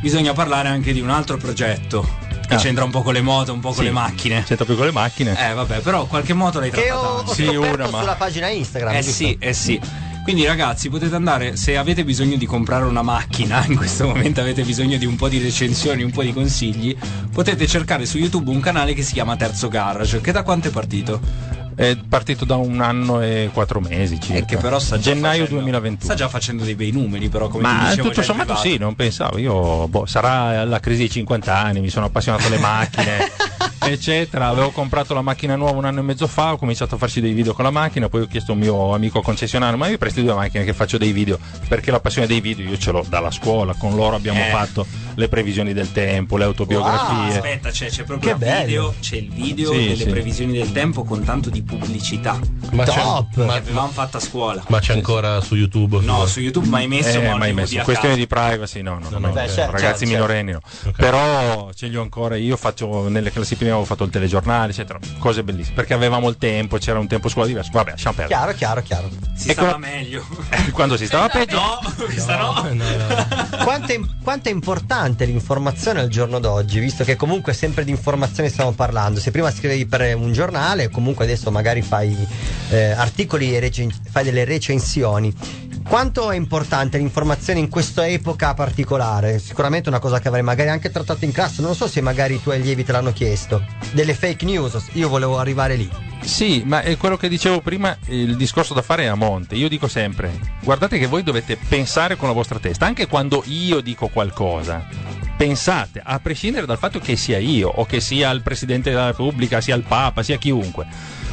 [0.00, 2.28] bisogna parlare anche di un altro progetto.
[2.48, 2.58] Che Ah.
[2.58, 4.42] c'entra un po' con le moto, un po' con Sì, le macchine.
[4.42, 5.36] C'entra più con le macchine.
[5.50, 7.34] Eh, vabbè, però qualche moto l'hai Che trattata ho, ho anche.
[7.34, 8.94] Sì, una, ma- sulla pagina Instagram.
[8.94, 9.12] Eh giusto?
[9.12, 9.80] sì, eh sì.
[10.22, 14.62] Quindi ragazzi potete andare, se avete bisogno di comprare una macchina, in questo momento avete
[14.62, 16.96] bisogno di un po' di recensioni, un po' di consigli,
[17.32, 20.70] potete cercare su YouTube un canale che si chiama Terzo Garage, che da quanto è
[20.70, 21.20] partito?
[21.74, 24.38] È partito da un anno e quattro mesi circa.
[24.40, 26.04] E che però sta Gennaio facendo- 2021.
[26.04, 29.38] Sta già facendo dei bei numeri, però come Ma tutto sommato sì, non pensavo.
[29.38, 33.30] Io, boh, sarà la crisi dei 50 anni, mi sono appassionato alle macchine,
[33.82, 34.46] eccetera.
[34.48, 37.32] Avevo comprato la macchina nuova un anno e mezzo fa, ho cominciato a farci dei
[37.32, 40.22] video con la macchina, poi ho chiesto a un mio amico concessionario, ma mi presti
[40.22, 41.38] due macchine che faccio dei video,
[41.68, 44.50] perché la passione dei video io ce l'ho dalla scuola, con loro abbiamo Eh.
[44.50, 47.34] fatto le previsioni del tempo, le autobiografie.
[47.36, 50.06] Aspetta, c'è, c'è proprio il video, c'è il video Sì, delle sì.
[50.06, 52.38] previsioni del tempo con tanto di pubblicità.
[52.72, 53.44] Ma c'è- Top.
[53.44, 54.62] ma- Che avevamo fatto a scuola.
[54.68, 56.00] Ma c'è ancora su YouTube?
[56.00, 57.78] No, su YouTube mai messo, Eh, ma mai messo.
[57.82, 60.60] Questione di privacy, no, no, no, no, no, beh, certo, ragazzi certo, minorenni no.
[60.96, 62.36] Però ce li ho ancora.
[62.36, 64.98] Io faccio nelle classi avevo fatto il telegiornale, eccetera.
[65.18, 65.74] Cose bellissime.
[65.74, 67.70] Perché avevamo il tempo, c'era un tempo scuola diverso.
[67.72, 68.38] Vabbè, lasciamo perdere.
[68.38, 69.08] Chiaro, chiaro, chiaro.
[69.34, 70.26] Si Ecco- stava meglio.
[70.72, 71.56] Quando si stava peggio.
[71.56, 72.54] No, questa no.
[73.64, 78.48] Quanto è, quanto è importante l'informazione al giorno d'oggi, visto che comunque sempre di informazione
[78.48, 79.20] stiamo parlando.
[79.20, 82.16] Se prima scrivevi per un giornale, comunque adesso magari fai
[82.70, 85.32] eh, articoli e recen- fai delle recensioni.
[85.82, 89.38] Quanto è importante l'informazione in questa epoca particolare?
[89.38, 92.42] Sicuramente una cosa che avrei magari anche trattato in classe, non so se magari i
[92.42, 93.64] tuoi allievi te l'hanno chiesto.
[93.92, 95.90] Delle fake news, io volevo arrivare lì.
[96.22, 99.56] Sì, ma è quello che dicevo prima, il discorso da fare è a monte.
[99.56, 103.80] Io dico sempre, guardate che voi dovete pensare con la vostra testa, anche quando io
[103.80, 104.86] dico qualcosa.
[105.36, 109.60] Pensate, a prescindere dal fatto che sia io o che sia il Presidente della Repubblica,
[109.60, 110.86] sia il Papa, sia chiunque,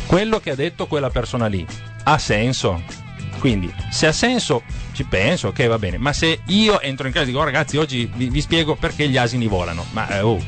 [0.07, 1.65] quello che ha detto quella persona lì
[2.03, 3.05] ha senso.
[3.39, 5.97] Quindi, se ha senso, ci penso, ok, va bene.
[5.97, 9.07] Ma se io entro in casa e dico, "Oh, ragazzi, oggi vi, vi spiego perché
[9.07, 9.85] gli asini volano.
[9.91, 10.39] Ma, eh, oh,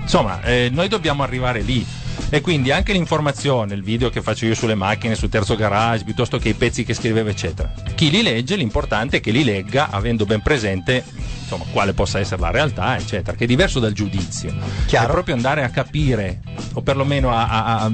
[0.00, 1.84] insomma, eh, noi dobbiamo arrivare lì.
[2.30, 6.38] E quindi anche l'informazione, il video che faccio io sulle macchine, sul terzo garage, piuttosto
[6.38, 7.72] che i pezzi che scrivevo, eccetera.
[7.94, 11.04] Chi li legge, l'importante è che li legga avendo ben presente
[11.42, 14.54] insomma, quale possa essere la realtà, eccetera, che è diverso dal giudizio.
[14.86, 15.08] Chiaro.
[15.08, 16.40] È proprio andare a capire,
[16.72, 17.92] o perlomeno a, a- a- a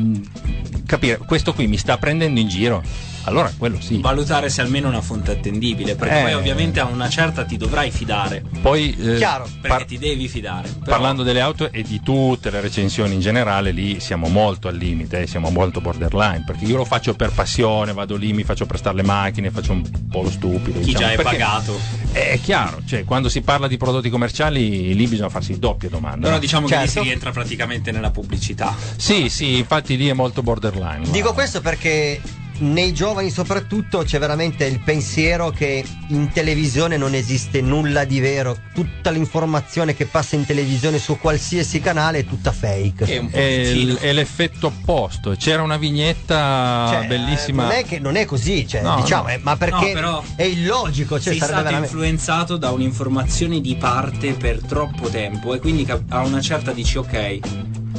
[0.86, 2.82] capire, questo qui mi sta prendendo in giro.
[3.28, 4.00] Allora quello sì.
[4.00, 6.22] Valutare se almeno è una fonte attendibile, perché Eh.
[6.22, 8.42] poi ovviamente a una certa ti dovrai fidare.
[8.60, 10.68] Poi eh, Perché par- ti devi fidare.
[10.68, 14.76] Però- Parlando delle auto e di tutte le recensioni in generale, lì siamo molto al
[14.76, 18.66] limite, eh, siamo molto borderline, perché io lo faccio per passione, vado lì, mi faccio
[18.66, 20.78] prestare le macchine, faccio un po' lo stupido.
[20.80, 21.78] chi diciamo, già è perché pagato.
[22.12, 26.20] È chiaro, cioè quando si parla di prodotti commerciali lì bisogna farsi doppie domande.
[26.20, 26.38] Però no?
[26.38, 27.00] diciamo che lì Certo.
[27.00, 28.74] si rientra praticamente nella pubblicità.
[28.96, 31.10] Sì, sì, infatti lì è molto borderline.
[31.10, 32.20] Dico questo perché
[32.58, 38.56] nei giovani soprattutto c'è veramente il pensiero che in televisione non esiste nulla di vero,
[38.74, 43.04] tutta l'informazione che passa in televisione su qualsiasi canale è tutta fake.
[43.30, 45.34] È, l- è l'effetto opposto.
[45.38, 47.64] C'era una vignetta Cioè, bellissima.
[47.64, 49.28] Non è, che, non è così, cioè, No, diciamo, no.
[49.30, 51.86] eh, ma perché No, è illogico, cioè sei stato veramente...
[51.86, 57.38] influenzato da un'informazione di parte per troppo tempo e quindi a una certa dici ok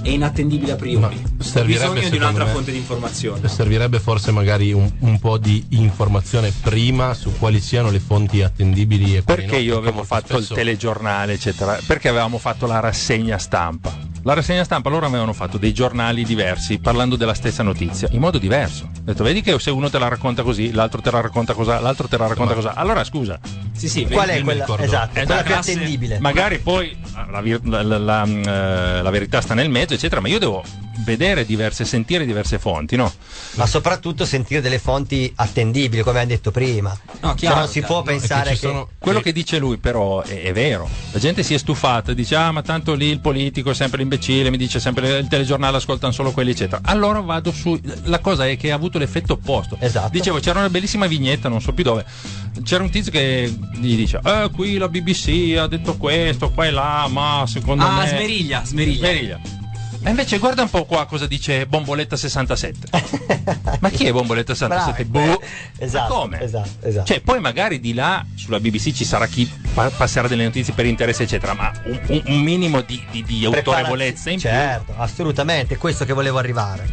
[0.02, 1.04] è inattendibile a priori
[1.38, 5.38] ho servirebbe, bisogno di un'altra me- fonte di informazione Servirebbe forse magari un, un po'
[5.38, 10.04] di informazione prima su quali siano le fonti attendibili e quali Perché no, io avevo
[10.04, 11.78] fatto spesso- il telegiornale, eccetera?
[11.86, 14.08] Perché avevamo fatto la rassegna stampa.
[14.24, 18.38] La rassegna stampa loro avevano fatto dei giornali diversi parlando della stessa notizia in modo
[18.38, 18.84] diverso.
[18.86, 21.70] Ho detto, vedi che se uno te la racconta così, l'altro te la racconta così,
[21.70, 22.68] l'altro te la racconta così.
[22.74, 23.40] Allora scusa.
[23.72, 26.20] Sì, sì, Qual è quella- esatto, Eh, quella da più attendibile.
[26.20, 26.98] Magari poi
[27.32, 30.64] la, la- la- la- la verità sta nel mezzo, eccetera, ma io devo
[31.04, 33.12] vedere diverse, sentire diverse fonti, no?
[33.56, 36.98] Ma soprattutto sentire delle fonti attendibili, come abbiamo detto prima.
[37.22, 38.86] No, Cioè, non si può pensare che...
[38.98, 40.88] Quello che dice lui, però, è, è vero.
[41.12, 44.50] La gente si è stufata, dice: Ah, ma tanto lì il politico è sempre l'imbecille,
[44.50, 46.82] mi dice sempre il telegiornale ascoltano solo quelli, eccetera.
[46.86, 47.80] Allora vado su.
[48.04, 49.78] La cosa è che ha avuto l'effetto opposto.
[49.80, 50.10] Esatto.
[50.10, 52.06] Dicevo, c'era una bellissima vignetta, non so più dove.
[52.64, 56.72] C'era un tizio che gli dice: Eh, qui la BBC ha detto questo, qua e
[56.72, 58.08] là, ma secondo ah me.
[58.08, 59.40] smeriglia smeriglia Smeriglia.
[60.02, 62.88] E invece guarda un po' qua cosa dice Bomboletta 67.
[63.82, 65.06] Ma chi è Bomboletta 67?
[65.06, 65.42] boh.
[65.78, 66.42] Esatto, Ma come?
[66.42, 67.06] esatto, esatto.
[67.06, 70.86] Cioè, poi magari di là sulla BBC ci sarà chi pa- passerà delle notizie per
[70.86, 74.50] interesse, eccetera, ma un, un- minimo di, di- di autorevolezza in più.
[74.50, 76.88] Certo, assolutamente, questo che volevo arrivare.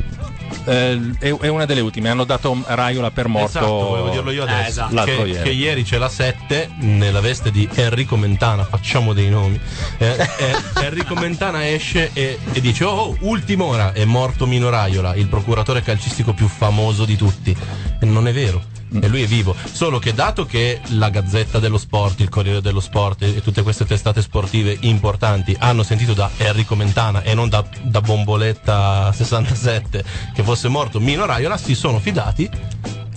[0.65, 2.09] Eh, è, una delle ultime.
[2.09, 4.69] Hanno dato Raiola per morto Esatto, volevo dirlo io adesso.
[4.69, 4.95] esatto.
[4.95, 5.43] l'altro che, ieri.
[5.43, 9.59] che ieri c'è la 7 nella veste di Enrico Mentana, facciamo dei nomi.
[9.99, 14.69] Eh, eh, Enrico Mentana esce e, e dice: Oh, oh, ultima ora, è morto Mino
[14.69, 17.57] Raiola, il procuratore calcistico più famoso di tutti.
[18.01, 18.75] E non è vero.
[19.01, 22.81] E lui è vivo, solo che dato che la Gazzetta dello Sport, il Corriere dello
[22.81, 27.65] Sport e tutte queste testate sportive importanti hanno sentito da Enrico Mentana e non da,
[27.83, 30.05] da Bomboletta 67
[30.35, 32.49] che fosse morto Mino Raiola, si sono fidati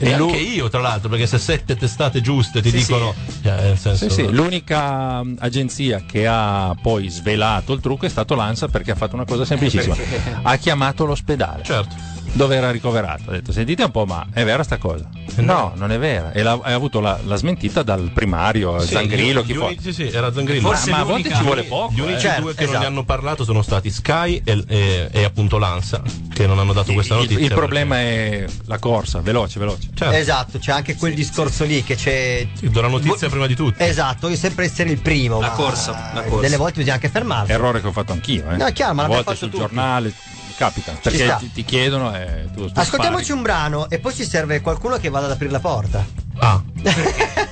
[0.01, 3.13] e, E anche io, tra l'altro, perché se sette testate giuste ti Sì, dicono.
[3.43, 8.09] Cioè, nel senso, Sì, sì, l'unica mh, agenzia che ha poi svelato il trucco è
[8.09, 9.95] stato l'ANSA perché ha fatto una cosa semplicissima.
[10.41, 11.63] Ha chiamato l'ospedale.
[11.63, 11.95] Certo.
[12.31, 13.29] Dove era ricoverato.
[13.29, 15.07] Ha detto, sentite un po', ma è vera sta cosa?
[15.37, 16.31] No, non è vera.
[16.31, 19.93] E ha avuto la, la smentita dal primario, Sì, Zangrillo, gli- chi gli unici- sì,
[19.93, 20.69] sì, era Zangrillo.
[20.69, 21.93] Ma, ma a volte ci vuole poco.
[21.93, 22.39] Gli unici eh.
[22.39, 26.01] due che non ne hanno parlato sono stati Sky e, e- e appunto l'ANSA,
[26.33, 27.45] che non hanno dato questa Il, notizia.
[27.45, 29.89] il problema è la corsa, veloce, veloce.
[29.93, 30.15] Certo.
[30.15, 32.47] Esatto, c'è anche quel discorso lì che c'è.
[32.61, 33.81] do la notizia prima di tutti.
[33.83, 35.39] Esatto, io sempre essere il primo.
[35.39, 36.41] La ma corsa, la corsa.
[36.41, 37.51] Delle volte bisogna anche fermarsi.
[37.51, 38.49] Errore che ho fatto anch'io.
[38.49, 38.55] Eh.
[38.57, 39.61] No, chiaro, ma a l'abbiamo volte fatto sul tutti.
[39.61, 40.13] giornale
[40.59, 40.91] capita.
[41.01, 43.37] Perché ti, ti chiedono e tu, tu Ascoltiamoci spari.
[43.37, 46.05] un brano e poi ci serve qualcuno che vada ad aprire la porta.
[46.39, 46.61] Ah.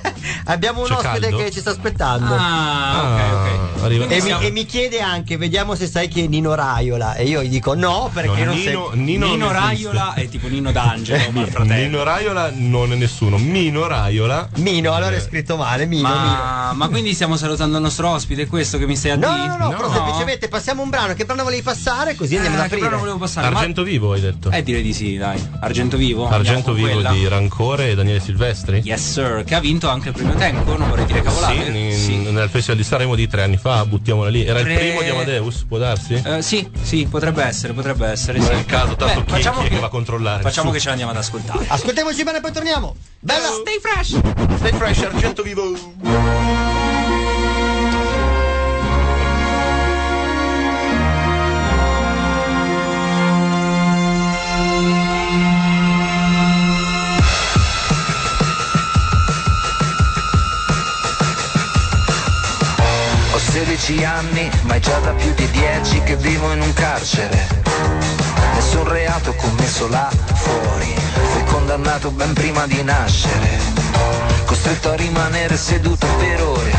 [0.49, 1.37] Abbiamo un C'è ospite caldo?
[1.37, 2.33] che ci sta aspettando.
[2.37, 3.83] Ah, ok, ok.
[3.83, 7.15] arriva- E mi, e mi chiede anche, vediamo se sai chi è Nino Raiola.
[7.15, 8.99] E io gli dico no, perché No, non Nino- sei.
[8.99, 13.37] Nino Nino non Raiola è tipo Nino D'Angelo ma fratello Mino Raiola non è nessuno.
[13.37, 14.47] Mino Raiola.
[14.55, 15.85] Mino, allora è scritto male.
[15.85, 16.19] Mino, Mino.
[16.19, 19.33] ma, ma quindi stiamo salutando il nostro ospite, è questo che mi stai a No,
[19.33, 19.47] dire?
[19.57, 21.13] no, no, però semplicemente passiamo un brano.
[21.13, 22.15] Che brano volevi passare?
[22.15, 22.87] Così andiamo Eh, ad che aprire.
[22.89, 23.49] brano volevo passare?
[23.49, 24.49] Ma- Argento vivo, hai detto.
[24.49, 25.41] Eh, direi di sì, dai.
[25.59, 26.27] Argento vivo.
[26.29, 27.11] Argento vivo quella.
[27.11, 28.76] di Rancore e Daniele Silvestri.
[28.83, 29.43] Yes, sir.
[29.45, 31.65] Che ha vinto anche il primo tempo, non vorrei dire cavolate.
[31.93, 34.45] Sì, in- nel festival di Sanremo di tre anni fa, buttiamola lì.
[34.45, 36.13] Era Tre- il primo di Amadeus, può darsi?
[36.23, 38.37] Eh, sì, sì, potrebbe essere, potrebbe essere.
[38.37, 38.53] Non sì.
[38.53, 40.41] è il caso, tanto Beh, chi, facciamo chi è che, che va a controllare?
[40.41, 40.73] facciamo Su.
[40.75, 41.65] che ce l'andiamo ad ascoltare.
[41.67, 42.95] Ascoltiamoci bene e poi torniamo.
[43.19, 43.47] Bella!
[43.47, 44.19] Stay fresh!
[44.57, 46.66] Stay fresh, Argento vivo.
[63.57, 67.47] 16 anni, ma è già da più di 10 che vivo in un carcere.
[68.53, 70.93] Nessun reato commesso là fuori,
[71.31, 73.57] fui condannato ben prima di nascere.
[74.45, 76.71] Costretto a rimanere seduto per ore,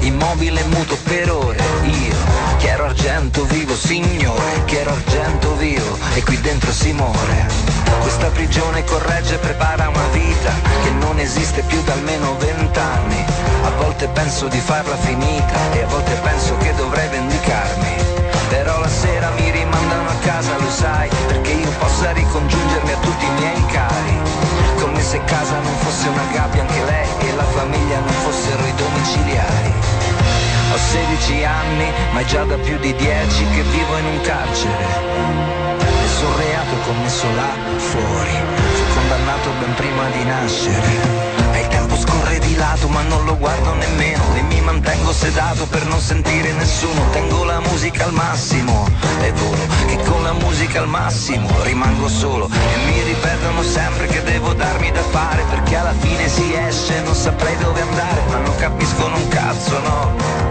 [0.00, 1.62] immobile e muto per ore.
[1.84, 2.16] Io,
[2.64, 7.46] che ero argento vivo, signore, che ero argento vivo, e qui dentro si muore.
[8.00, 10.50] Questa prigione corregge e prepara una vita
[10.82, 13.22] che non esiste più da almeno vent'anni.
[13.64, 17.96] A volte penso di farla finita e a volte penso che dovrei vendicarmi.
[18.48, 23.26] Però la sera mi rimandano a casa, lo sai, perché io possa ricongiungermi a tutti
[23.26, 24.16] i miei cari.
[24.80, 28.74] Come se casa non fosse una gabbia anche lei e la famiglia non fossero i
[28.74, 30.03] domiciliari.
[30.74, 34.86] Ho 16 anni, ma è già da più di 10 che vivo in un carcere.
[35.78, 38.36] Nessun reato commesso là fuori.
[38.72, 41.42] Fui condannato ben prima di nascere.
[41.52, 45.66] E il tempo scorre di lato ma non lo guardo nemmeno E mi mantengo sedato
[45.66, 48.88] per non sentire nessuno Tengo la musica al massimo
[49.20, 54.24] e volo Che con la musica al massimo rimango solo E mi ripetono sempre che
[54.24, 58.56] devo darmi da fare Perché alla fine si esce non saprei dove andare Ma non
[58.56, 60.43] capiscono un cazzo no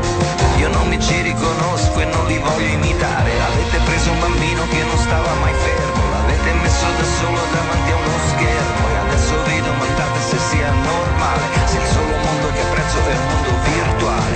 [0.64, 3.32] Io non mi ci riconosco e non li voglio imitare.
[3.52, 6.02] Avete preso un bambino che non stava mai fermo.
[6.08, 8.84] L'avete messo da solo davanti a uno schermo.
[8.88, 13.28] E adesso vi domandate se sia normale Se il solo mondo che apprezzo è un
[13.28, 14.36] mondo virtuale.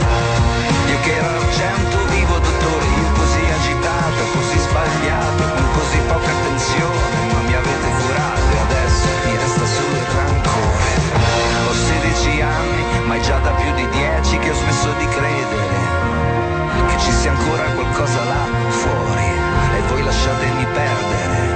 [0.92, 7.16] Io che ero argento vivo dottore Io così agitato, così sbagliato Con così poca attenzione
[7.32, 10.92] Ma mi avete curato e adesso mi resta solo il rancore.
[11.68, 14.27] Ho 16 anni ma è già da più di 10
[17.98, 19.30] qualcosa là fuori
[19.78, 21.47] E voi lasciatemi perdere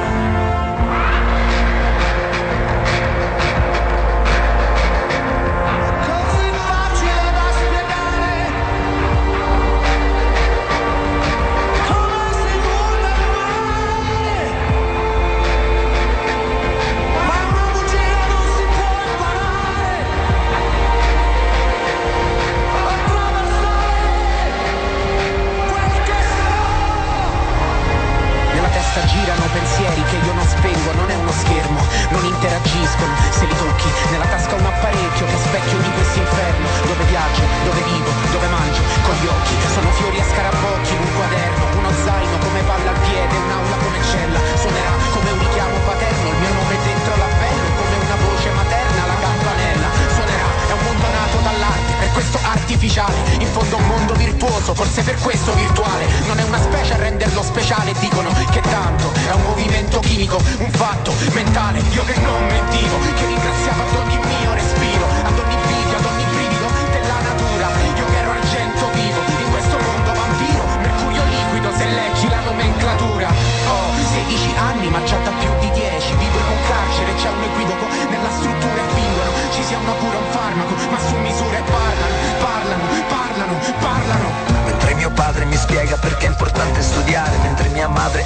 [31.42, 33.90] schermo, non interagiscono se li tocchi.
[34.12, 38.82] Nella tasca un apparecchio che specchio di questo inferno, dove viaggio, dove vivo, dove mangio,
[39.04, 39.56] con gli occhi.
[39.74, 44.40] Sono fiori a scarabocchi, un quaderno, uno zaino come palla al piede, un'aula come cella.
[44.56, 45.71] Suonerà come un richiamo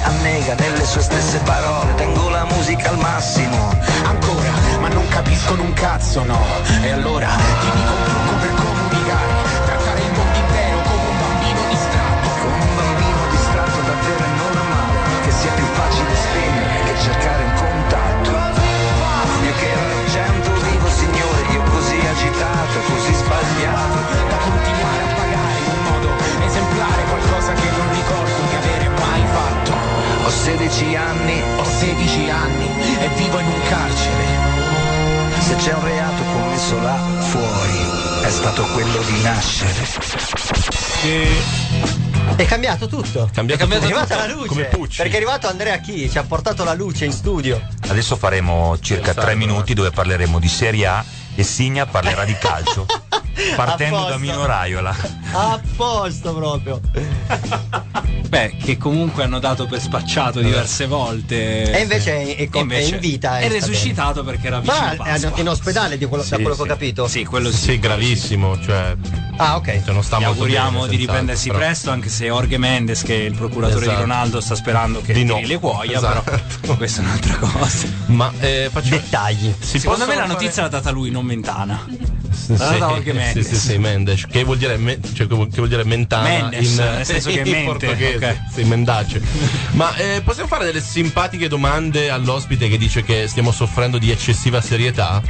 [0.06, 3.74] annega nelle sue stesse parole Tengo la musica al massimo.
[4.04, 4.50] Ancora,
[4.80, 6.40] ma non capiscono un cazzo, no.
[6.82, 7.28] E allora
[7.60, 9.32] dico un trucco per comunicare.
[9.66, 12.28] Trattare il mondo intero come un bambino distratto.
[12.42, 17.54] Come un bambino distratto davvero è normale Che sia più facile spegnere che cercare un
[17.54, 18.30] contatto.
[19.46, 24.05] Io che ero argento vivo signore Io così agitato, così sbagliato
[30.26, 32.66] Ho 16 anni, Ho 16 anni
[32.98, 34.24] e vivo in un carcere
[35.38, 39.86] se c'è un reato commesso là fuori È stato quello di nascere
[42.34, 43.30] È cambiato tutto.
[43.32, 43.84] Cambiato è tutto.
[43.84, 44.48] arrivata la luce.
[44.48, 44.96] Come Pucci.
[44.96, 47.64] Perché è arrivato Andrea Chi, ci ha portato la luce in studio.
[47.86, 51.04] Adesso faremo circa tre minuti dove parleremo di Serie A
[51.36, 52.84] e Signa parlerà di calcio.
[53.54, 54.16] Partendo da.
[54.16, 54.96] Mino Raiola.
[55.30, 56.80] A posto proprio.
[58.36, 61.72] Beh, che comunque hanno dato per spacciato diverse volte.
[61.72, 63.38] E invece è, è, invece è in vita.
[63.38, 65.40] È sta resuscitato perché era vicino Ma è Pasqua.
[65.40, 66.56] in ospedale di quello- da Sì, quello sì.
[66.56, 67.08] che ho capito.
[67.08, 67.78] Sì, quello Sì, sì.
[67.78, 68.94] gravissimo, cioè
[69.38, 69.80] Ah, ok.
[69.84, 73.02] se non sta Gli molto auguriamo bene, di riprendersi però- presto, anche se Jorge Mendes,
[73.02, 73.96] che è il procuratore Esatto.
[73.96, 75.40] di Ronaldo, sta sperando che Di no.
[75.42, 76.40] le cuoia, Esatto.
[76.60, 77.86] però questa è un'altra cosa.
[78.06, 79.54] Ma eh, faccio Dettagli.
[79.58, 81.86] si Secondo me la fare- notizia l'ha data lui, non Mentana.
[82.36, 83.46] Sì, data Jorge sì, Mendes.
[83.48, 87.04] sì, sì, Mendes, che vuol dire, me- cioè, che vuol dire mentana Mendes, in, nel
[87.04, 88.36] senso che in mente, portoghese, ok.
[88.52, 89.20] sì, mendace.
[89.72, 94.60] Ma eh, possiamo fare delle simpatiche domande all'ospite che dice che stiamo soffrendo di eccessiva
[94.60, 95.20] serietà?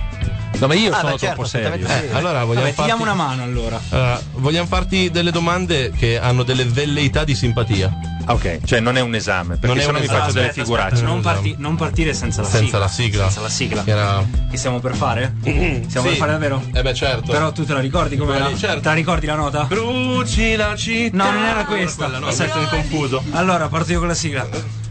[0.58, 1.68] No, ma io Ah, sono beh, certo, troppo serio.
[1.68, 3.80] assolutamente Eh, allora vogliamo Vabbè, ti farti, diamo una mano allora.
[3.90, 7.90] allora, vogliamo farti delle domande che hanno delle velleità di simpatia.
[8.28, 10.52] Ah, Ok, cioè non è un esame, perché Non è se no mi faccio delle
[10.52, 11.02] figuracce.
[11.02, 12.78] non, parti- non partire senza la Senza sigla.
[12.80, 13.22] la sigla.
[13.24, 13.82] Senza la sigla.
[13.86, 15.34] Era- Che stiamo per fare?
[15.40, 16.00] Stiamo Sì.
[16.00, 16.62] per fare davvero?
[16.72, 17.30] Eh beh certo.
[17.32, 18.80] Però tu te la ricordi come Quelli, certo.
[18.80, 19.64] Te la ricordi la nota?
[19.64, 21.16] Bruci la città.
[21.16, 22.04] No, non era questa.
[22.04, 22.58] Quella, no, Aspetta.
[22.58, 23.22] mi confuso.
[23.30, 24.46] Allora, parto io con la sigla.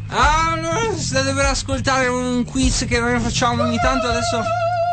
[0.08, 4.42] Allora, state per ascoltare un quiz che noi facciamo ogni tanto adesso.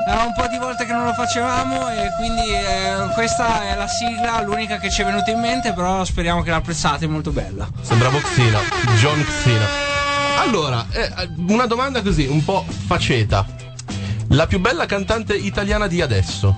[0.07, 3.87] Era un po' di volte che non lo facevamo e quindi eh, questa è la
[3.87, 7.69] sigla, l'unica che ci è venuta in mente, però speriamo che l'apprezzate, è molto bella.
[7.83, 8.59] Sembrava Xina,
[8.97, 9.67] John Xina.
[10.39, 11.11] Allora, eh,
[11.49, 13.47] una domanda così, un po' faceta.
[14.31, 16.57] La più bella cantante italiana di adesso?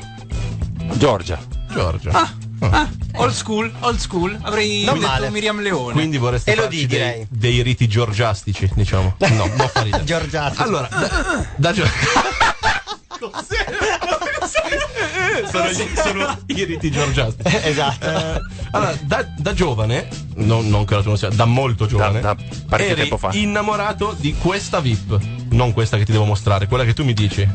[0.94, 1.38] Giorgia.
[1.70, 2.12] Giorgia.
[2.12, 2.32] Ah,
[2.70, 4.38] ah, old school, old school.
[4.42, 5.30] Avrei Non detto male.
[5.30, 5.92] Miriam Leone.
[5.92, 7.26] Quindi vorresti Elodie, farci dei, direi.
[7.28, 9.16] dei riti giorgiastici, diciamo.
[9.18, 10.04] No, non fa ridere.
[10.04, 10.62] Giorgiati.
[10.62, 11.72] Allora, da, da
[13.32, 13.32] Gio-
[15.50, 17.42] sono, gli, sono i riti georgiasti.
[17.62, 18.06] esatto.
[18.06, 18.40] Eh,
[18.72, 22.34] allora, da, da giovane, non, non che la tu non sia, da molto giovane, Da-
[22.34, 23.30] da parecchio eri tempo fa.
[23.32, 25.18] innamorato di questa VIP.
[25.50, 27.46] Non questa che ti devo mostrare, quella che tu mi dici.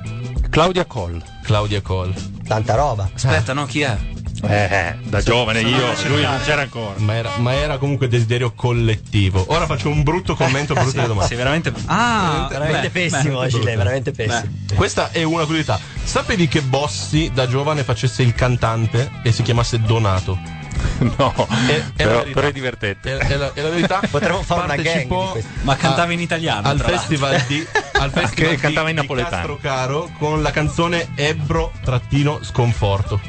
[0.50, 1.22] Claudia Coll.
[1.44, 2.14] Claudia Coll.
[2.48, 3.10] Tanta roba.
[3.14, 3.98] Aspetta, no, chi è?
[4.42, 6.94] Eh, da giovane io, lui non c'era ancora.
[6.98, 9.44] Ma era, ma era comunque desiderio collettivo.
[9.50, 11.28] Ora faccio un brutto commento, brutte domande.
[11.28, 11.74] Sei veramente.
[11.86, 14.50] Ah, veramente beh, pessimo beh, oggi lei, veramente pessimo.
[14.76, 15.80] Questa è una curiosità.
[16.04, 20.38] Sapevi che Bossi da giovane facesse il cantante e si chiamasse Donato?
[21.00, 21.34] No,
[21.68, 22.34] È, è però, verità.
[22.34, 23.18] però è divertente.
[23.18, 24.02] È, è la, è la verità.
[24.10, 25.44] Potremmo fare una gang.
[25.64, 26.68] Ma cantava in italiano.
[26.70, 27.66] al festival di
[28.00, 29.36] al festival Che cantava di- in di napoletano.
[29.36, 33.20] Castrocaro con la canzone Ebro trattino sconforto.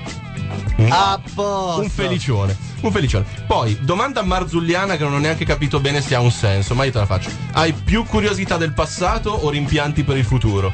[0.81, 0.91] Mm.
[0.91, 1.83] A posto.
[1.83, 3.25] Un felicione, un felicione.
[3.47, 6.93] Poi, domanda marzulliana che non ho neanche capito bene se ha un senso, ma io
[6.93, 7.31] te la faccio.
[7.53, 10.73] Hai più curiosità del passato o rimpianti per il futuro?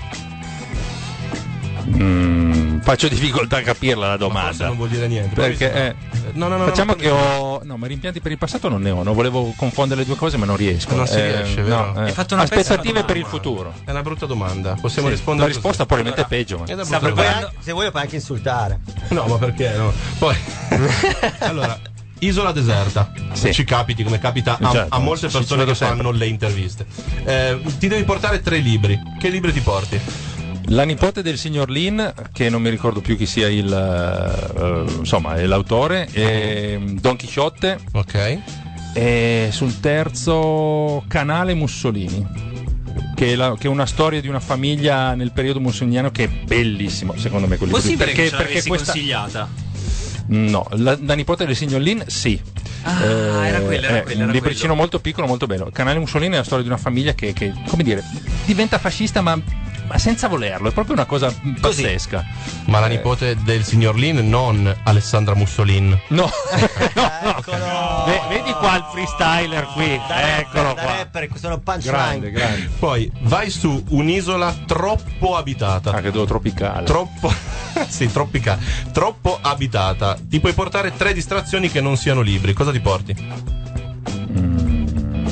[1.88, 4.66] Mm, faccio difficoltà a capirla la Ma forse domanda.
[4.66, 5.34] non vuol dire niente.
[5.34, 5.94] Perché eh,
[6.36, 7.60] No, no, no, facciamo no, che ho.
[7.64, 9.02] No, ma rimpianti per il passato non ne ho.
[9.02, 10.94] Non volevo confondere le due cose, ma non riesco.
[10.94, 11.94] Non si Eh, riesce, no, vero?
[11.96, 12.02] eh.
[12.04, 13.72] Hai fatto una Aspettative per il futuro.
[13.84, 14.76] È una brutta domanda.
[14.80, 16.02] Possiamo Sì, rispondere la risposta così.
[16.02, 18.80] probabilmente è peggio, ma- È una Sta preparando- se vuoi lo puoi anche insultare.
[19.08, 19.92] No, ma perché no?
[20.18, 20.36] Poi,
[21.40, 21.78] allora,
[22.20, 23.10] isola deserta.
[23.32, 23.52] Sì.
[23.52, 26.18] Ci capiti come capita a, Certo, a molte persone che fanno sempre.
[26.18, 26.86] le interviste.
[27.24, 28.98] Eh, ti devi portare tre libri.
[29.18, 30.00] Che libri ti porti?
[30.70, 35.36] La nipote del signor Lin, che non mi ricordo più chi sia il, eh, insomma,
[35.36, 38.38] è l'autore, e Don Chisciotte, Ok.
[38.92, 42.26] e sul terzo Canale Mussolini.
[43.14, 46.28] Che è, la- che è una storia di una famiglia nel periodo mussoliniano che è
[46.28, 47.56] bellissimo, secondo me.
[47.56, 49.48] Possibile che ce perché questa, consigliata?
[50.28, 52.38] No, la, la nipote del signor Lin, sì.
[52.82, 54.74] Ah, era quella, era è quella, un era libricino quello.
[54.80, 55.70] molto piccolo, molto bello.
[55.72, 58.02] Canale Mussolini è la storia di una famiglia che, che, come dire,
[58.44, 59.40] diventa fascista, ma,
[59.86, 60.68] ma senza volerlo.
[60.68, 62.24] È proprio una cosa pazzesca.
[62.66, 65.98] Ma la nipote del signor Lin, non Alessandra Mussolini.
[66.08, 68.04] No, Eccolo.
[68.06, 70.00] Ve- vedi qua il freestyler qui.
[70.08, 70.96] Da Eccolo rapper, da qua.
[70.96, 71.92] rapper, sono punchline.
[71.96, 72.70] Grande, grande.
[72.78, 75.90] Poi vai su un'isola troppo abitata.
[75.92, 76.84] Ah, credo tropicale.
[76.84, 77.32] Troppo.
[77.88, 78.60] sì, tropicale.
[78.92, 80.16] Troppo abitata.
[80.20, 82.52] Ti puoi portare tre distrazioni che non siano libri.
[82.52, 83.14] Cosa ti porti?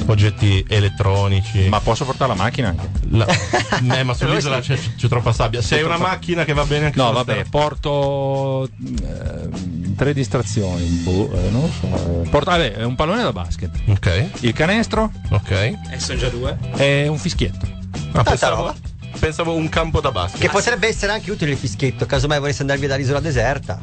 [0.06, 1.68] Oggetti elettronici.
[1.68, 2.88] Ma posso portare la macchina anche?
[3.10, 3.26] La-
[3.98, 5.62] eh, ma sull'isola c'è, c'è troppa sabbia.
[5.62, 7.48] Se hai una macchina che va bene anche No, vabbè, strada.
[7.50, 10.84] porto ehm, tre distrazioni.
[11.02, 12.22] Boh, eh, non so.
[12.22, 12.28] eh.
[12.28, 13.70] Porto, vabbè, un pallone da basket.
[13.88, 15.50] Ok, Il canestro ok.
[15.50, 16.58] E sono già due.
[16.76, 17.66] e un fischietto.
[17.66, 18.74] Ah, Tanta pensavo, roba.
[19.18, 20.40] pensavo un campo da basket.
[20.40, 23.78] Che potrebbe essere anche utile il fischietto, casomai volessi andare via dall'isola deserta.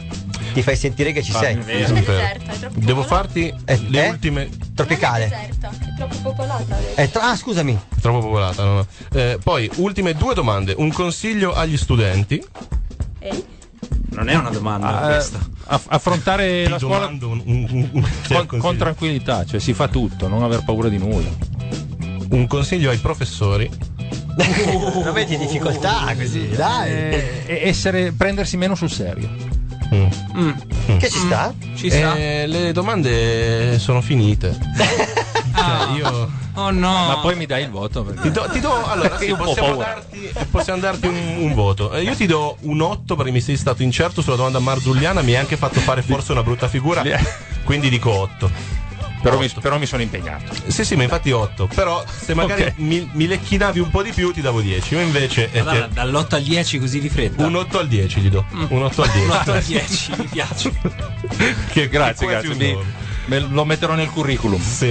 [0.53, 1.55] Ti fai sentire che ci sei.
[1.55, 1.95] vero.
[1.95, 4.09] È deserta, Devo farti Eh, le eh?
[4.09, 4.49] ultime.
[4.73, 5.27] Non è Tropicale.
[5.27, 6.77] deserta, è troppo popolata.
[6.95, 7.77] È ah, scusami.
[8.01, 8.87] Troppo popolata, no, no.
[9.13, 10.73] Eh, poi, ultime due domande.
[10.77, 12.43] Un consiglio agli studenti.
[13.19, 13.45] Ehi,
[14.11, 15.39] Non è una domanda Ah, questa.
[15.65, 18.07] aff- affrontare Ti la scuola un, un- un-
[18.47, 21.29] con, con tranquillità, cioè si fa tutto, non aver paura di nulla.
[22.29, 23.69] Un consiglio ai professori.
[25.03, 26.89] non vedi difficoltà così, dai.
[26.91, 29.29] Eh, essere, prendersi meno sul serio.
[29.93, 30.97] Mm.
[30.97, 31.53] Che ci sta?
[31.75, 32.15] Ci sta?
[32.15, 34.57] Eh, le domande sono finite.
[35.53, 36.31] Cioè, io.
[36.55, 37.07] Oh no.
[37.07, 38.03] Ma poi mi dai il voto?
[38.03, 38.21] Perché...
[38.21, 41.93] Ti do, ti do- allora, sì, possiamo, darti, possiamo darti un, un voto.
[41.93, 45.21] Eh, io ti do un 8 perché mi sei stato incerto sulla domanda marzulliana.
[45.21, 47.03] Mi hai anche fatto fare forse una brutta figura.
[47.63, 48.51] Quindi dico 8.
[49.21, 50.53] Però, mi, però mi sono impegnato.
[50.67, 51.67] Sì, sì, ma infatti 8.
[51.73, 52.73] Però se magari Ok.
[52.77, 54.93] mi, mi lecchinavi un po' di più, ti davo 10.
[54.95, 55.51] Io invece.
[55.51, 57.45] eh, Allora, ti- dall'8 al 10 così di fretta.
[57.45, 58.43] un 8 al 10 gli do.
[58.69, 59.25] Un 8 al 10.
[59.29, 60.71] Un 8 al 10, mi piace.
[61.71, 62.55] Che, Grazie, che grazie.
[62.55, 62.77] Mi-.
[63.25, 64.61] Me lo metterò nel curriculum.
[64.61, 64.89] Sì.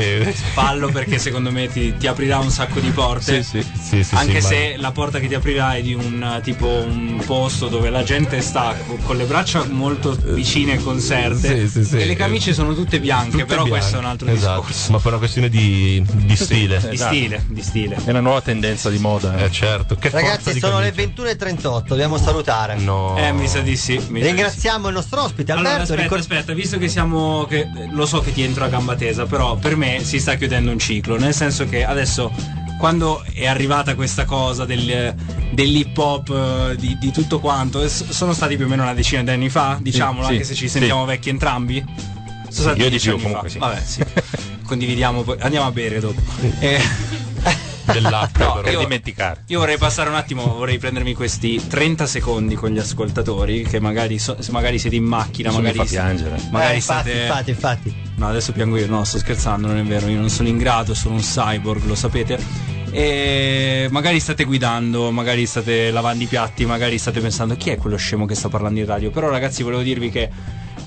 [0.53, 3.43] Fallo perché secondo me ti, ti aprirà un sacco di porte.
[3.43, 3.67] Sì, sì.
[3.81, 6.67] Sì, sì, Anche sì, se la porta che ti aprirà è di un eh, tipo
[6.67, 11.61] un posto dove la gente sta co- con le braccia molto vicine e conserte.
[11.61, 11.97] Sì, sì, sì.
[11.99, 14.25] E le camicie sono tutte bianche, Tutte però questo è un bianche.
[14.25, 14.61] altro Esatto.
[14.61, 14.93] discorso.
[14.93, 16.79] Ma per una questione di, di stile.
[16.81, 17.15] Di Esatto.
[17.15, 17.97] stile, di stile.
[18.05, 19.37] È la nuova tendenza di moda.
[19.39, 19.45] eh.
[19.45, 19.97] Eh certo.
[19.97, 21.23] Che Ragazzi, di sono le camicia.
[21.23, 22.77] 21.38, dobbiamo salutare.
[22.77, 23.17] No.
[23.19, 23.95] Eh, mi sa di sì.
[23.95, 24.27] mi sa di sì.
[24.27, 25.93] Ringraziamo il nostro ospite Allora, Alberto.
[25.93, 27.45] aspetta, ricor- aspetta, visto che siamo.
[27.49, 30.71] Che, lo so che ti entro a gamba tesa, però per me si sta chiudendo
[30.71, 31.19] un ciclo.
[31.19, 32.33] Nel senso che adesso,
[32.79, 35.15] quando è arrivata questa cosa del,
[35.53, 38.95] dell'hip hop, eh, di, di tutto quanto, e s- sono stati più o meno una
[38.95, 40.79] decina di anni fa, diciamolo, sì, anche se ci sì.
[40.79, 41.85] sentiamo vecchi entrambi.
[42.49, 43.49] Sono stati io di più, comunque, fa.
[43.49, 43.59] sì.
[43.59, 44.05] Vabbè, sì.
[44.67, 45.37] Condividiamo poi.
[45.41, 46.21] Andiamo a bere dopo.
[46.61, 46.81] Eh,
[47.85, 48.61] Dell'acqua, No, però.
[48.63, 49.43] Per io- dimenticare.
[49.47, 54.19] io vorrei passare un attimo, vorrei prendermi questi 30 secondi con gli ascoltatori, che magari,
[54.19, 56.37] so- se magari siete in macchina, mi magari, fa piangere.
[56.51, 57.23] magari Eh, infatti, state...
[57.23, 57.95] infatti, infatti.
[58.17, 60.95] No, adesso piango io, no, sto scherzando, non è vero, io non sono in grado,
[60.95, 62.79] sono un cyborg, lo sapete.
[62.93, 67.97] E magari state guidando, magari state lavando i piatti, magari state pensando chi è quello
[67.97, 69.11] scemo che sta parlando in radio.
[69.11, 70.29] Però ragazzi volevo dirvi che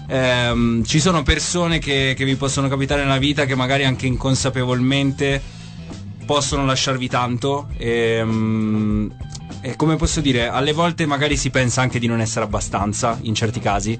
[0.07, 5.41] ehm, ci sono persone che, che vi possono capitare nella vita che magari anche inconsapevolmente
[6.25, 7.67] possono lasciarvi tanto.
[7.77, 9.09] E, mm,
[9.61, 13.33] e come posso dire, alle volte magari si pensa anche di non essere abbastanza in
[13.33, 13.97] certi casi.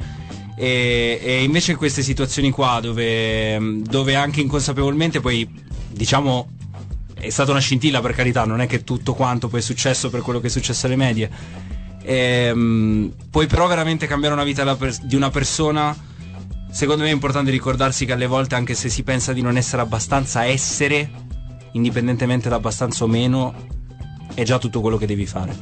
[0.56, 5.50] E, e invece queste situazioni qua dove, dove anche inconsapevolmente poi
[5.90, 6.50] diciamo
[7.24, 10.22] è stata una scintilla per carità, non è che tutto quanto poi è successo per
[10.22, 11.30] quello che è successo alle medie.
[12.04, 15.96] Ehm, puoi però veramente cambiare una vita di una persona.
[16.70, 19.82] Secondo me è importante ricordarsi che alle volte, anche se si pensa di non essere
[19.82, 21.10] abbastanza essere,
[21.74, 23.54] indipendentemente da abbastanza o meno,
[24.34, 25.56] è già tutto quello che devi fare.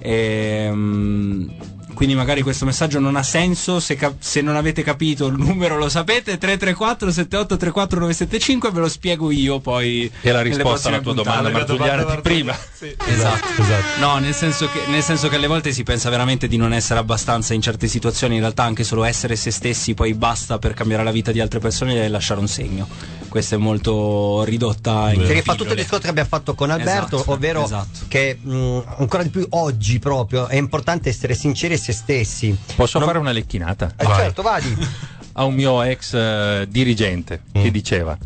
[0.00, 1.54] Ehm,
[1.94, 5.78] quindi magari questo messaggio non ha senso se, cap- se non avete capito il numero
[5.78, 11.14] lo sapete 334 7834 975 ve lo spiego io poi E la risposta alla tua
[11.14, 11.72] domanda, puntate.
[11.72, 12.54] Martugliana, di prima.
[13.06, 13.62] Esatto.
[14.00, 16.98] No, nel senso, che, nel senso che alle volte si pensa veramente di non essere
[16.98, 21.04] abbastanza in certe situazioni, in realtà anche solo essere se stessi poi basta per cambiare
[21.04, 22.88] la vita di altre persone e lasciare un segno.
[23.34, 27.16] Questa è molto ridotta in Che rifà tutto il discorso che abbiamo fatto con Alberto,
[27.16, 28.04] Esatto, ovvero esatto.
[28.06, 32.56] che mh, ancora di più oggi proprio è importante essere sinceri a se stessi.
[32.76, 33.94] Posso Non- fare una lecchinata?
[33.96, 34.72] Eh, certo, vadi.
[35.34, 38.16] A un mio ex eh, dirigente che diceva,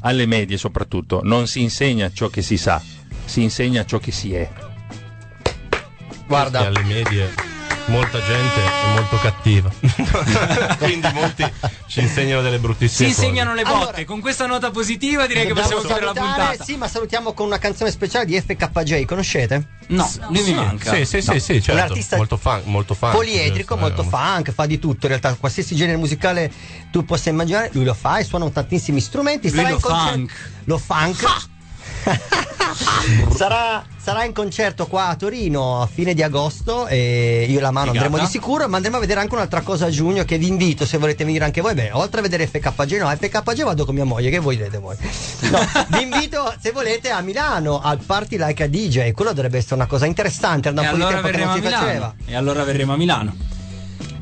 [0.00, 2.80] alle medie soprattutto, non si insegna ciò che si sa,
[3.26, 4.50] si insegna ciò che si è.
[6.26, 6.60] Guarda.
[6.68, 7.34] alle medie
[7.86, 9.70] molta gente è molto cattiva.
[10.78, 11.44] Quindi molti
[11.86, 13.20] ci insegnano delle Si bruttissime cose.
[13.26, 14.04] insegnano le botte.
[14.04, 16.64] con questa nota positiva direi che possiamo chiudere la salutare, puntata.
[16.64, 19.66] Sì, ma salutiamo con una canzone speciale di FKJ, conoscete?
[19.88, 20.94] No, lui mi manca.
[20.94, 21.38] Sì, sì, sì, No.
[21.38, 21.82] sì, Un certo.
[21.82, 23.12] artista molto fan, molto fan.
[23.12, 26.50] poliedrico, Giusto, molto eh, funk, fa di tutto in realtà, qualsiasi genere musicale
[26.90, 29.48] tu possa immaginare, lui lo fa e suona tantissimi strumenti.
[29.48, 30.50] Lui sarà lo in concer- funk.
[30.64, 31.24] Lo funk.
[33.34, 37.70] sarà, sarà in concerto qua a Torino a fine di agosto e io e la
[37.70, 38.04] mano Figata.
[38.04, 40.84] andremo di sicuro, ma andremo a vedere anche un'altra cosa a giugno che vi invito
[40.84, 41.72] se volete venire anche voi.
[41.72, 44.94] Beh, oltre a vedere FKG, no, FKG vado con mia moglie, che voi vedete voi.
[45.50, 45.58] No,
[45.88, 49.86] vi invito se volete a Milano al Party Like a DJ, quello dovrebbe essere una
[49.86, 51.74] cosa interessante, era da E un po' di allora tempo che verremo non a si
[51.74, 51.92] faceva.
[51.92, 52.14] Milano.
[52.26, 53.36] E allora verremo a Milano.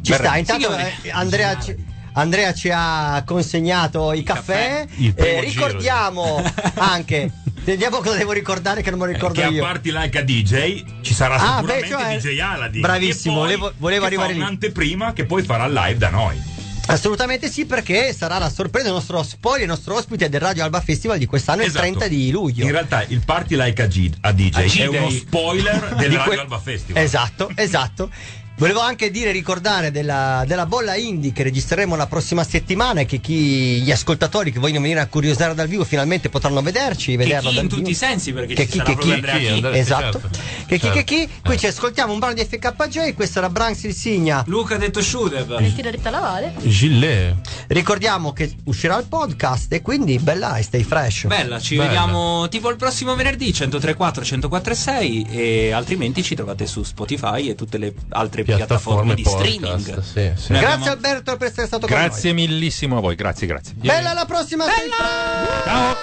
[0.03, 0.83] Ci sta, intanto Signori.
[1.03, 1.75] eh, Andrea ci,
[2.15, 4.87] Andrea ci ha consegnato i caffè.
[4.97, 6.43] Il primo Eh, ricordiamo
[6.77, 7.31] anche.
[7.65, 9.63] Vediamo cosa devo ricordare che non me lo ricordo che a io.
[9.63, 12.81] Party Like a DJ ci sarà Ah, sicuramente beh, cioè- DJ Aladdin.
[12.81, 14.39] Bravissimo, poi volevo- volevo che arrivare lì.
[14.41, 16.51] un'anteprima che poi farà live da noi.
[16.87, 20.81] Assolutamente sì, perché sarà la sorpresa del nostro spoiler, il nostro ospite del Radio Alba
[20.81, 21.87] Festival di quest'anno, Esatto.
[21.87, 22.65] il 30 di luglio.
[22.65, 26.17] In realtà il Party Like a, G- a DJ A è uno spoiler del Di
[26.17, 27.01] Radio que- Alba Festival.
[27.01, 28.11] Esatto, esatto.
[28.57, 33.19] Volevo anche dire, ricordare della, della bolla indie che registreremo la prossima settimana e che
[33.19, 37.49] chi, gli ascoltatori che vogliono venire a curiosare dal vivo finalmente potranno vederci, Che vederlo
[37.49, 37.81] chi dal in vivo.
[37.81, 39.79] tutti i sensi, perché Che ci chi, sarà che proprio chi, Andrea Chi.
[39.79, 40.21] esatto.
[40.21, 40.39] Certo.
[40.67, 41.29] Che chi, che chi.
[41.43, 44.45] Qui ci ascoltiamo un brano di FKJ, questo era Branks il Signa.
[44.47, 45.47] Luca ha detto Shudev.
[45.47, 46.55] Valentina Rita Lavale.
[46.63, 47.35] Gillet.
[47.69, 51.25] Ricordiamo che uscirà il podcast e quindi bella e stay fresh.
[51.27, 57.49] Bella, ci vediamo tipo il prossimo venerdì 103.4, 104.6 e altrimenti ci trovate su Spotify
[57.49, 59.87] e tutte le altre piattaforme, di streaming.
[59.95, 62.07] Noi Grazie abbiamo- Alberto per essere stato con noi.
[62.07, 63.75] Grazie millissimo a voi, grazie, grazie.
[63.77, 65.65] Bella alla prossima, stay fresh.
[65.65, 65.97] Ciao.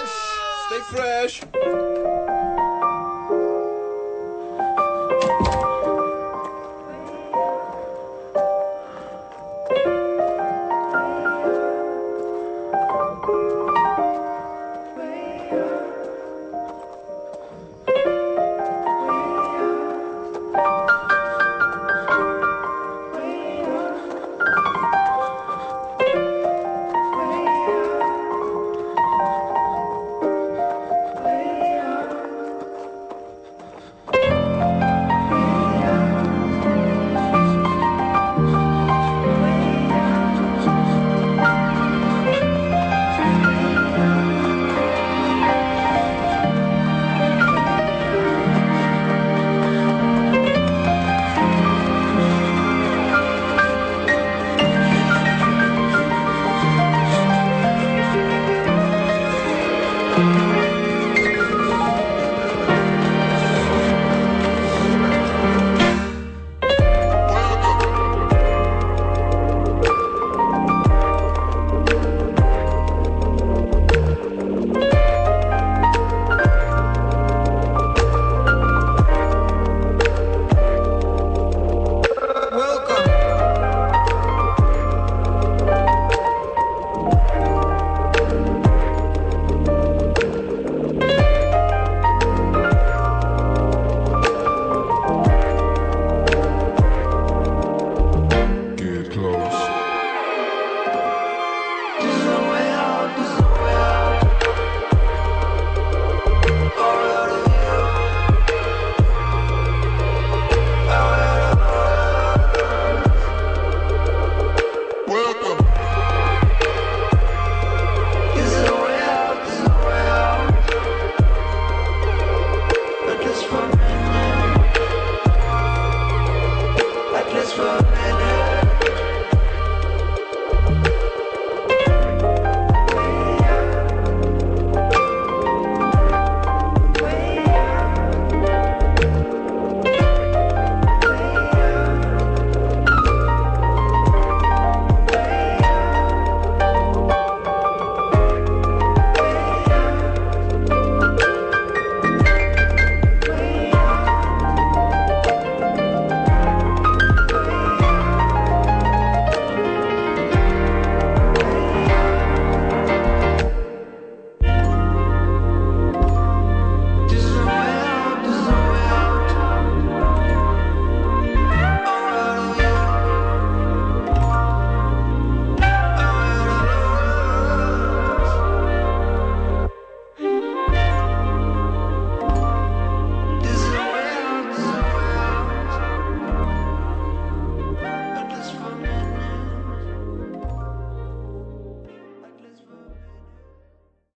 [0.68, 2.39] Stay fresh.